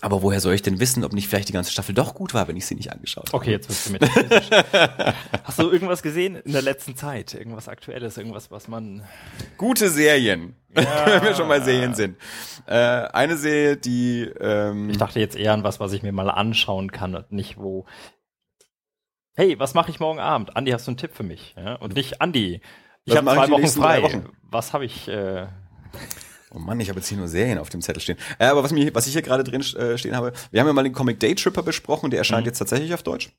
[0.00, 2.46] Aber woher soll ich denn wissen, ob nicht vielleicht die ganze Staffel doch gut war,
[2.46, 3.36] wenn ich sie nicht angeschaut habe?
[3.36, 4.02] Okay, jetzt bist du mit.
[5.44, 7.34] Hast du irgendwas gesehen in der letzten Zeit?
[7.34, 9.04] Irgendwas Aktuelles, irgendwas, was man.
[9.56, 10.54] Gute Serien.
[10.76, 11.06] Ja.
[11.06, 12.18] wenn wir schon mal Serien sind.
[12.66, 14.30] Äh, eine Serie, die.
[14.38, 17.56] Ähm ich dachte jetzt eher an was, was ich mir mal anschauen kann und nicht
[17.56, 17.86] wo.
[19.34, 20.56] Hey, was mache ich morgen Abend?
[20.56, 21.54] Andi, hast du einen Tipp für mich?
[21.56, 21.76] Ja?
[21.76, 22.60] Und nicht Andi.
[23.06, 24.02] Ich habe zwei Wochen frei.
[24.02, 24.28] Wochen?
[24.42, 25.08] Was habe ich?
[25.08, 25.46] Äh
[26.54, 28.16] Oh Mann, ich habe jetzt hier nur Serien auf dem Zettel stehen.
[28.38, 30.72] Äh, aber was, mich, was ich hier gerade drin äh, stehen habe, wir haben ja
[30.72, 32.48] mal den Comic Day Tripper besprochen, der erscheint mhm.
[32.48, 33.30] jetzt tatsächlich auf Deutsch.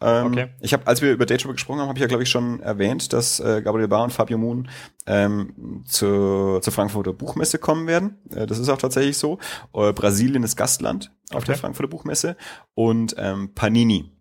[0.00, 0.48] Ähm, okay.
[0.60, 2.60] Ich habe, als wir über Day Tripper gesprochen haben, habe ich ja glaube ich schon
[2.60, 4.68] erwähnt, dass äh, Gabriel Bar und Fabio Moon
[5.06, 8.18] ähm, zur, zur Frankfurter Buchmesse kommen werden.
[8.30, 9.38] Äh, das ist auch tatsächlich so.
[9.72, 11.46] Äh, Brasilien ist Gastland auf okay.
[11.46, 12.36] der Frankfurter Buchmesse
[12.74, 14.12] und ähm, Panini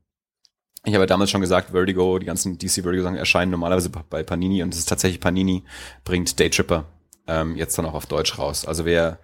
[0.88, 4.24] ich habe ja damals schon gesagt, Vertigo, die ganzen DC Vertigo Sachen erscheinen normalerweise bei
[4.24, 5.64] Panini und es ist tatsächlich Panini
[6.04, 6.86] bringt Day Tripper
[7.28, 8.66] ähm, jetzt dann auch auf Deutsch raus.
[8.66, 9.20] Also wer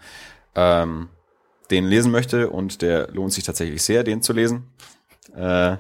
[0.56, 1.10] ähm,
[1.70, 4.68] den lesen möchte und der lohnt sich tatsächlich sehr, den zu lesen.
[5.36, 5.78] Äh,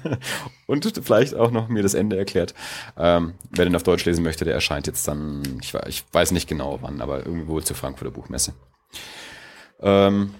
[0.66, 2.54] und vielleicht auch noch mir das Ende erklärt.
[2.96, 6.48] Ähm, wer den auf Deutsch lesen möchte, der erscheint jetzt dann, ich, ich weiß nicht
[6.48, 8.54] genau wann, aber irgendwie wohl zur Frankfurter Buchmesse.
[9.80, 10.34] Ähm,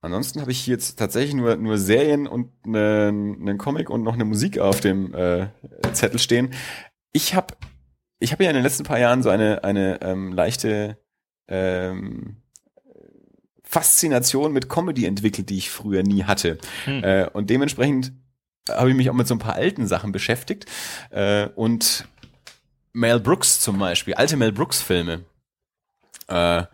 [0.00, 4.14] ansonsten habe ich hier jetzt tatsächlich nur, nur Serien und einen, einen Comic und noch
[4.14, 5.48] eine Musik auf dem äh,
[5.92, 6.52] Zettel stehen.
[7.12, 7.54] Ich habe
[8.18, 10.98] ich habe ja in den letzten paar Jahren so eine, eine ähm, leichte
[11.48, 12.42] ähm,
[13.62, 16.58] Faszination mit Comedy entwickelt, die ich früher nie hatte.
[16.84, 17.04] Hm.
[17.04, 18.12] Äh, und dementsprechend
[18.70, 20.66] habe ich mich auch mit so ein paar alten Sachen beschäftigt.
[21.10, 22.06] Äh, und
[22.92, 25.24] Mel Brooks zum Beispiel, alte Mel Brooks Filme.
[26.28, 26.64] Äh,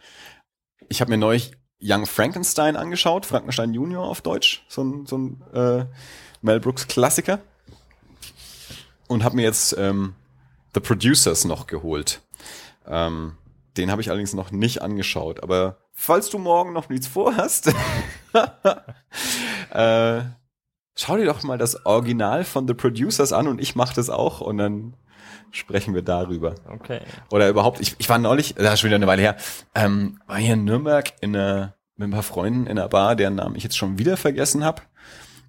[0.89, 5.43] ich habe mir neulich Young Frankenstein angeschaut, Frankenstein Junior auf Deutsch, so ein, so ein
[5.53, 5.87] äh,
[6.41, 7.41] Mel Brooks Klassiker.
[9.09, 10.15] Und habe mir jetzt ähm,
[10.75, 12.21] The Producers noch geholt.
[12.87, 13.37] Ähm,
[13.77, 15.43] den habe ich allerdings noch nicht angeschaut.
[15.43, 17.69] Aber falls du morgen noch nichts vorhast,
[19.71, 20.21] äh,
[20.95, 24.41] schau dir doch mal das Original von The Producers an und ich mache das auch
[24.41, 24.95] und dann
[25.51, 26.55] sprechen wir darüber.
[26.69, 27.01] Okay.
[27.31, 29.37] Oder überhaupt, ich, ich war neulich, das ist schon wieder eine Weile her,
[29.75, 33.37] ähm, war hier in Nürnberg in einer, mit ein paar Freunden in einer Bar, deren
[33.37, 34.83] Namen ich jetzt schon wieder vergessen habe.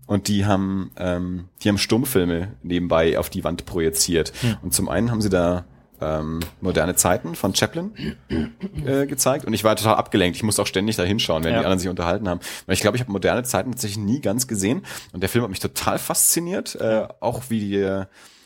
[0.06, 4.34] Und die haben, ähm, die haben Stummfilme nebenbei auf die Wand projiziert.
[4.42, 4.58] Hm.
[4.62, 5.66] Und zum einen haben sie da
[6.02, 7.92] ähm, moderne Zeiten von Chaplin
[8.86, 10.36] äh, gezeigt und ich war total abgelenkt.
[10.36, 11.60] Ich musste auch ständig da hinschauen, wenn Ja.
[11.60, 12.42] die anderen sich unterhalten haben.
[12.66, 15.50] Weil ich glaube, ich habe moderne Zeiten tatsächlich nie ganz gesehen und der Film hat
[15.50, 18.04] mich total fasziniert, äh, auch wie die,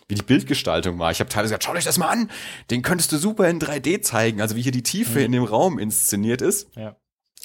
[0.07, 1.09] wie die Bildgestaltung war.
[1.11, 2.29] Ich habe teilweise gesagt, schaut euch das mal an,
[2.69, 5.79] den könntest du super in 3D zeigen, also wie hier die Tiefe in dem Raum
[5.79, 6.69] inszeniert ist.
[6.75, 6.95] Ja.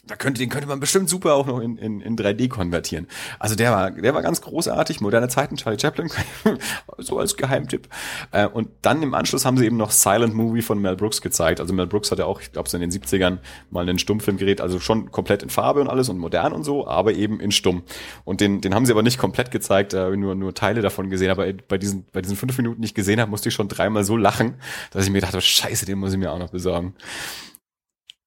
[0.05, 3.07] Da könnte, den könnte man bestimmt super auch noch in, in, in 3D konvertieren.
[3.39, 5.01] Also der war, der war ganz großartig.
[5.01, 6.11] Moderne Zeiten, Charlie Chaplin,
[6.99, 7.87] so als Geheimtipp.
[8.33, 11.61] Äh, und dann im Anschluss haben sie eben noch Silent Movie von Mel Brooks gezeigt.
[11.61, 13.39] Also Mel Brooks hatte auch, ich glaube, so in den 70ern
[13.71, 16.89] mal einen Stummfilm gerät, also schon komplett in Farbe und alles und modern und so,
[16.89, 17.85] aber eben in Stumm.
[18.25, 21.31] Und den, den haben sie aber nicht komplett gezeigt, ich nur, nur Teile davon gesehen.
[21.31, 24.03] Aber bei diesen, bei diesen fünf Minuten, die ich gesehen habe, musste ich schon dreimal
[24.03, 24.55] so lachen,
[24.91, 26.97] dass ich mir gedacht habe, scheiße, den muss ich mir auch noch besorgen.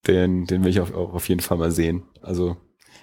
[0.08, 2.04] Den, den will ich auf, auf jeden Fall mal sehen.
[2.22, 2.58] Also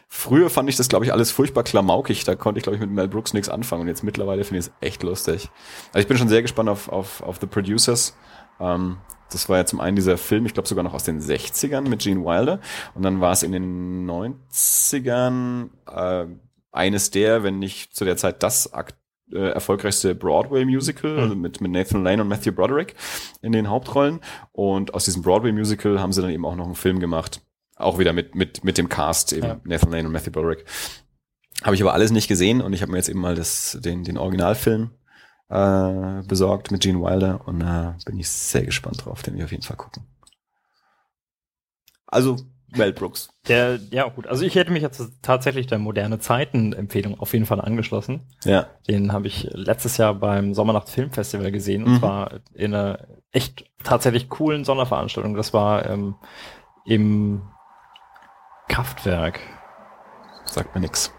[0.09, 2.25] früher fand ich das, glaube ich, alles furchtbar klamaukig.
[2.25, 3.83] Da konnte ich, glaube ich, mit Mel Brooks nichts anfangen.
[3.83, 5.49] Und jetzt mittlerweile finde ich es echt lustig.
[5.89, 8.17] Also ich bin schon sehr gespannt auf, auf, auf The Producers.
[8.61, 8.99] Ähm,
[9.31, 12.03] das war ja zum einen dieser Film, ich glaube sogar noch aus den 60ern mit
[12.03, 12.61] Gene Wilder.
[12.95, 16.27] Und dann war es in den 90ern äh,
[16.71, 18.97] eines der, wenn nicht zu der Zeit das akt
[19.33, 22.95] äh, erfolgreichste Broadway-Musical, also mit, mit Nathan Lane und Matthew Broderick
[23.41, 24.21] in den Hauptrollen.
[24.53, 27.41] Und aus diesem Broadway-Musical haben sie dann eben auch noch einen Film gemacht.
[27.77, 29.61] Auch wieder mit, mit, mit dem Cast, eben Ja.
[29.65, 30.65] Nathan Lane und Matthew Broderick.
[31.65, 34.05] Habe ich aber alles nicht gesehen und ich habe mir jetzt eben mal das, den,
[34.05, 34.91] den Originalfilm
[35.49, 39.53] äh, besorgt mit Gene Wilder und da bin ich sehr gespannt drauf, den ich auf
[39.53, 40.05] jeden Fall gucken.
[42.07, 42.37] Also
[42.77, 43.29] Mel Brooks.
[43.49, 44.27] Der, ja, gut.
[44.27, 48.21] Also ich hätte mich jetzt tatsächlich der moderne Zeiten-Empfehlung auf jeden Fall angeschlossen.
[48.45, 48.67] Ja.
[48.89, 51.99] Den habe ich letztes Jahr beim Sommernacht Filmfestival gesehen und Mhm.
[51.99, 52.99] zwar in einer
[53.33, 55.35] echt tatsächlich coolen Sonderveranstaltung.
[55.35, 56.15] Das war ähm,
[56.85, 57.43] im
[58.69, 59.41] Kraftwerk.
[60.45, 61.13] Sagt mir nix.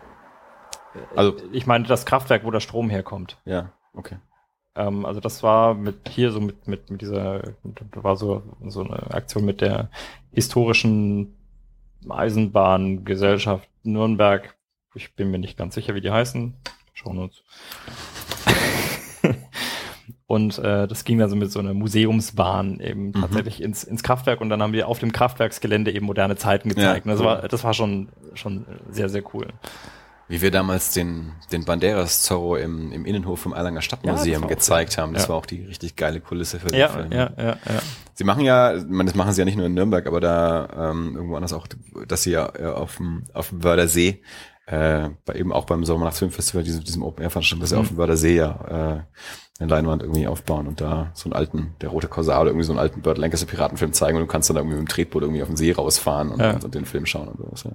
[1.16, 3.38] Also, Ich meine das Kraftwerk, wo der Strom herkommt.
[3.46, 4.18] ja, okay.
[4.76, 7.44] Ähm, also das war mit hier so mit mit mit dieser
[7.94, 9.90] war so so eine Aktion mit der
[10.32, 11.38] historischen
[12.12, 14.56] Eisenbahngesellschaft Nürnberg.
[14.96, 16.54] Ich bin mir nicht ganz sicher, wie die heißen.
[16.94, 17.44] Schauen uns.
[20.26, 23.14] Und äh, das ging dann so mit so einer Museumsbahn eben Mhm.
[23.14, 27.06] tatsächlich ins, ins Kraftwerk und dann haben wir auf dem Kraftwerksgelände eben moderne Zeiten gezeigt.
[27.06, 27.26] Ja, und das cool.
[27.26, 29.48] war das war schon schon sehr sehr cool.
[30.34, 34.48] Wie wir damals den, den Banderas Zorro im, im Innenhof vom Erlanger Ja, Stadtmuseum auch
[34.48, 35.14] gezeigt haben.
[35.14, 35.30] Das ja.
[35.30, 37.12] war auch die richtig geile Kulisse für den Ja, Film.
[37.12, 37.56] ja, ja, ja.
[38.16, 41.16] Sie machen ja, meine, das machen sie ja nicht nur in Nürnberg, aber da ähm,
[41.16, 41.68] irgendwo anders auch,
[42.08, 44.22] dass sie ja auf dem auf dem Wörder See,
[44.66, 47.82] äh, bei eben auch beim Sommernachts-Filmfestival, diesem, diesem Open Air Veranstaltung, dass sie Mhm.
[47.82, 48.50] auf dem Wörder See ja
[48.98, 52.66] äh, eine Leinwand irgendwie aufbauen und da so einen alten, der rote Korsar oder irgendwie
[52.66, 55.22] so einen alten Burt Lancaster Piratenfilm zeigen und du kannst dann irgendwie mit dem Tretboot
[55.22, 56.54] irgendwie auf den See rausfahren und, Ja.
[56.64, 57.64] und den Film schauen und sowas.
[57.66, 57.72] Ja.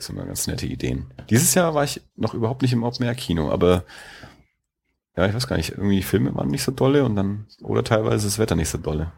[0.00, 1.12] Das sind immer ganz nette Ideen.
[1.28, 3.84] Dieses Jahr war ich noch überhaupt nicht im Open Air Kino, aber
[5.14, 7.84] ja, ich weiß gar nicht, irgendwie die Filme waren nicht so dolle und dann, oder
[7.84, 9.12] teilweise das Wetter nicht so dolle.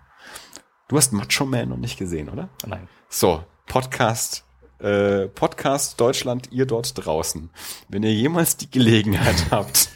[0.89, 2.49] Du hast Macho Man noch nicht gesehen, oder?
[2.67, 2.89] Nein.
[3.09, 4.45] So, Podcast,
[4.81, 7.51] äh, Podcast Deutschland, ihr dort draußen.
[7.89, 9.89] Wenn ihr jemals die Gelegenheit habt,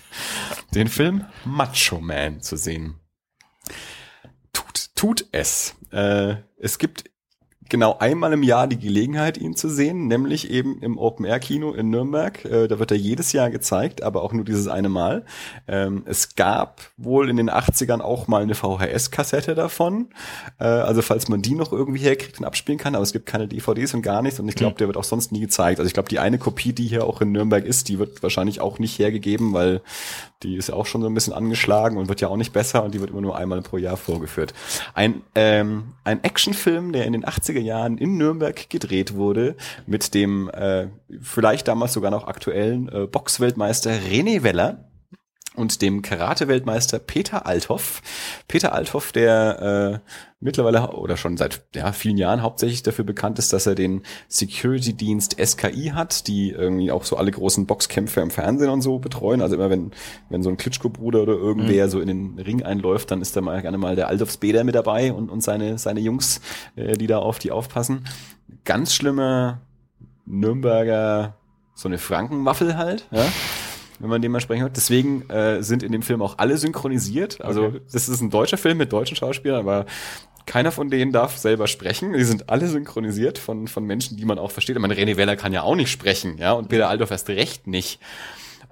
[0.72, 3.00] den Film Macho Man zu sehen,
[4.52, 5.74] tut, tut es.
[5.90, 7.10] Äh, es gibt
[7.68, 12.44] genau einmal im Jahr die Gelegenheit, ihn zu sehen, nämlich eben im Open-Air-Kino in Nürnberg.
[12.44, 15.24] Äh, da wird er jedes Jahr gezeigt, aber auch nur dieses eine Mal.
[15.68, 20.08] Ähm, es gab wohl in den 80ern auch mal eine VHS-Kassette davon.
[20.58, 23.48] Äh, also falls man die noch irgendwie herkriegt und abspielen kann, aber es gibt keine
[23.48, 24.78] DVDs und gar nichts und ich glaube, Mhm.
[24.78, 25.78] der wird auch sonst nie gezeigt.
[25.80, 28.60] Also ich glaube, die eine Kopie, die hier auch in Nürnberg ist, die wird wahrscheinlich
[28.60, 29.80] auch nicht hergegeben, weil
[30.42, 32.94] die ist auch schon so ein bisschen angeschlagen und wird ja auch nicht besser und
[32.94, 34.52] die wird immer nur einmal pro Jahr vorgeführt.
[34.94, 39.56] Ein, ähm, ein Actionfilm, der in den 80er Jahren in Nürnberg gedreht wurde,
[39.86, 40.88] mit dem äh,
[41.20, 44.84] vielleicht damals sogar noch aktuellen äh, Boxweltmeister René Weller
[45.56, 48.02] und dem Karate-Weltmeister Peter Althoff.
[48.48, 53.52] Peter Althoff, der äh, mittlerweile oder schon seit ja, vielen Jahren hauptsächlich dafür bekannt ist,
[53.52, 58.70] dass er den Security-Dienst SKI hat, die irgendwie auch so alle großen Boxkämpfe im Fernsehen
[58.70, 59.40] und so betreuen.
[59.40, 59.92] Also immer wenn,
[60.28, 63.62] wenn so ein Klitschko-Bruder oder irgendwer so in den Ring einläuft, dann ist da mal
[63.62, 66.40] gerne mal der Althoffs Beder mit dabei und, und seine, seine Jungs,
[66.76, 68.06] äh, die da auf die aufpassen.
[68.64, 69.60] ganz schlimme
[70.26, 71.36] Nürnberger,
[71.74, 73.26] so eine Frankenwaffel halt, ja
[73.98, 74.76] wenn man sprechen hört.
[74.76, 77.40] Deswegen äh, sind in dem Film auch alle synchronisiert.
[77.40, 77.80] Also okay.
[77.92, 79.86] das ist ein deutscher Film mit deutschen Schauspielern, aber
[80.46, 82.12] keiner von denen darf selber sprechen.
[82.12, 84.76] Die sind alle synchronisiert von, von Menschen, die man auch versteht.
[84.76, 87.66] Ich meine, René Weller kann ja auch nicht sprechen, ja, und Peter Aldorf erst recht
[87.66, 88.00] nicht.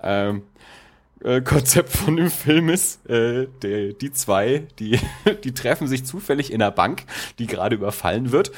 [0.03, 0.43] Ähm,
[1.23, 5.01] äh, Konzept von dem Film ist, äh, der, die zwei, die,
[5.45, 7.05] die treffen sich zufällig in einer Bank,
[7.39, 8.53] die gerade überfallen wird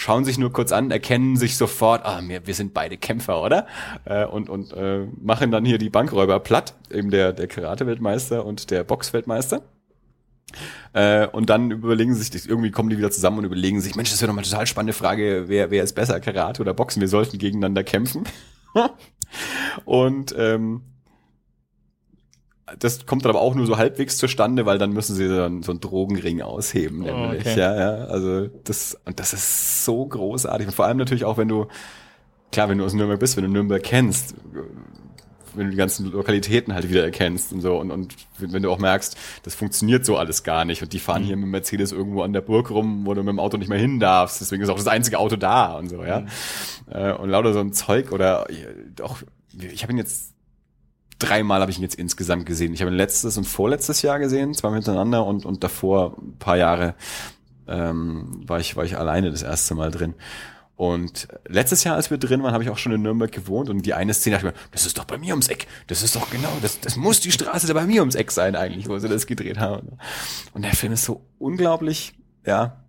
[0.00, 3.66] schauen sich nur kurz an, erkennen sich sofort, ah, wir, wir sind beide Kämpfer, oder?
[4.06, 8.70] Äh, und und äh, machen dann hier die Bankräuber platt, eben der, der Karate-Weltmeister und
[8.70, 9.62] der Box-Weltmeister.
[10.94, 14.22] Äh, und dann überlegen sich, irgendwie kommen die wieder zusammen und überlegen sich, Mensch, das
[14.22, 17.02] wäre doch mal eine total spannende Frage, wer, wer ist besser, Karate oder Boxen?
[17.02, 18.24] Wir sollten gegeneinander kämpfen.
[19.84, 20.82] und ähm,
[22.78, 25.72] das kommt dann aber auch nur so halbwegs zustande, weil dann müssen sie dann so
[25.72, 27.44] einen Drogenring ausheben, nämlich.
[27.44, 27.58] Oh, okay.
[27.58, 28.04] Ja, ja.
[28.06, 30.68] Also das, und das ist so großartig.
[30.68, 31.66] Und vor allem natürlich auch, wenn du,
[32.52, 34.34] klar, wenn du aus Nürnberg bist, wenn du Nürnberg kennst,
[35.54, 38.78] wenn du die ganzen Lokalitäten halt wieder erkennst und so und, und wenn du auch
[38.78, 41.26] merkst, das funktioniert so alles gar nicht und die fahren mhm.
[41.26, 43.78] hier mit Mercedes irgendwo an der Burg rum, wo du mit dem Auto nicht mehr
[43.78, 46.20] hin darfst, deswegen ist auch das einzige Auto da und so, ja.
[46.20, 46.26] Mhm.
[46.90, 48.46] Äh, und lauter so ein Zeug oder
[49.02, 49.18] auch,
[49.58, 50.34] ich habe ihn jetzt
[51.20, 52.74] dreimal habe ich ihn jetzt insgesamt gesehen.
[52.74, 56.56] Ich habe ihn letztes und vorletztes Jahr gesehen, zweimal hintereinander und, und davor ein paar
[56.56, 56.94] Jahre
[57.68, 60.14] ähm, war, ich, war ich alleine das erste Mal drin.
[60.76, 63.84] Und letztes Jahr, als wir drin waren, habe ich auch schon in Nürnberg gewohnt und
[63.84, 65.66] die eine Szene dachte ich mir, das ist doch bei mir ums Eck.
[65.88, 68.56] Das ist doch genau, das, das muss die Straße da bei mir ums Eck sein
[68.56, 69.98] eigentlich, wo sie das gedreht haben.
[70.54, 72.14] Und der Film ist so unglaublich,
[72.46, 72.82] ja,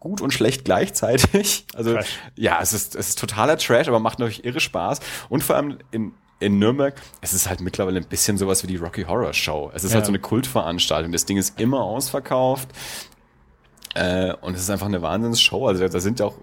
[0.00, 1.64] gut und schlecht gleichzeitig.
[1.74, 2.18] Also Trash.
[2.36, 5.00] ja, es ist, es ist totaler Trash, aber macht natürlich irre Spaß.
[5.30, 8.76] Und vor allem in in Nürnberg, es ist halt mittlerweile ein bisschen sowas wie die
[8.76, 9.70] Rocky Horror Show.
[9.74, 9.96] Es ist halt ja.
[9.96, 11.12] halt so eine Kultveranstaltung.
[11.12, 12.68] Das Ding ist immer ausverkauft.
[13.94, 15.66] Äh, und es ist einfach eine Wahnsinnsshow.
[15.68, 16.34] Also da sind ja auch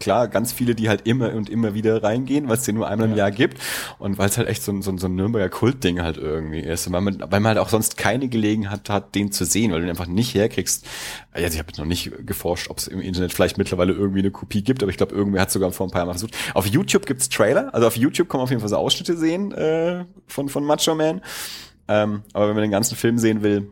[0.00, 3.08] klar ganz viele, die halt immer und immer wieder reingehen, weil es den nur einmal
[3.08, 3.58] im Jahr gibt
[3.98, 6.86] und weil es halt echt so, ein so, so ein Nürnberger Kultding halt irgendwie ist.
[6.86, 9.80] Und weil man, weil man halt auch sonst keine Gelegenheit hat, den zu sehen, weil
[9.80, 10.86] du den einfach nicht herkriegst.
[11.32, 14.30] Also ich habe jetzt noch nicht geforscht, ob es im Internet vielleicht mittlerweile irgendwie eine
[14.30, 16.36] Kopie gibt, aber ich glaube, irgendwer hat sogar vor ein paar Jahren versucht.
[16.54, 19.52] Auf YouTube gibt's Trailer, also auf YouTube kann man auf jeden Fall so Ausschnitte sehen
[19.52, 21.20] äh, von, von Macho Man.
[21.88, 23.70] Ähm, aber wenn man den ganzen Film sehen will,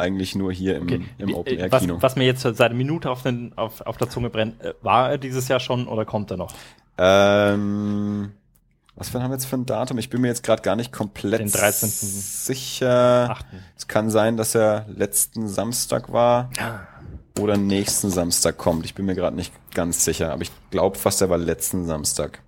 [0.00, 1.04] eigentlich nur hier im, okay.
[1.18, 1.96] im Open-Air-Kino.
[1.96, 4.74] Was, was, mir jetzt seit einer Minute auf, den, auf, auf der Zunge brennt, äh,
[4.82, 6.52] war er dieses Jahr schon oder kommt er noch?
[6.98, 8.32] Ähm,
[8.96, 9.96] was haben wir jetzt für ein Datum?
[9.98, 11.88] Ich bin mir jetzt gerade gar nicht komplett den 13.
[11.88, 13.30] sicher.
[13.30, 13.46] 8.
[13.76, 16.86] Es kann sein, dass er letzten Samstag war ja.
[17.38, 18.84] oder nächsten Samstag kommt.
[18.84, 22.42] Ich bin mir gerade nicht ganz sicher, aber ich glaube fast, er war letzten Samstag.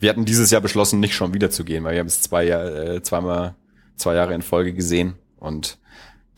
[0.00, 2.48] Wir hatten dieses Jahr beschlossen, nicht schon wieder zu gehen, weil wir haben es zwei,
[2.48, 3.54] äh, zweimal
[3.96, 5.78] zwei Jahre in Folge gesehen und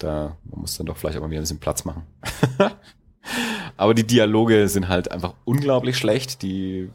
[0.02, 2.06] da man muss dann doch vielleicht auch mal wieder ein bisschen Platz machen.
[3.76, 6.42] Aber die Dialoge sind halt einfach unglaublich schlecht.
[6.42, 6.90] Die,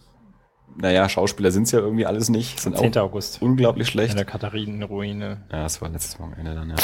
[0.78, 2.60] naja, Schauspieler sind's ja irgendwie alles nicht.
[2.60, 2.98] Sind 10.
[2.98, 3.42] auch August.
[3.42, 4.12] unglaublich schlecht.
[4.12, 5.46] In der Katharinenruine.
[5.52, 6.76] Ja, das war letztes Wochenende dann, ja.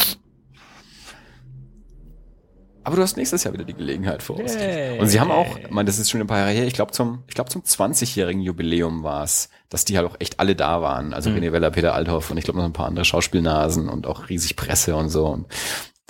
[2.84, 4.56] Aber du hast nächstes Jahr wieder die Gelegenheit vor uns.
[4.56, 4.98] Hey.
[4.98, 6.92] Und sie haben auch, ich meine, das ist schon ein paar Jahre her, ich glaube
[6.92, 11.14] zum, ich glaube zum 20-jährigen Jubiläum war's, dass die halt auch echt alle da waren.
[11.14, 11.38] Also mhm.
[11.38, 14.56] René Weller, Peter Althoff und ich glaube noch ein paar andere Schauspielnasen und auch riesig
[14.56, 15.28] Presse und so.
[15.28, 15.46] Und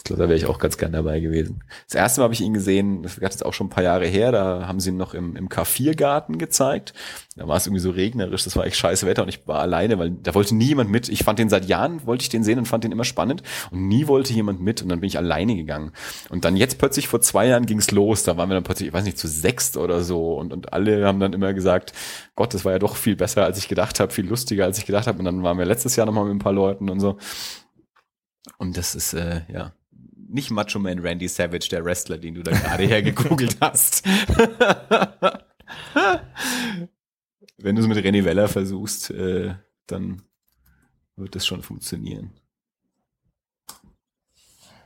[0.01, 1.63] ich glaube, da wäre ich auch ganz gern dabei gewesen.
[1.87, 4.07] Das erste Mal habe ich ihn gesehen, das ist jetzt auch schon ein paar Jahre
[4.07, 6.95] her, da haben sie ihn noch im, im K4-Garten gezeigt.
[7.35, 9.99] Da war es irgendwie so regnerisch, das war echt scheiße Wetter und ich war alleine,
[9.99, 11.07] weil da wollte niemand mit.
[11.07, 13.87] Ich fand den seit Jahren, wollte ich den sehen und fand den immer spannend und
[13.87, 15.91] nie wollte jemand mit und dann bin ich alleine gegangen.
[16.29, 18.93] Und dann jetzt plötzlich vor zwei Jahren ging's los, da waren wir dann plötzlich, ich
[18.93, 21.93] weiß nicht, zu sechst oder so und, und alle haben dann immer gesagt,
[22.35, 24.87] Gott, das war ja doch viel besser, als ich gedacht habe, viel lustiger, als ich
[24.87, 27.19] gedacht habe und dann waren wir letztes Jahr nochmal mit ein paar Leuten und so.
[28.57, 29.73] Und das ist, äh, ja,
[30.31, 34.05] nicht Macho Man Randy Savage, der Wrestler, den du da gerade hergegoogelt hast.
[37.57, 39.55] Wenn du es mit René Weller versuchst, äh,
[39.87, 40.23] dann
[41.15, 42.31] wird das schon funktionieren.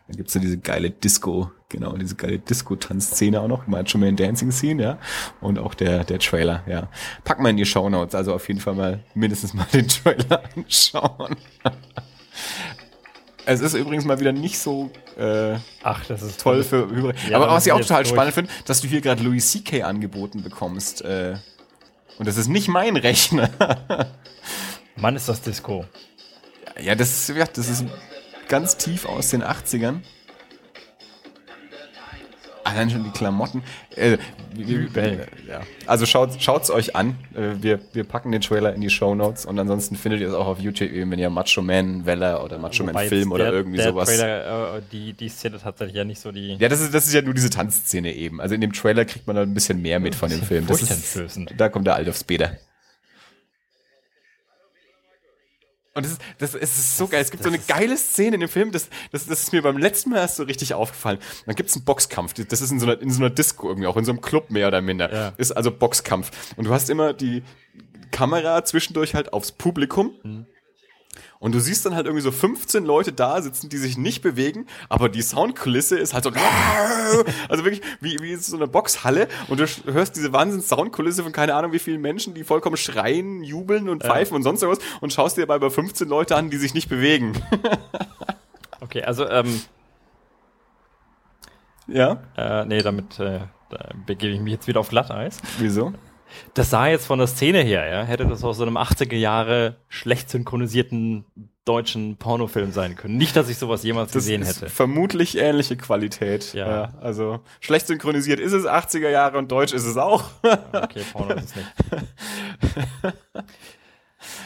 [0.08, 4.52] Dann gibt's ja diese geile Disco, genau, diese geile Disco-Tanzszene auch noch, Macho Man Dancing
[4.52, 5.00] Scene, ja.
[5.42, 6.90] Und auch der, der Trailer, ja.
[7.24, 10.44] Pack mal in die Show Notes, also auf jeden Fall mal mindestens mal den Trailer
[10.56, 11.36] anschauen.
[13.46, 17.18] Es ist übrigens mal wieder nicht so äh, Ach, das ist toll für Hybride.
[17.30, 18.14] Ja, Aber was ich auch total durch.
[18.14, 19.84] spannend finde, dass du hier gerade Louis C.K.
[19.84, 21.02] angeboten bekommst.
[21.04, 21.36] Äh,
[22.18, 23.50] und das ist nicht mein Rechner.
[24.96, 25.86] Mann, ist das Disco.
[26.82, 27.86] Ja, das, ja, das ist
[28.48, 30.00] ganz tief aus den 80ern.
[32.66, 33.62] Allein schon die Klamotten.
[33.96, 34.18] Äh,
[34.56, 35.62] wir, wir, ja.
[35.86, 37.16] Also schaut schaut's euch an.
[37.36, 40.34] Äh, wir, wir packen den Trailer in die Show Notes und ansonsten findet ihr es
[40.34, 43.32] auch auf YouTube, eben wenn ihr Macho Man Weller oder Macho Man Wobei Film jetzt
[43.32, 44.10] oder der, irgendwie der sowas.
[44.10, 46.56] Trailer, äh, die, die Szene tatsächlich ja nicht so die.
[46.56, 48.42] Ja, das ist, das ist ja nur diese Tanzszene eben.
[48.42, 50.66] Also in dem Trailer kriegt man da ein bisschen mehr mit von dem Film.
[50.66, 52.58] Das ist, da kommt der Aldolf Beder.
[55.96, 57.22] Und das ist, das, es ist so geil.
[57.22, 59.78] Es gibt so eine geile Szene in dem Film, das, das, das ist mir beim
[59.78, 61.20] letzten Mal erst so richtig aufgefallen.
[61.46, 62.34] Dann gibt's einen Boxkampf.
[62.34, 64.52] Das ist in so einer, in so einer Disco irgendwie, auch in so einem Club
[64.52, 65.12] mehr oder minder.
[65.12, 65.34] Ja.
[65.38, 66.32] Ist also Boxkampf.
[66.58, 67.44] Und du hast immer die
[68.12, 70.46] Kamera zwischendurch halt aufs Publikum.
[71.40, 74.68] Und du siehst dann halt irgendwie so 15 Leute da sitzen, die sich nicht bewegen,
[74.90, 76.32] aber die Soundkulisse ist halt so,
[77.50, 81.54] also wirklich wie, wie so eine Boxhalle und du hörst diese Wahnsinns Soundkulisse von keine
[81.56, 85.38] Ahnung wie vielen Menschen, die vollkommen schreien, jubeln und pfeifen und sonst was und schaust
[85.38, 87.34] dir dabei bei 15 Leute an, die sich nicht bewegen.
[88.82, 89.62] Okay, also, ähm,
[91.88, 92.20] ja?
[92.38, 93.40] äh, nee, damit äh,
[93.70, 95.42] da begebe ich mich jetzt wieder auf Glatteis.
[95.58, 95.94] Wieso?
[96.54, 99.78] Das sah jetzt von der Szene her, ja, hätte das aus so einem 80er Jahre
[99.88, 101.26] schlecht synchronisierten
[101.66, 103.18] deutschen Pornofilm sein können.
[103.18, 104.70] Nicht, dass ich sowas jemals Das gesehen ist hätte.
[104.70, 106.54] vermutlich ähnliche Qualität.
[106.54, 106.94] Ja.
[107.02, 110.26] Also schlecht synchronisiert ist es 80er Jahre und deutsch ist es auch.
[110.72, 113.16] Okay, Porno ist es nicht.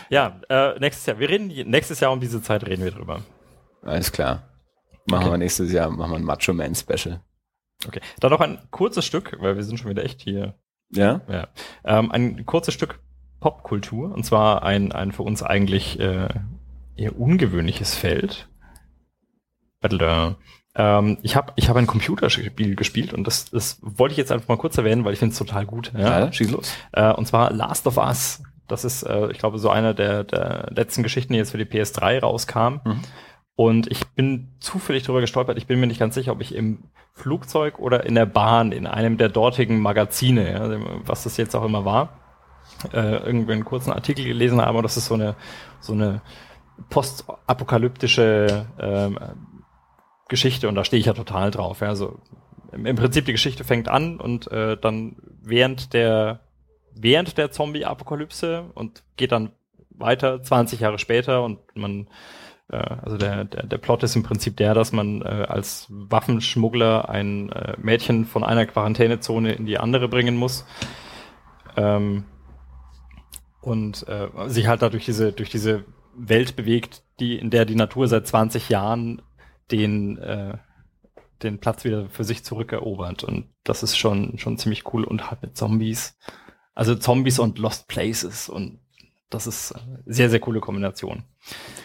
[0.10, 1.20] ja, äh, nächstes Jahr.
[1.20, 3.22] Wir reden nächstes Jahr um diese Zeit reden wir drüber.
[3.82, 4.44] Alles klar.
[5.06, 5.32] Machen Okay.
[5.34, 7.22] wir nächstes Jahr, machen wir ein Macho Man Special.
[7.88, 8.02] Okay.
[8.20, 10.56] Dann noch ein kurzes Stück, weil wir sind schon wieder echt hier.
[10.92, 11.22] Ja?
[11.28, 11.48] Ja.
[11.84, 13.00] Ähm, ein kurzes Stück
[13.40, 16.28] Popkultur und zwar ein, ein für uns eigentlich äh,
[16.96, 18.50] eher ungewöhnliches Feld.
[19.82, 20.36] Battle.
[20.76, 24.50] Ähm, ich habe ich hab ein Computerspiel gespielt und das, das wollte ich jetzt einfach
[24.50, 25.92] mal kurz erwähnen, weil ich finde es total gut.
[25.98, 26.32] Ja?
[26.32, 26.74] schieß los.
[26.92, 28.44] Äh, und zwar Last of Us.
[28.68, 31.66] Das ist, äh, ich glaube, so eine der, der letzten Geschichten, die jetzt für die
[31.66, 32.82] PS3 rauskam.
[32.86, 33.02] Mhm.
[33.60, 35.58] Und ich bin zufällig darüber gestolpert.
[35.58, 38.88] Ich bin mir nicht ganz sicher, ob ich im Flugzeug oder in der Bahn, in
[38.88, 42.20] einem der dortigen Magazine, ja, was das jetzt auch immer war,
[42.94, 44.82] äh, irgendwie einen kurzen Artikel gelesen habe.
[44.82, 45.36] Das ist so eine,
[45.82, 46.22] so eine
[46.90, 49.20] postapokalyptische ähm,
[50.30, 51.82] Geschichte und da stehe ich ja total drauf.
[51.82, 51.90] Ja.
[51.90, 52.18] Also
[52.72, 56.40] im, Prinzip die Geschichte fängt an und äh, dann während der
[56.96, 59.52] während der Zombie-Apokalypse und geht dann
[59.90, 62.08] weiter 20 Jahre später und man
[62.78, 67.52] also der, der, der Plot ist im Prinzip der, dass man äh, als Waffenschmuggler ein
[67.52, 70.66] äh, Mädchen von einer Quarantänezone in die andere bringen muss.
[71.76, 72.26] Ähm,
[73.62, 75.86] und äh, sich halt da durch diese, durch diese
[76.16, 79.22] Welt bewegt, die, in der die Natur seit 20 Jahren
[79.72, 80.58] den, äh,
[81.44, 83.24] den Platz wieder für sich zurückerobert.
[83.24, 86.18] Und das ist schon, schon ziemlich cool und halt mit Zombies.
[86.76, 88.80] Also Zombies und Lost Places und
[89.30, 91.24] das ist eine sehr, sehr coole Kombination.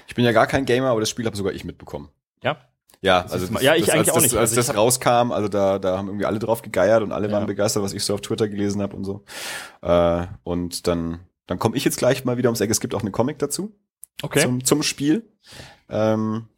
[0.07, 2.09] Ich bin ja gar kein Gamer, aber das Spiel habe sogar ich mitbekommen.
[2.43, 2.57] Ja,
[3.01, 4.37] Ja, Das also mal- ja, ich das, eigentlich als, auch das, nicht.
[4.37, 7.33] Als Also das rauskam, also da, da haben irgendwie alle drauf gegeiert und alle Ja.
[7.33, 9.25] waren begeistert, was ich so auf Twitter gelesen habe und so.
[9.83, 12.71] Äh, und dann, dann komme ich jetzt gleich mal wieder ums Eck.
[12.71, 13.75] Es gibt auch eine Comic dazu
[14.23, 14.41] okay.
[14.41, 15.29] zum, zum Spiel,
[15.91, 16.49] ähm,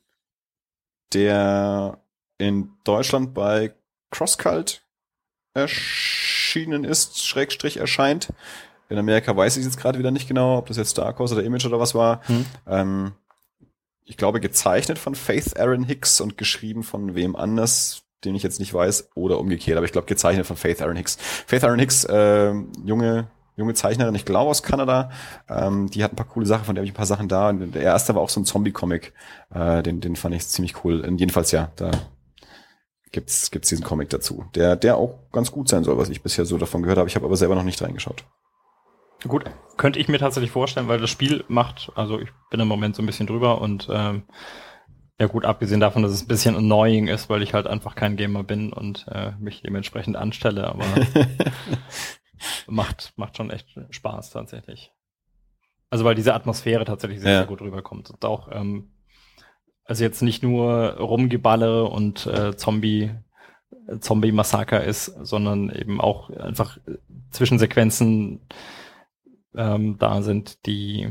[1.12, 1.98] der
[2.38, 3.74] in Deutschland bei
[4.10, 4.82] CrossCult
[5.54, 8.32] erschienen ist, Schrägstrich erscheint.
[8.88, 11.44] In Amerika weiß ich jetzt gerade wieder nicht genau, ob das jetzt Dark Horse oder
[11.44, 12.20] Image oder was war.
[12.28, 12.46] Hm.
[12.66, 13.12] Ähm,
[14.06, 18.60] ich glaube, gezeichnet von Faith Aaron Hicks und geschrieben von wem anders, den ich jetzt
[18.60, 21.18] nicht weiß, oder umgekehrt, aber ich glaube, gezeichnet von Faith Aaron Hicks.
[21.46, 23.26] Faith Aaron Hicks, ähm, junge,
[23.56, 25.10] junge Zeichnerin, ich glaube aus Kanada,
[25.48, 27.48] ähm, die hat ein paar coole Sachen, von der habe ich ein paar Sachen da.
[27.48, 29.12] Und der erste war auch so ein Zombie-Comic,
[29.52, 31.00] äh, den, den fand ich ziemlich cool.
[31.00, 31.90] Und jedenfalls ja, da
[33.10, 36.44] gibt's gibt's diesen Comic dazu, der, der auch ganz gut sein soll, was ich bisher
[36.44, 37.08] so davon gehört habe.
[37.08, 38.24] Ich habe aber selber noch nicht reingeschaut.
[39.28, 39.44] Gut,
[39.76, 43.02] könnte ich mir tatsächlich vorstellen, weil das Spiel macht, also ich bin im Moment so
[43.02, 44.24] ein bisschen drüber und ähm,
[45.18, 48.16] ja gut, abgesehen davon, dass es ein bisschen annoying ist, weil ich halt einfach kein
[48.16, 50.84] Gamer bin und äh, mich dementsprechend anstelle, aber
[52.66, 54.92] macht, macht schon echt Spaß tatsächlich.
[55.90, 57.38] Also weil diese Atmosphäre tatsächlich sehr, Ja.
[57.38, 58.10] sehr gut rüberkommt.
[58.10, 58.90] Und auch, ähm,
[59.84, 63.12] also jetzt nicht nur Rumgeballe und äh, Zombie,
[64.00, 66.78] Zombie-Massaker ist, sondern eben auch einfach
[67.30, 68.40] Zwischensequenzen
[69.56, 71.08] ähm, da sind, die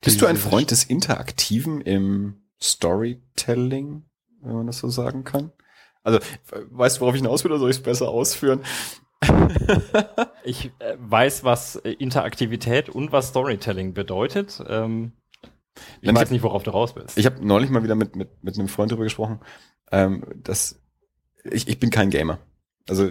[0.00, 4.04] Bist du ein Freund des Interaktiven im Storytelling,
[4.40, 5.52] wenn man das so sagen kann?
[6.02, 6.18] Also,
[6.50, 8.60] weißt du, worauf ich hinaus will, oder soll ich es besser ausführen?
[10.44, 14.62] Ich äh, weiß, was äh, Interaktivität und was Storytelling bedeutet.
[14.68, 15.12] Ähm,
[16.02, 17.16] ich Dann- weiß nicht, worauf du raus bist.
[17.16, 19.40] Ich habe neulich mal wieder mit, mit, mit einem Freund darüber gesprochen,
[19.90, 20.78] ähm, dass
[21.44, 22.38] ich, ich bin kein Gamer.
[22.88, 23.10] Also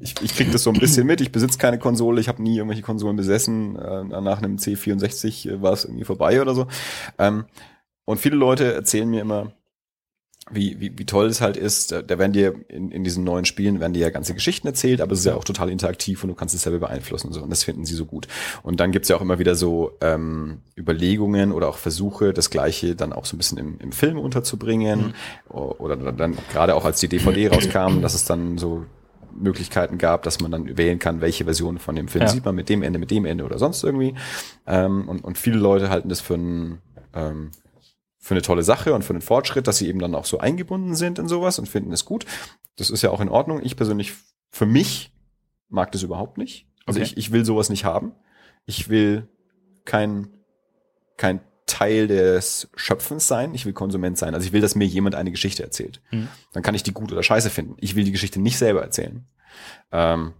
[0.00, 1.20] ich, ich kriege das so ein bisschen mit.
[1.20, 3.76] Ich besitze keine Konsole, ich habe nie irgendwelche Konsolen besessen.
[3.76, 6.66] Äh, nach einem C64 war es irgendwie vorbei oder so.
[7.18, 7.44] Ähm,
[8.04, 9.52] und viele Leute erzählen mir immer,
[10.50, 13.80] wie, wie, wie toll es halt ist, da werden dir in, in diesen neuen Spielen
[13.80, 16.34] werden dir ja ganze Geschichten erzählt, aber es ist ja auch total interaktiv und du
[16.34, 17.42] kannst es selber beeinflussen und so.
[17.42, 18.28] Und das finden sie so gut.
[18.62, 22.96] Und dann gibt's ja auch immer wieder so ähm, Überlegungen oder auch Versuche, das Gleiche
[22.96, 25.12] dann auch so ein bisschen im, im Film unterzubringen.
[25.50, 28.86] O- Oder dann, dann gerade auch als die DVD rauskam, dass es dann so
[29.42, 32.28] Möglichkeiten gab, dass man dann wählen kann, welche Version von dem Film Ja.
[32.28, 34.14] sieht man mit dem Ende, mit dem Ende oder sonst irgendwie.
[34.66, 36.78] Ähm, und, und viele Leute halten das für ein
[37.14, 37.50] ähm,
[38.20, 40.94] für eine tolle Sache und für einen Fortschritt, dass sie eben dann auch so eingebunden
[40.94, 42.26] sind in sowas und finden es gut.
[42.76, 43.60] Das ist ja auch in Ordnung.
[43.62, 44.12] Ich persönlich,
[44.50, 45.12] für mich,
[45.68, 46.66] mag das überhaupt nicht.
[46.84, 47.08] Also Okay.
[47.10, 48.12] ich, ich will sowas nicht haben.
[48.66, 49.28] Ich will
[49.84, 50.28] kein,
[51.16, 51.40] kein
[51.78, 53.54] Teil des Schöpfens sein.
[53.54, 54.34] Ich will Konsument sein.
[54.34, 56.00] Also ich will, dass mir jemand eine Geschichte erzählt.
[56.10, 56.28] Mhm.
[56.52, 57.76] Dann kann ich die gut oder scheiße finden.
[57.78, 59.26] Ich will die Geschichte nicht selber erzählen.
[59.92, 60.32] Ähm,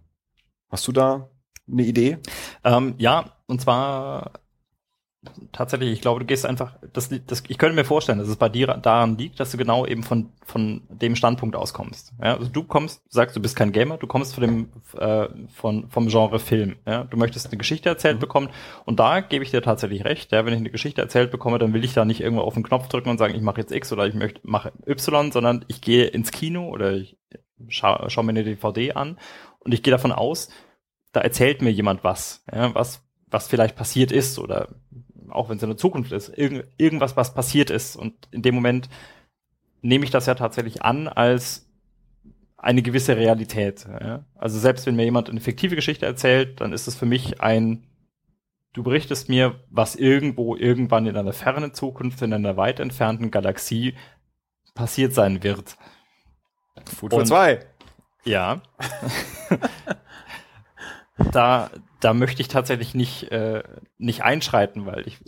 [0.68, 1.30] hast du da
[1.70, 2.18] eine Idee?
[2.64, 4.32] Ähm, ja, und zwar
[5.52, 8.48] tatsächlich, ich glaube, du gehst einfach, das, das, ich könnte mir vorstellen, dass es bei
[8.48, 12.12] dir daran liegt, dass du genau eben von, von dem Standpunkt auskommst.
[12.22, 15.90] Ja, also du kommst, sagst, du bist kein Gamer, du kommst von dem, äh, von,
[15.90, 16.76] vom Genre Film.
[16.86, 18.50] Ja, du möchtest eine Geschichte erzählt bekommen
[18.84, 20.30] und da gebe ich dir tatsächlich recht.
[20.30, 22.62] Ja, wenn ich eine Geschichte erzählt bekomme, dann will ich da nicht irgendwo auf den
[22.62, 25.80] Knopf drücken und sagen, ich mache jetzt X oder ich möchte mache Y, sondern ich
[25.80, 27.16] gehe ins Kino oder ich
[27.68, 29.18] schaue schau mir eine DVD an
[29.58, 30.48] und ich gehe davon aus,
[31.12, 34.68] da erzählt mir jemand was, ja, was, was vielleicht passiert ist oder
[35.30, 37.96] auch wenn es in der Zukunft ist, irgend, irgendwas, was passiert ist.
[37.96, 38.88] Und in dem Moment
[39.82, 41.66] nehme ich das ja tatsächlich an als
[42.56, 43.86] eine gewisse Realität.
[44.00, 44.24] Ja.
[44.34, 47.86] Also selbst wenn mir jemand eine fiktive Geschichte erzählt, dann ist es für mich ein,
[48.72, 53.94] du berichtest mir, was irgendwo irgendwann in einer fernen Zukunft, in einer weit entfernten Galaxie
[54.74, 55.76] passiert sein wird.
[56.86, 57.64] Food Und- for zwei.
[58.24, 58.60] Ja.
[61.32, 61.70] da,
[62.00, 63.62] da möchte ich tatsächlich nicht, äh,
[63.98, 65.18] nicht einschreiten, weil ich,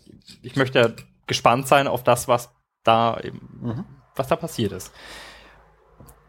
[0.42, 0.88] ich möchte ja
[1.26, 2.50] gespannt sein auf das, was
[2.84, 3.84] da eben, Mhm.
[4.16, 4.92] was da passiert ist.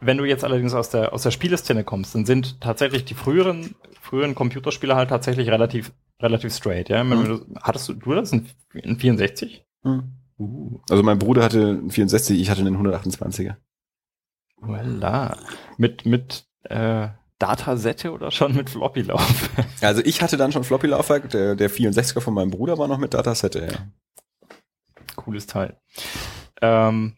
[0.00, 3.74] Wenn du jetzt allerdings aus der, aus der Spieleszene kommst, dann sind tatsächlich die früheren,
[4.00, 7.04] früheren Computerspiele halt tatsächlich relativ, relativ straight, ja.
[7.04, 7.56] Mhm.
[7.62, 9.64] hattest du, du das in, in 64?
[9.84, 10.12] Mhm.
[10.38, 13.56] Uh, Also mein Bruder hatte einen 64, ich hatte einen 128er.
[14.60, 15.36] voilà.
[15.76, 17.08] Mit, mit, äh,
[17.42, 19.50] Datasette oder schon mit Floppy-Lauf?
[19.80, 23.14] Also ich hatte dann schon Floppy-Laufwerk, der, der 64er von meinem Bruder war noch mit
[23.14, 24.56] Datasette, ja.
[25.16, 25.76] Cooles Teil.
[26.60, 27.16] Ähm,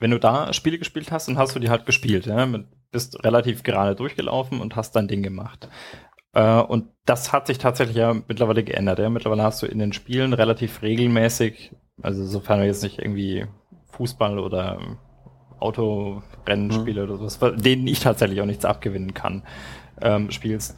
[0.00, 2.48] wenn du da Spiele gespielt hast, dann hast du die halt gespielt, ja?
[2.90, 5.68] Bist relativ gerade durchgelaufen und hast dein Ding gemacht.
[6.32, 8.98] Äh, und das hat sich tatsächlich ja mittlerweile geändert.
[8.98, 9.10] Ja?
[9.10, 13.46] Mittlerweile hast du in den Spielen relativ regelmäßig, also sofern du jetzt nicht irgendwie
[13.90, 14.80] Fußball oder
[15.60, 19.42] Autorennenspiele oder sowas, denen ich tatsächlich auch nichts abgewinnen kann,
[20.00, 20.76] ähm, spielst,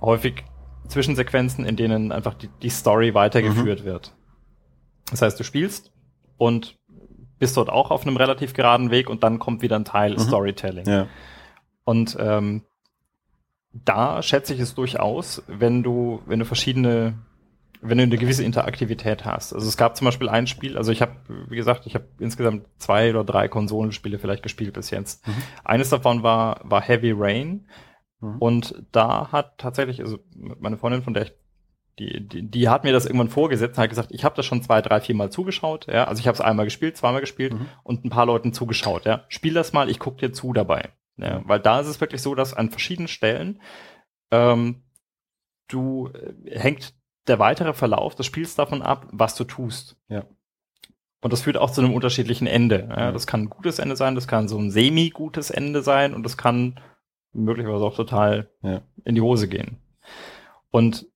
[0.00, 0.44] häufig
[0.88, 4.12] Zwischensequenzen, in denen einfach die, die Story weitergeführt wird.
[5.10, 5.92] Das heißt, du spielst
[6.38, 6.78] und
[7.38, 10.18] bist dort auch auf einem relativ geraden Weg und dann kommt wieder ein Teil Mhm.
[10.18, 10.86] Storytelling.
[10.88, 11.06] Ja.
[11.84, 12.62] Und ähm,
[13.72, 17.14] da schätze ich es durchaus, wenn du, wenn du verschiedene,
[17.82, 19.52] wenn du eine gewisse Interaktivität hast.
[19.52, 21.16] Also es gab zum Beispiel ein Spiel, also ich habe,
[21.48, 25.26] wie gesagt, ich habe insgesamt zwei oder drei Konsolenspiele vielleicht gespielt bis jetzt.
[25.26, 25.34] Mhm.
[25.64, 27.66] Eines davon war, war Heavy Rain.
[28.20, 28.38] Mhm.
[28.38, 31.32] Und da hat tatsächlich, also meine Freundin, von der ich
[31.98, 34.62] die, die, die hat mir das irgendwann vorgesetzt und hat gesagt, ich habe das schon
[34.62, 35.88] zwei, drei, vier Mal zugeschaut.
[35.88, 36.04] Ja?
[36.04, 37.66] Also ich habe es einmal gespielt, zweimal gespielt Mhm.
[37.82, 39.04] und ein paar Leuten zugeschaut.
[39.04, 39.24] Ja?
[39.28, 40.90] Spiel das mal, ich guck dir zu dabei.
[41.18, 41.42] Ja?
[41.44, 43.60] Weil da ist es wirklich so, dass an verschiedenen Stellen
[44.30, 44.84] ähm,
[45.68, 46.94] du äh, hängt
[47.28, 49.96] der weitere Verlauf des Spiels davon ab, was du tust.
[50.08, 50.24] Ja.
[51.20, 52.88] Und das führt auch zu einem unterschiedlichen Ende.
[52.90, 53.12] Ja?
[53.12, 56.36] Das kann ein gutes Ende sein, das kann so ein semi-gutes Ende sein und das
[56.36, 56.80] kann
[57.32, 58.82] möglicherweise auch total Ja.
[59.04, 59.78] in die Hose gehen.
[60.70, 61.06] Und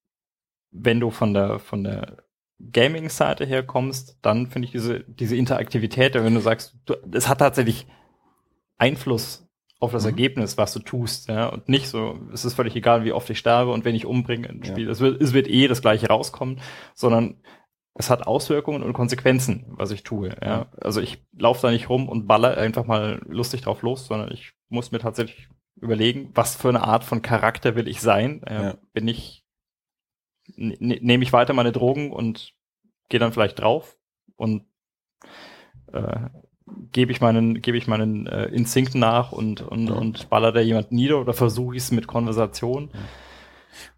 [0.70, 2.18] wenn du von der, von der
[2.60, 7.38] Gaming-Seite her kommst, dann finde ich diese, diese Interaktivität, wenn du sagst, du, es hat
[7.38, 7.86] tatsächlich
[8.78, 9.45] Einfluss
[9.78, 10.10] auf das Mhm.
[10.10, 13.38] Ergebnis, was du tust, ja, und nicht so, es ist völlig egal, wie oft ich
[13.38, 14.70] sterbe und wen ich umbringe im Ja.
[14.70, 14.88] Spiel.
[14.88, 16.60] Es, wird, es wird eh das gleiche rauskommen,
[16.94, 17.42] sondern
[17.94, 20.34] es hat Auswirkungen und Konsequenzen, was ich tue.
[20.42, 20.66] Ja.
[20.80, 24.52] Also ich laufe da nicht rum und baller einfach mal lustig drauf los, sondern ich
[24.68, 28.42] muss mir tatsächlich überlegen, was für eine Art von Charakter will ich sein.
[28.44, 28.74] Äh, Ja.
[28.94, 29.44] Bin ich,
[30.56, 32.54] ne- nehme ich weiter meine Drogen und
[33.08, 33.96] gehe dann vielleicht drauf
[34.36, 34.64] und
[35.92, 36.28] äh,
[36.92, 39.94] gebe ich meinen, gebe ich meinen äh, Instinkten nach und, und, Ja.
[39.94, 42.90] und baller da jemand nieder oder versuche ich es mit Konversation.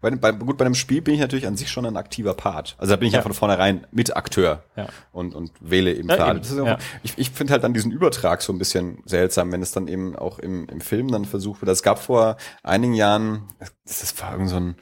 [0.01, 2.75] Bei, bei, gut, bei einem Spiel bin ich natürlich an sich schon ein aktiver Part.
[2.79, 3.23] Also da bin ich ja, Ja.
[3.23, 4.87] von vornherein Mitakteur Ja.
[5.13, 6.37] und, und wähle eben Ja, klar.
[6.37, 6.77] auch, ja.
[7.01, 10.15] Ich, ich finde halt dann diesen Übertrag so ein bisschen seltsam, wenn es dann eben
[10.17, 11.71] auch im, im Film dann versucht wird.
[11.71, 14.75] Es gab vor einigen Jahren, das das war irgend so ein,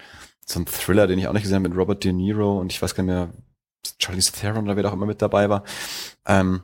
[0.46, 2.82] so ein Thriller, den ich auch nicht gesehen habe, mit Robert De Niro und ich
[2.82, 3.30] weiß gar nicht mehr,
[4.00, 5.64] Charlie Theron oder wer da auch immer mit dabei war.
[6.26, 6.62] Ähm,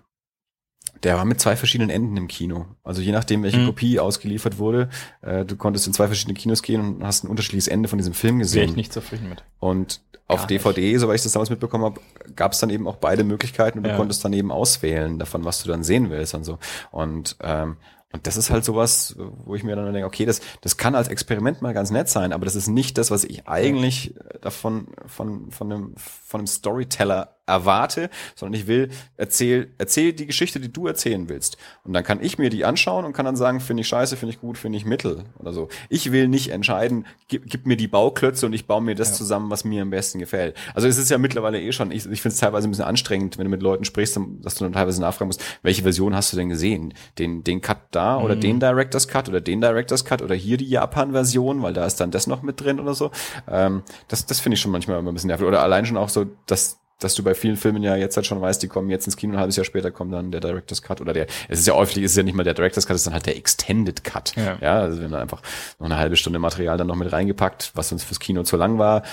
[1.04, 2.66] der war mit zwei verschiedenen Enden im Kino.
[2.84, 3.66] Also je nachdem, welche Mhm.
[3.68, 4.90] Kopie ausgeliefert wurde,
[5.22, 8.14] äh, du konntest in zwei verschiedene Kinos gehen und hast ein unterschiedliches Ende von diesem
[8.14, 8.76] Film Wäre ich gesehen.
[8.76, 9.44] nicht zufrieden mit.
[9.60, 12.00] Und auf Gar DVD, soweit ich das damals mitbekommen habe,
[12.36, 13.98] gab es dann eben auch beide Möglichkeiten und du Ja.
[13.98, 16.58] konntest dann eben auswählen davon, was du dann sehen willst und so.
[16.92, 17.78] Und ähm,
[18.16, 21.08] und das ist halt sowas, wo ich mir dann denke, okay, das, das kann als
[21.08, 25.50] Experiment mal ganz nett sein, aber das ist nicht das, was ich eigentlich davon von,
[25.50, 30.88] von, einem, von einem Storyteller erwarte, sondern ich will, erzähl, erzähl die Geschichte, die du
[30.88, 31.58] erzählen willst.
[31.84, 34.34] Und dann kann ich mir die anschauen und kann dann sagen, finde ich scheiße, finde
[34.34, 35.68] ich gut, finde ich mittel oder so.
[35.90, 39.16] Ich will nicht entscheiden, gib, gib mir die Bauklötze und ich baue mir das Ja.
[39.16, 40.56] zusammen, was mir am besten gefällt.
[40.74, 43.38] Also es ist ja mittlerweile eh schon, ich, ich finde es teilweise ein bisschen anstrengend,
[43.38, 46.32] wenn du mit Leuten sprichst, dann- dass du dann teilweise nachfragen musst, welche Version hast
[46.32, 46.94] du denn gesehen?
[47.20, 48.42] Den, den Cut da oder Mhm.
[48.42, 52.12] den Director's Cut oder den Director's Cut oder hier die Japan-Version, weil da ist dann
[52.12, 53.12] das noch mit drin oder so.
[53.50, 55.46] Ähm, das das finde ich schon manchmal immer ein bisschen nervig.
[55.46, 58.42] Oder allein schon auch so, dass dass du bei vielen Filmen ja jetzt halt schon
[58.42, 61.02] weißt, die kommen jetzt ins Kino, ein halbes Jahr später kommt dann der Director's Cut
[61.02, 63.02] oder der, es ist ja häufig, es ist ja nicht mal der Director's Cut, es
[63.02, 64.36] ist dann halt der Extended Cut.
[64.36, 64.58] Ja.
[64.62, 65.42] ja also wenn dann einfach
[65.80, 68.78] noch eine halbe Stunde Material dann noch mit reingepackt, was uns fürs Kino zu lang
[68.78, 69.04] war,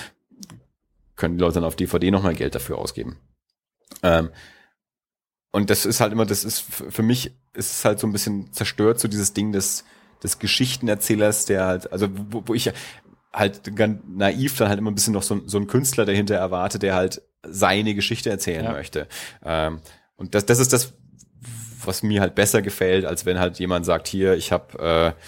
[1.15, 3.17] können die Leute dann auf DVD nochmal Geld dafür ausgeben.
[4.03, 4.29] Ähm,
[5.51, 8.53] und das ist halt immer, das ist für mich ist es halt so ein bisschen
[8.53, 9.83] zerstört, so dieses Ding des,
[10.23, 12.71] des Geschichtenerzählers, der halt, also wo, wo ich
[13.33, 16.79] halt ganz naiv dann halt immer ein bisschen noch so, so ein Künstler dahinter erwarte,
[16.79, 18.71] der halt seine Geschichte erzählen Ja.
[18.71, 19.07] möchte.
[19.43, 19.81] Ähm,
[20.15, 20.93] und das, das ist das,
[21.83, 25.21] was mir halt besser gefällt, als wenn halt jemand sagt, hier, ich habe äh,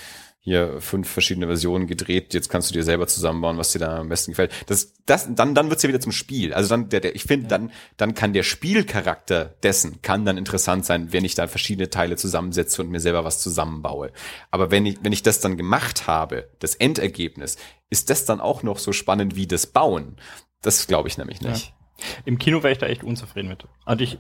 [0.46, 4.10] hier fünf verschiedene Versionen gedreht, jetzt kannst du dir selber zusammenbauen, was dir da am
[4.10, 4.52] besten gefällt.
[4.68, 6.54] Das, das, dann, dann wird's ja wieder zum Spiel.
[6.54, 10.86] Also dann, der, der, ich finde, dann, dann kann der Spielcharakter dessen kann dann interessant
[10.86, 14.12] sein, wenn ich da verschiedene Teile zusammensetze und mir selber was zusammenbaue.
[14.52, 17.56] Aber wenn ich, wenn ich das dann gemacht habe, das Endergebnis,
[17.90, 20.18] ist das dann auch noch so spannend wie das Bauen?
[20.62, 21.74] Das glaube ich nämlich nicht.
[22.26, 23.66] Im Kino wäre ich da echt unzufrieden mit.
[23.86, 24.18] Und ich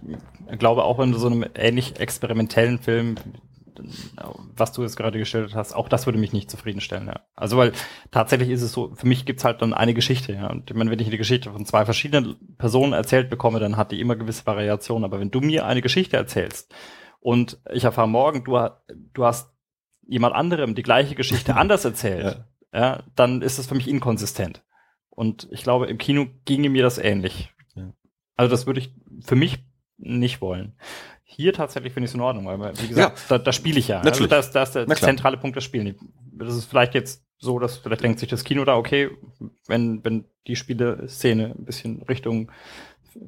[0.58, 3.16] glaube auch in so einem ähnlich experimentellen Film,
[4.56, 7.08] was du jetzt gerade gestellt hast, auch das würde mich nicht zufriedenstellen.
[7.08, 7.22] Ja.
[7.36, 7.74] Also weil
[8.12, 10.34] tatsächlich ist es so, für mich gibt's halt dann eine Geschichte.
[10.34, 10.48] Ja.
[10.48, 13.92] Und ich meine, wenn ich eine Geschichte von zwei verschiedenen Personen erzählt bekomme, dann hat
[13.92, 15.04] die immer gewisse Variationen.
[15.04, 16.74] Aber wenn du mir eine Geschichte erzählst
[17.20, 18.60] und ich erfahre morgen, du,
[19.14, 19.52] du hast
[20.08, 22.44] jemand anderem die gleiche Geschichte anders erzählt,
[22.74, 23.04] ja.
[23.16, 24.64] dann ist das für mich inkonsistent.
[25.10, 27.53] Und ich glaube, im Kino ginge mir das ähnlich.
[28.38, 28.44] Ja.
[28.44, 28.94] Also das würde ich
[29.26, 29.60] für mich
[29.98, 30.74] nicht wollen.
[31.24, 33.98] Hier tatsächlich finde ich es in Ordnung, weil, wie gesagt, da, da spiele ich ja.
[33.98, 34.30] Also Natürlich.
[34.30, 35.10] das, das ist der Na klar.
[35.10, 35.96] zentrale Punkt des Spielen.
[36.34, 39.10] Das ist vielleicht jetzt so, dass vielleicht denkt sich das Kino da, okay,
[39.68, 42.52] wenn, wenn die Spieleszene ein bisschen Richtung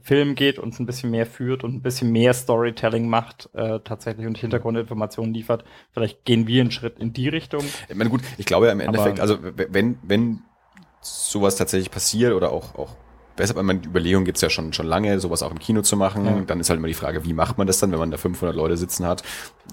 [0.02, 4.26] Film geht und ein bisschen mehr führt und ein bisschen mehr Storytelling macht, äh, tatsächlich
[4.26, 7.64] und Hintergrundinformationen liefert, vielleicht gehen wir einen Schritt in die Richtung.
[7.88, 10.42] Ich meine, gut, ich glaube ja im Aber- Endeffekt, also w- wenn, wenn
[11.02, 12.96] sowas tatsächlich passiert oder auch, auch
[13.38, 16.26] ich meine, die Überlegung gibt's ja schon, schon lange, sowas auch im Kino zu machen,
[16.26, 16.42] Ja.
[16.42, 18.56] dann ist halt immer die Frage, wie macht man das dann, wenn man da 500
[18.56, 19.24] Leute sitzen hat,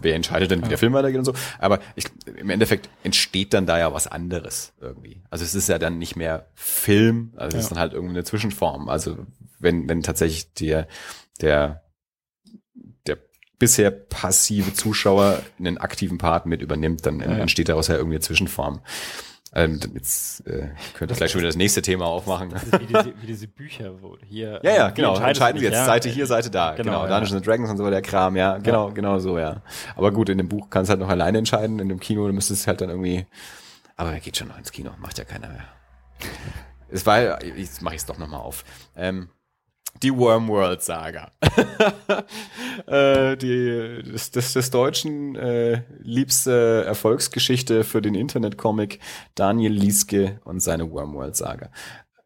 [0.01, 2.06] wer entscheidet denn, wie der Film weitergeht und so, aber ich,
[2.36, 5.22] im Endeffekt entsteht dann da ja was anderes irgendwie.
[5.30, 7.74] Also es ist ja dann nicht mehr Film, also es ist Ja.
[7.74, 9.16] dann halt irgendwie eine Zwischenform, also
[9.60, 10.89] wenn, wenn tatsächlich der,
[11.40, 11.82] der,
[13.06, 13.18] der
[13.60, 17.26] bisher passive Zuschauer einen aktiven Part mit übernimmt, dann Ja.
[17.36, 18.80] entsteht daraus ja irgendwie eine Zwischenform.
[19.55, 22.51] Ähm, jetzt äh, könnte ich gleich schon wieder das nächste Thema aufmachen.
[22.51, 24.61] Das ist wie diese, wie diese Bücher, wo hier.
[24.62, 25.15] Ja, ja, wie genau.
[25.19, 25.85] Entscheiden du Sie jetzt ja?
[25.85, 26.70] Seite hier, Seite da.
[26.74, 27.09] Genau, Genau, ja.
[27.11, 28.57] Dungeons and Dragons und so der Kram, ja.
[28.59, 29.62] Genau, genau so, ja.
[29.95, 31.81] Aber gut, in dem Buch kannst du halt noch alleine entscheiden.
[31.81, 33.27] In dem Kino du müsstest halt dann irgendwie.
[33.97, 35.65] Aber er geht schon noch ins Kino, macht ja keiner mehr.
[36.95, 38.65] Es war, jetzt mache ich es doch nochmal auf.
[38.97, 39.31] Ähm,
[40.02, 41.31] die Wormworld-Saga.
[42.86, 48.98] äh, die, das, das, des Deutschen äh, liebste Erfolgsgeschichte für den Internetcomic
[49.35, 51.70] Daniel Lieske und seine Wormworld-Saga.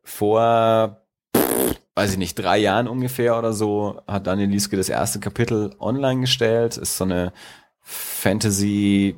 [0.02, 1.02] Vor,
[1.36, 5.74] pff, weiß ich nicht, drei Jahren ungefähr oder so hat Daniel Lieske das erste Kapitel
[5.78, 6.76] online gestellt.
[6.76, 7.32] Ist so eine
[7.80, 9.16] Fantasy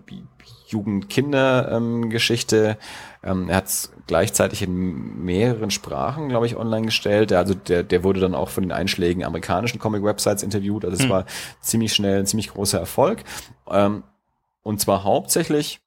[0.69, 2.79] Jugend-Kinder-Geschichte.
[3.23, 7.31] Ähm, er hat es gleichzeitig in mehreren Sprachen, glaube ich, online gestellt.
[7.31, 10.85] Der, also der, der wurde dann auch von den einschlägigen amerikanischen Comic-Websites interviewt.
[10.85, 11.11] Also es Hm.
[11.11, 11.27] war
[11.61, 13.25] ziemlich schnell ein ziemlich großer Erfolg.
[13.69, 14.05] Ähm,
[14.63, 15.81] und zwar hauptsächlich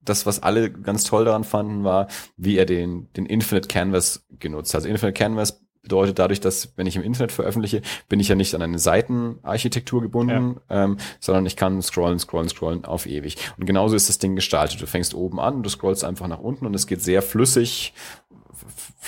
[0.00, 4.72] das, was alle ganz toll daran fanden, war, wie er den, den Infinite Canvas genutzt
[4.72, 4.80] hat.
[4.80, 8.54] Also Infinite Canvas bedeutet dadurch, dass wenn ich im Internet veröffentliche, bin ich ja nicht
[8.54, 13.36] an eine Seitenarchitektur gebunden, ähm, sondern ich kann scrollen, scrollen, scrollen auf ewig.
[13.58, 14.80] Und genauso ist das Ding gestaltet.
[14.80, 17.94] Du fängst oben an, du scrollst einfach nach unten und es geht sehr flüssig,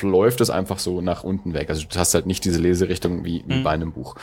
[0.02, 1.69] läuft es einfach so nach unten weg.
[1.69, 3.62] Also du hast halt nicht diese Leserichtung wie, wie Mhm.
[3.62, 4.15] bei einem Buch.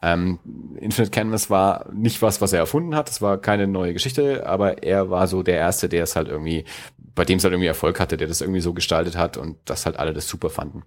[0.00, 0.38] Ähm,
[0.80, 3.10] Infinite Canvas war nicht was, was er erfunden hat.
[3.10, 6.64] Es war keine neue Geschichte, aber er war so der Erste, der es halt irgendwie,
[7.14, 9.84] bei dem es halt irgendwie Erfolg hatte, der das irgendwie so gestaltet hat und das
[9.84, 10.84] halt alle das super fanden.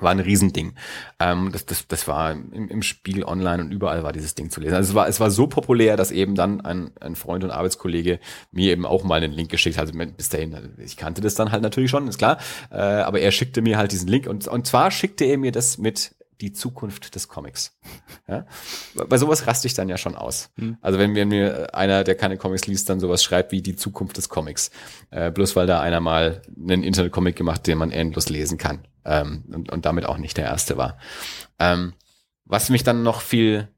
[0.00, 0.74] War ein Riesending.
[1.20, 4.60] Ähm, das, das, das war im, im Spiegel online und überall war dieses Ding zu
[4.60, 4.74] lesen.
[4.74, 8.18] Also es war, es war so populär, dass eben dann ein, ein Freund und Arbeitskollege
[8.50, 9.86] mir eben auch mal einen Link geschickt hat.
[9.86, 12.38] Also bis dahin, ich kannte das dann halt natürlich schon, ist klar.
[12.70, 15.78] Äh, aber er schickte mir halt diesen Link und, und zwar schickte er mir das
[15.78, 17.78] mit die Zukunft des Comics.
[18.26, 18.46] Ja?
[18.94, 20.50] Bei sowas raste ich dann ja schon aus.
[20.56, 20.78] Hm.
[20.80, 24.30] Also wenn mir einer, der keine Comics liest, dann sowas schreibt wie die Zukunft des
[24.30, 24.70] Comics.
[25.10, 29.44] Äh, bloß weil da einer mal einen Internetcomic gemacht, den man endlos lesen kann ähm,
[29.52, 30.96] und, und damit auch nicht der erste war.
[31.58, 31.92] Ähm,
[32.46, 33.68] was mich dann noch viel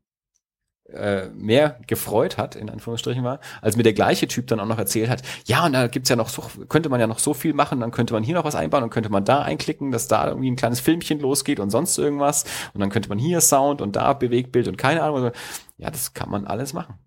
[0.92, 4.78] äh, mehr gefreut hat, in Anführungsstrichen war, als mir der gleiche Typ dann auch noch
[4.78, 7.54] erzählt hat, ja, und da gibt's ja noch so, könnte man ja noch so viel
[7.54, 10.28] machen, dann könnte man hier noch was einbauen und könnte man da einklicken, dass da
[10.28, 13.96] irgendwie ein kleines Filmchen losgeht und sonst irgendwas und dann könnte man hier Sound und
[13.96, 15.32] da Bewegbild und keine Ahnung.
[15.78, 16.98] Ja, das kann man alles machen.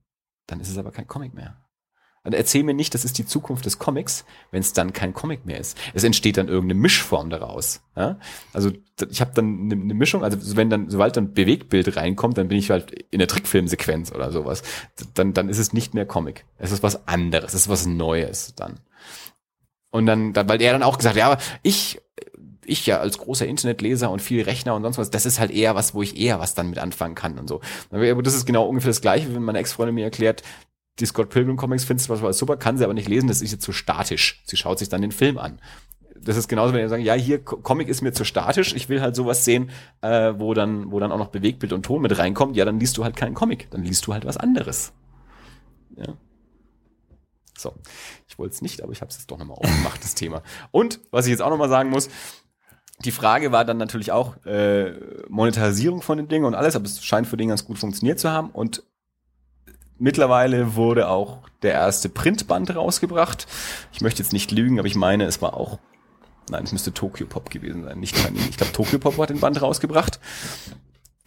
[0.47, 1.57] Dann ist es aber kein Comic mehr.
[2.23, 5.45] Und erzähl mir nicht, das ist die Zukunft des Comics, wenn es dann kein Comic
[5.45, 5.77] mehr ist.
[5.93, 7.81] Es entsteht dann irgendeine Mischform daraus.
[7.95, 8.19] Ja?
[8.53, 8.71] Also
[9.09, 12.57] ich habe dann eine, eine Mischung, also wenn dann, sobald dann Bewegtbild reinkommt, dann bin
[12.57, 14.63] ich halt in der Trickfilmsequenz oder sowas.
[15.13, 16.45] Dann, dann ist es nicht mehr Comic.
[16.57, 18.79] Es ist was anderes, es ist was Neues dann.
[19.91, 21.99] Und dann, dann weil er dann auch gesagt, ja, aber ich
[22.69, 25.75] ich ja als großer Internetleser und viel Rechner und sonst was, das ist halt eher
[25.75, 27.61] was, wo ich eher was dann mit anfangen kann und so.
[27.91, 30.43] Aber das ist genau ungefähr das Gleiche, wenn meine Ex-Freundin mir erklärt,
[30.99, 33.51] die Scott Pilgrim Comics findest du was super, kann sie aber nicht lesen, das ist
[33.51, 34.41] jetzt zu statisch.
[34.45, 35.59] Sie schaut sich dann den Film an.
[36.21, 39.01] Das ist genauso, wenn ihr sagt, ja, hier Comic ist mir zu statisch, ich will
[39.01, 39.69] halt sowas sehen,
[40.01, 42.97] äh, wo dann, wo dann auch noch Bewegtbild und Ton mit reinkommt, ja, dann liest
[42.97, 44.91] du halt keinen Comic, dann liest du halt was anderes.
[45.95, 46.13] Ja.
[47.57, 47.73] So,
[48.27, 50.43] ich wollte es nicht, aber ich habe es jetzt doch nochmal aufgemacht, das Thema.
[50.71, 52.09] Und was ich jetzt auch nochmal sagen muss,
[53.05, 54.93] die Frage war dann natürlich auch äh,
[55.30, 58.30] Monetarisierung von den Dingen und alles, aber es scheint für den ganz gut funktioniert zu
[58.30, 58.49] haben.
[58.49, 58.84] Und
[59.99, 63.47] Mittlerweile wurde auch der erste Printband rausgebracht.
[63.91, 65.77] Ich möchte jetzt nicht lügen, aber ich meine, es war auch,
[66.49, 68.47] nein, es müsste Tokyo Pop gewesen sein, nicht Panini.
[68.49, 70.19] Ich glaube, Tokyo Pop hat den Band rausgebracht.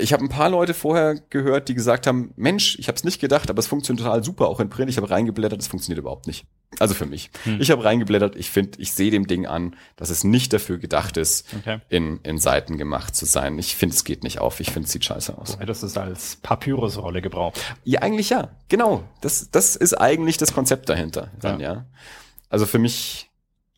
[0.02, 3.20] Ich habe ein paar Leute vorher gehört, die gesagt haben, Mensch, ich habe es nicht
[3.20, 4.90] gedacht, aber es funktioniert total super, auch in Print.
[4.90, 6.44] Ich habe reingeblättert, es funktioniert überhaupt nicht.
[6.78, 7.30] Also für mich.
[7.44, 7.60] Hm.
[7.60, 11.16] Ich habe reingeblättert, ich finde, ich sehe dem Ding an, dass es nicht dafür gedacht
[11.16, 11.80] ist, okay.
[11.88, 13.58] in, in Seiten gemacht zu sein.
[13.58, 14.58] Ich finde, es geht nicht auf.
[14.58, 15.58] Ich finde, es sieht scheiße aus.
[15.58, 17.60] Hättest es als Papyrusrolle gebraucht.
[17.84, 18.50] Ja, eigentlich ja.
[18.68, 19.04] Genau.
[19.20, 21.30] Das, das ist eigentlich das Konzept dahinter.
[21.40, 21.74] Dann, ja.
[21.74, 21.86] ja.
[22.48, 23.30] Also für mich,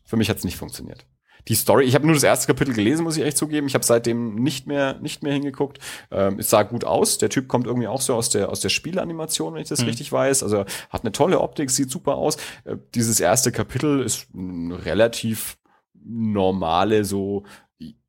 [0.05, 1.05] für mich hat es nicht funktioniert
[1.47, 3.67] die Story, ich habe nur das erste Kapitel gelesen, muss ich echt zugeben.
[3.67, 5.79] Ich habe seitdem nicht mehr nicht mehr hingeguckt.
[6.11, 7.17] Ähm, es sah gut aus.
[7.17, 9.87] Der Typ kommt irgendwie auch so aus der aus der Spielanimation, wenn ich das mhm.
[9.87, 10.43] richtig weiß.
[10.43, 12.37] Also hat eine tolle Optik, sieht super aus.
[12.63, 15.57] Äh, dieses erste Kapitel ist relativ
[15.93, 17.43] normale so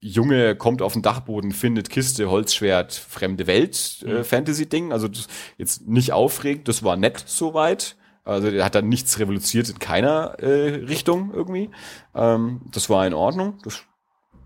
[0.01, 4.25] Junge kommt auf den Dachboden, findet Kiste, Holzschwert, fremde Welt, äh, mhm.
[4.25, 4.93] Fantasy-Ding.
[4.93, 5.09] Also
[5.59, 7.97] jetzt nicht aufregend, das war nett soweit.
[8.27, 11.71] Also der hat dann nichts revolutioniert in keiner äh, Richtung irgendwie.
[12.15, 13.59] Ähm, das war in Ordnung.
[13.63, 13.85] Das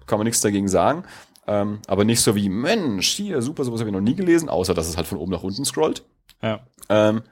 [0.06, 1.04] kann man nichts dagegen sagen.
[1.46, 4.74] Ähm, aber nicht so wie, Mensch, hier, super, sowas habe ich noch nie gelesen, außer
[4.74, 6.04] dass es halt von oben nach unten scrollt.
[6.42, 6.66] Ja.
[6.88, 7.22] Ähm,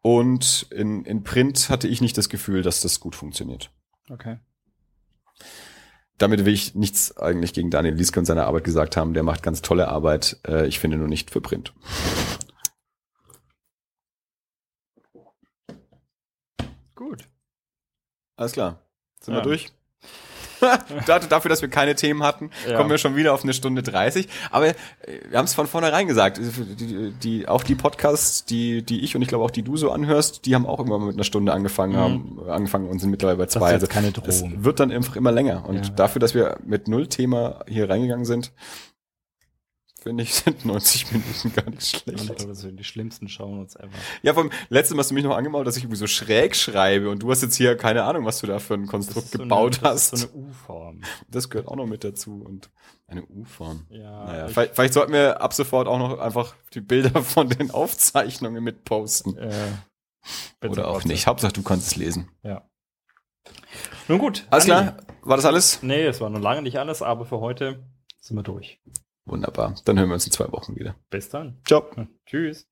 [0.00, 3.70] und in, in Print hatte ich nicht das Gefühl, dass das gut funktioniert.
[4.10, 4.38] Okay.
[6.18, 9.14] Damit will ich nichts eigentlich gegen Daniel Lieske und seine Arbeit gesagt haben.
[9.14, 10.40] Der macht ganz tolle Arbeit.
[10.46, 11.74] Äh, ich finde nur nicht für Print.
[16.94, 17.28] Gut.
[18.42, 18.80] Alles klar.
[19.20, 19.40] Sind ja.
[19.40, 19.68] wir durch?
[21.06, 22.76] Dafür, dass wir keine Themen hatten, ja.
[22.76, 24.28] kommen wir schon wieder auf eine Stunde 30.
[24.50, 24.74] Aber äh,
[25.28, 26.38] wir haben es von vornherein gesagt.
[26.38, 29.92] Die, die, auch die Podcasts, die, die ich und ich glaube auch die du so
[29.92, 31.98] anhörst, die haben auch immer mit einer Stunde angefangen, mhm.
[31.98, 33.72] haben, angefangen und sind mittlerweile bei zwei.
[33.72, 34.28] Das ist also keine Drohung.
[34.28, 35.68] Es wird dann einfach immer länger.
[35.68, 35.92] Und ja.
[35.94, 38.50] dafür, dass wir mit null Thema hier reingegangen sind,
[40.02, 42.20] finde ich, sind 90 Minuten gar nicht schlecht.
[42.20, 43.90] Ich glaube, sind die schlimmsten schauen uns ever.
[44.22, 47.22] Ja, vom letzten hast du mich noch angemalt, dass ich irgendwie so schräg schreibe und
[47.22, 49.90] du hast jetzt hier keine Ahnung, was du da für ein Konstrukt so gebaut eine,
[49.90, 50.16] hast.
[50.16, 51.00] so eine U-Form.
[51.28, 52.70] Das gehört auch noch mit dazu und
[53.06, 53.86] eine U-Form.
[53.90, 54.24] Ja.
[54.24, 58.62] Naja, vielleicht, vielleicht sollten wir ab sofort auch noch einfach die Bilder von den Aufzeichnungen
[58.62, 59.36] mit posten.
[59.36, 61.26] Äh, Oder auch nicht.
[61.26, 62.30] Hauptsache, du kannst es lesen.
[62.42, 62.68] Ja.
[64.08, 64.46] Nun gut.
[64.50, 64.96] Alles klar?
[65.22, 65.82] War das alles?
[65.82, 67.84] Nee, es war noch lange nicht alles, aber für heute
[68.20, 68.80] sind wir durch.
[69.24, 69.74] Wunderbar.
[69.84, 70.96] Dann hören wir uns in zwei Wochen wieder.
[71.10, 71.60] Bis dann.
[71.64, 71.84] Ciao.
[72.26, 72.71] Tschüss.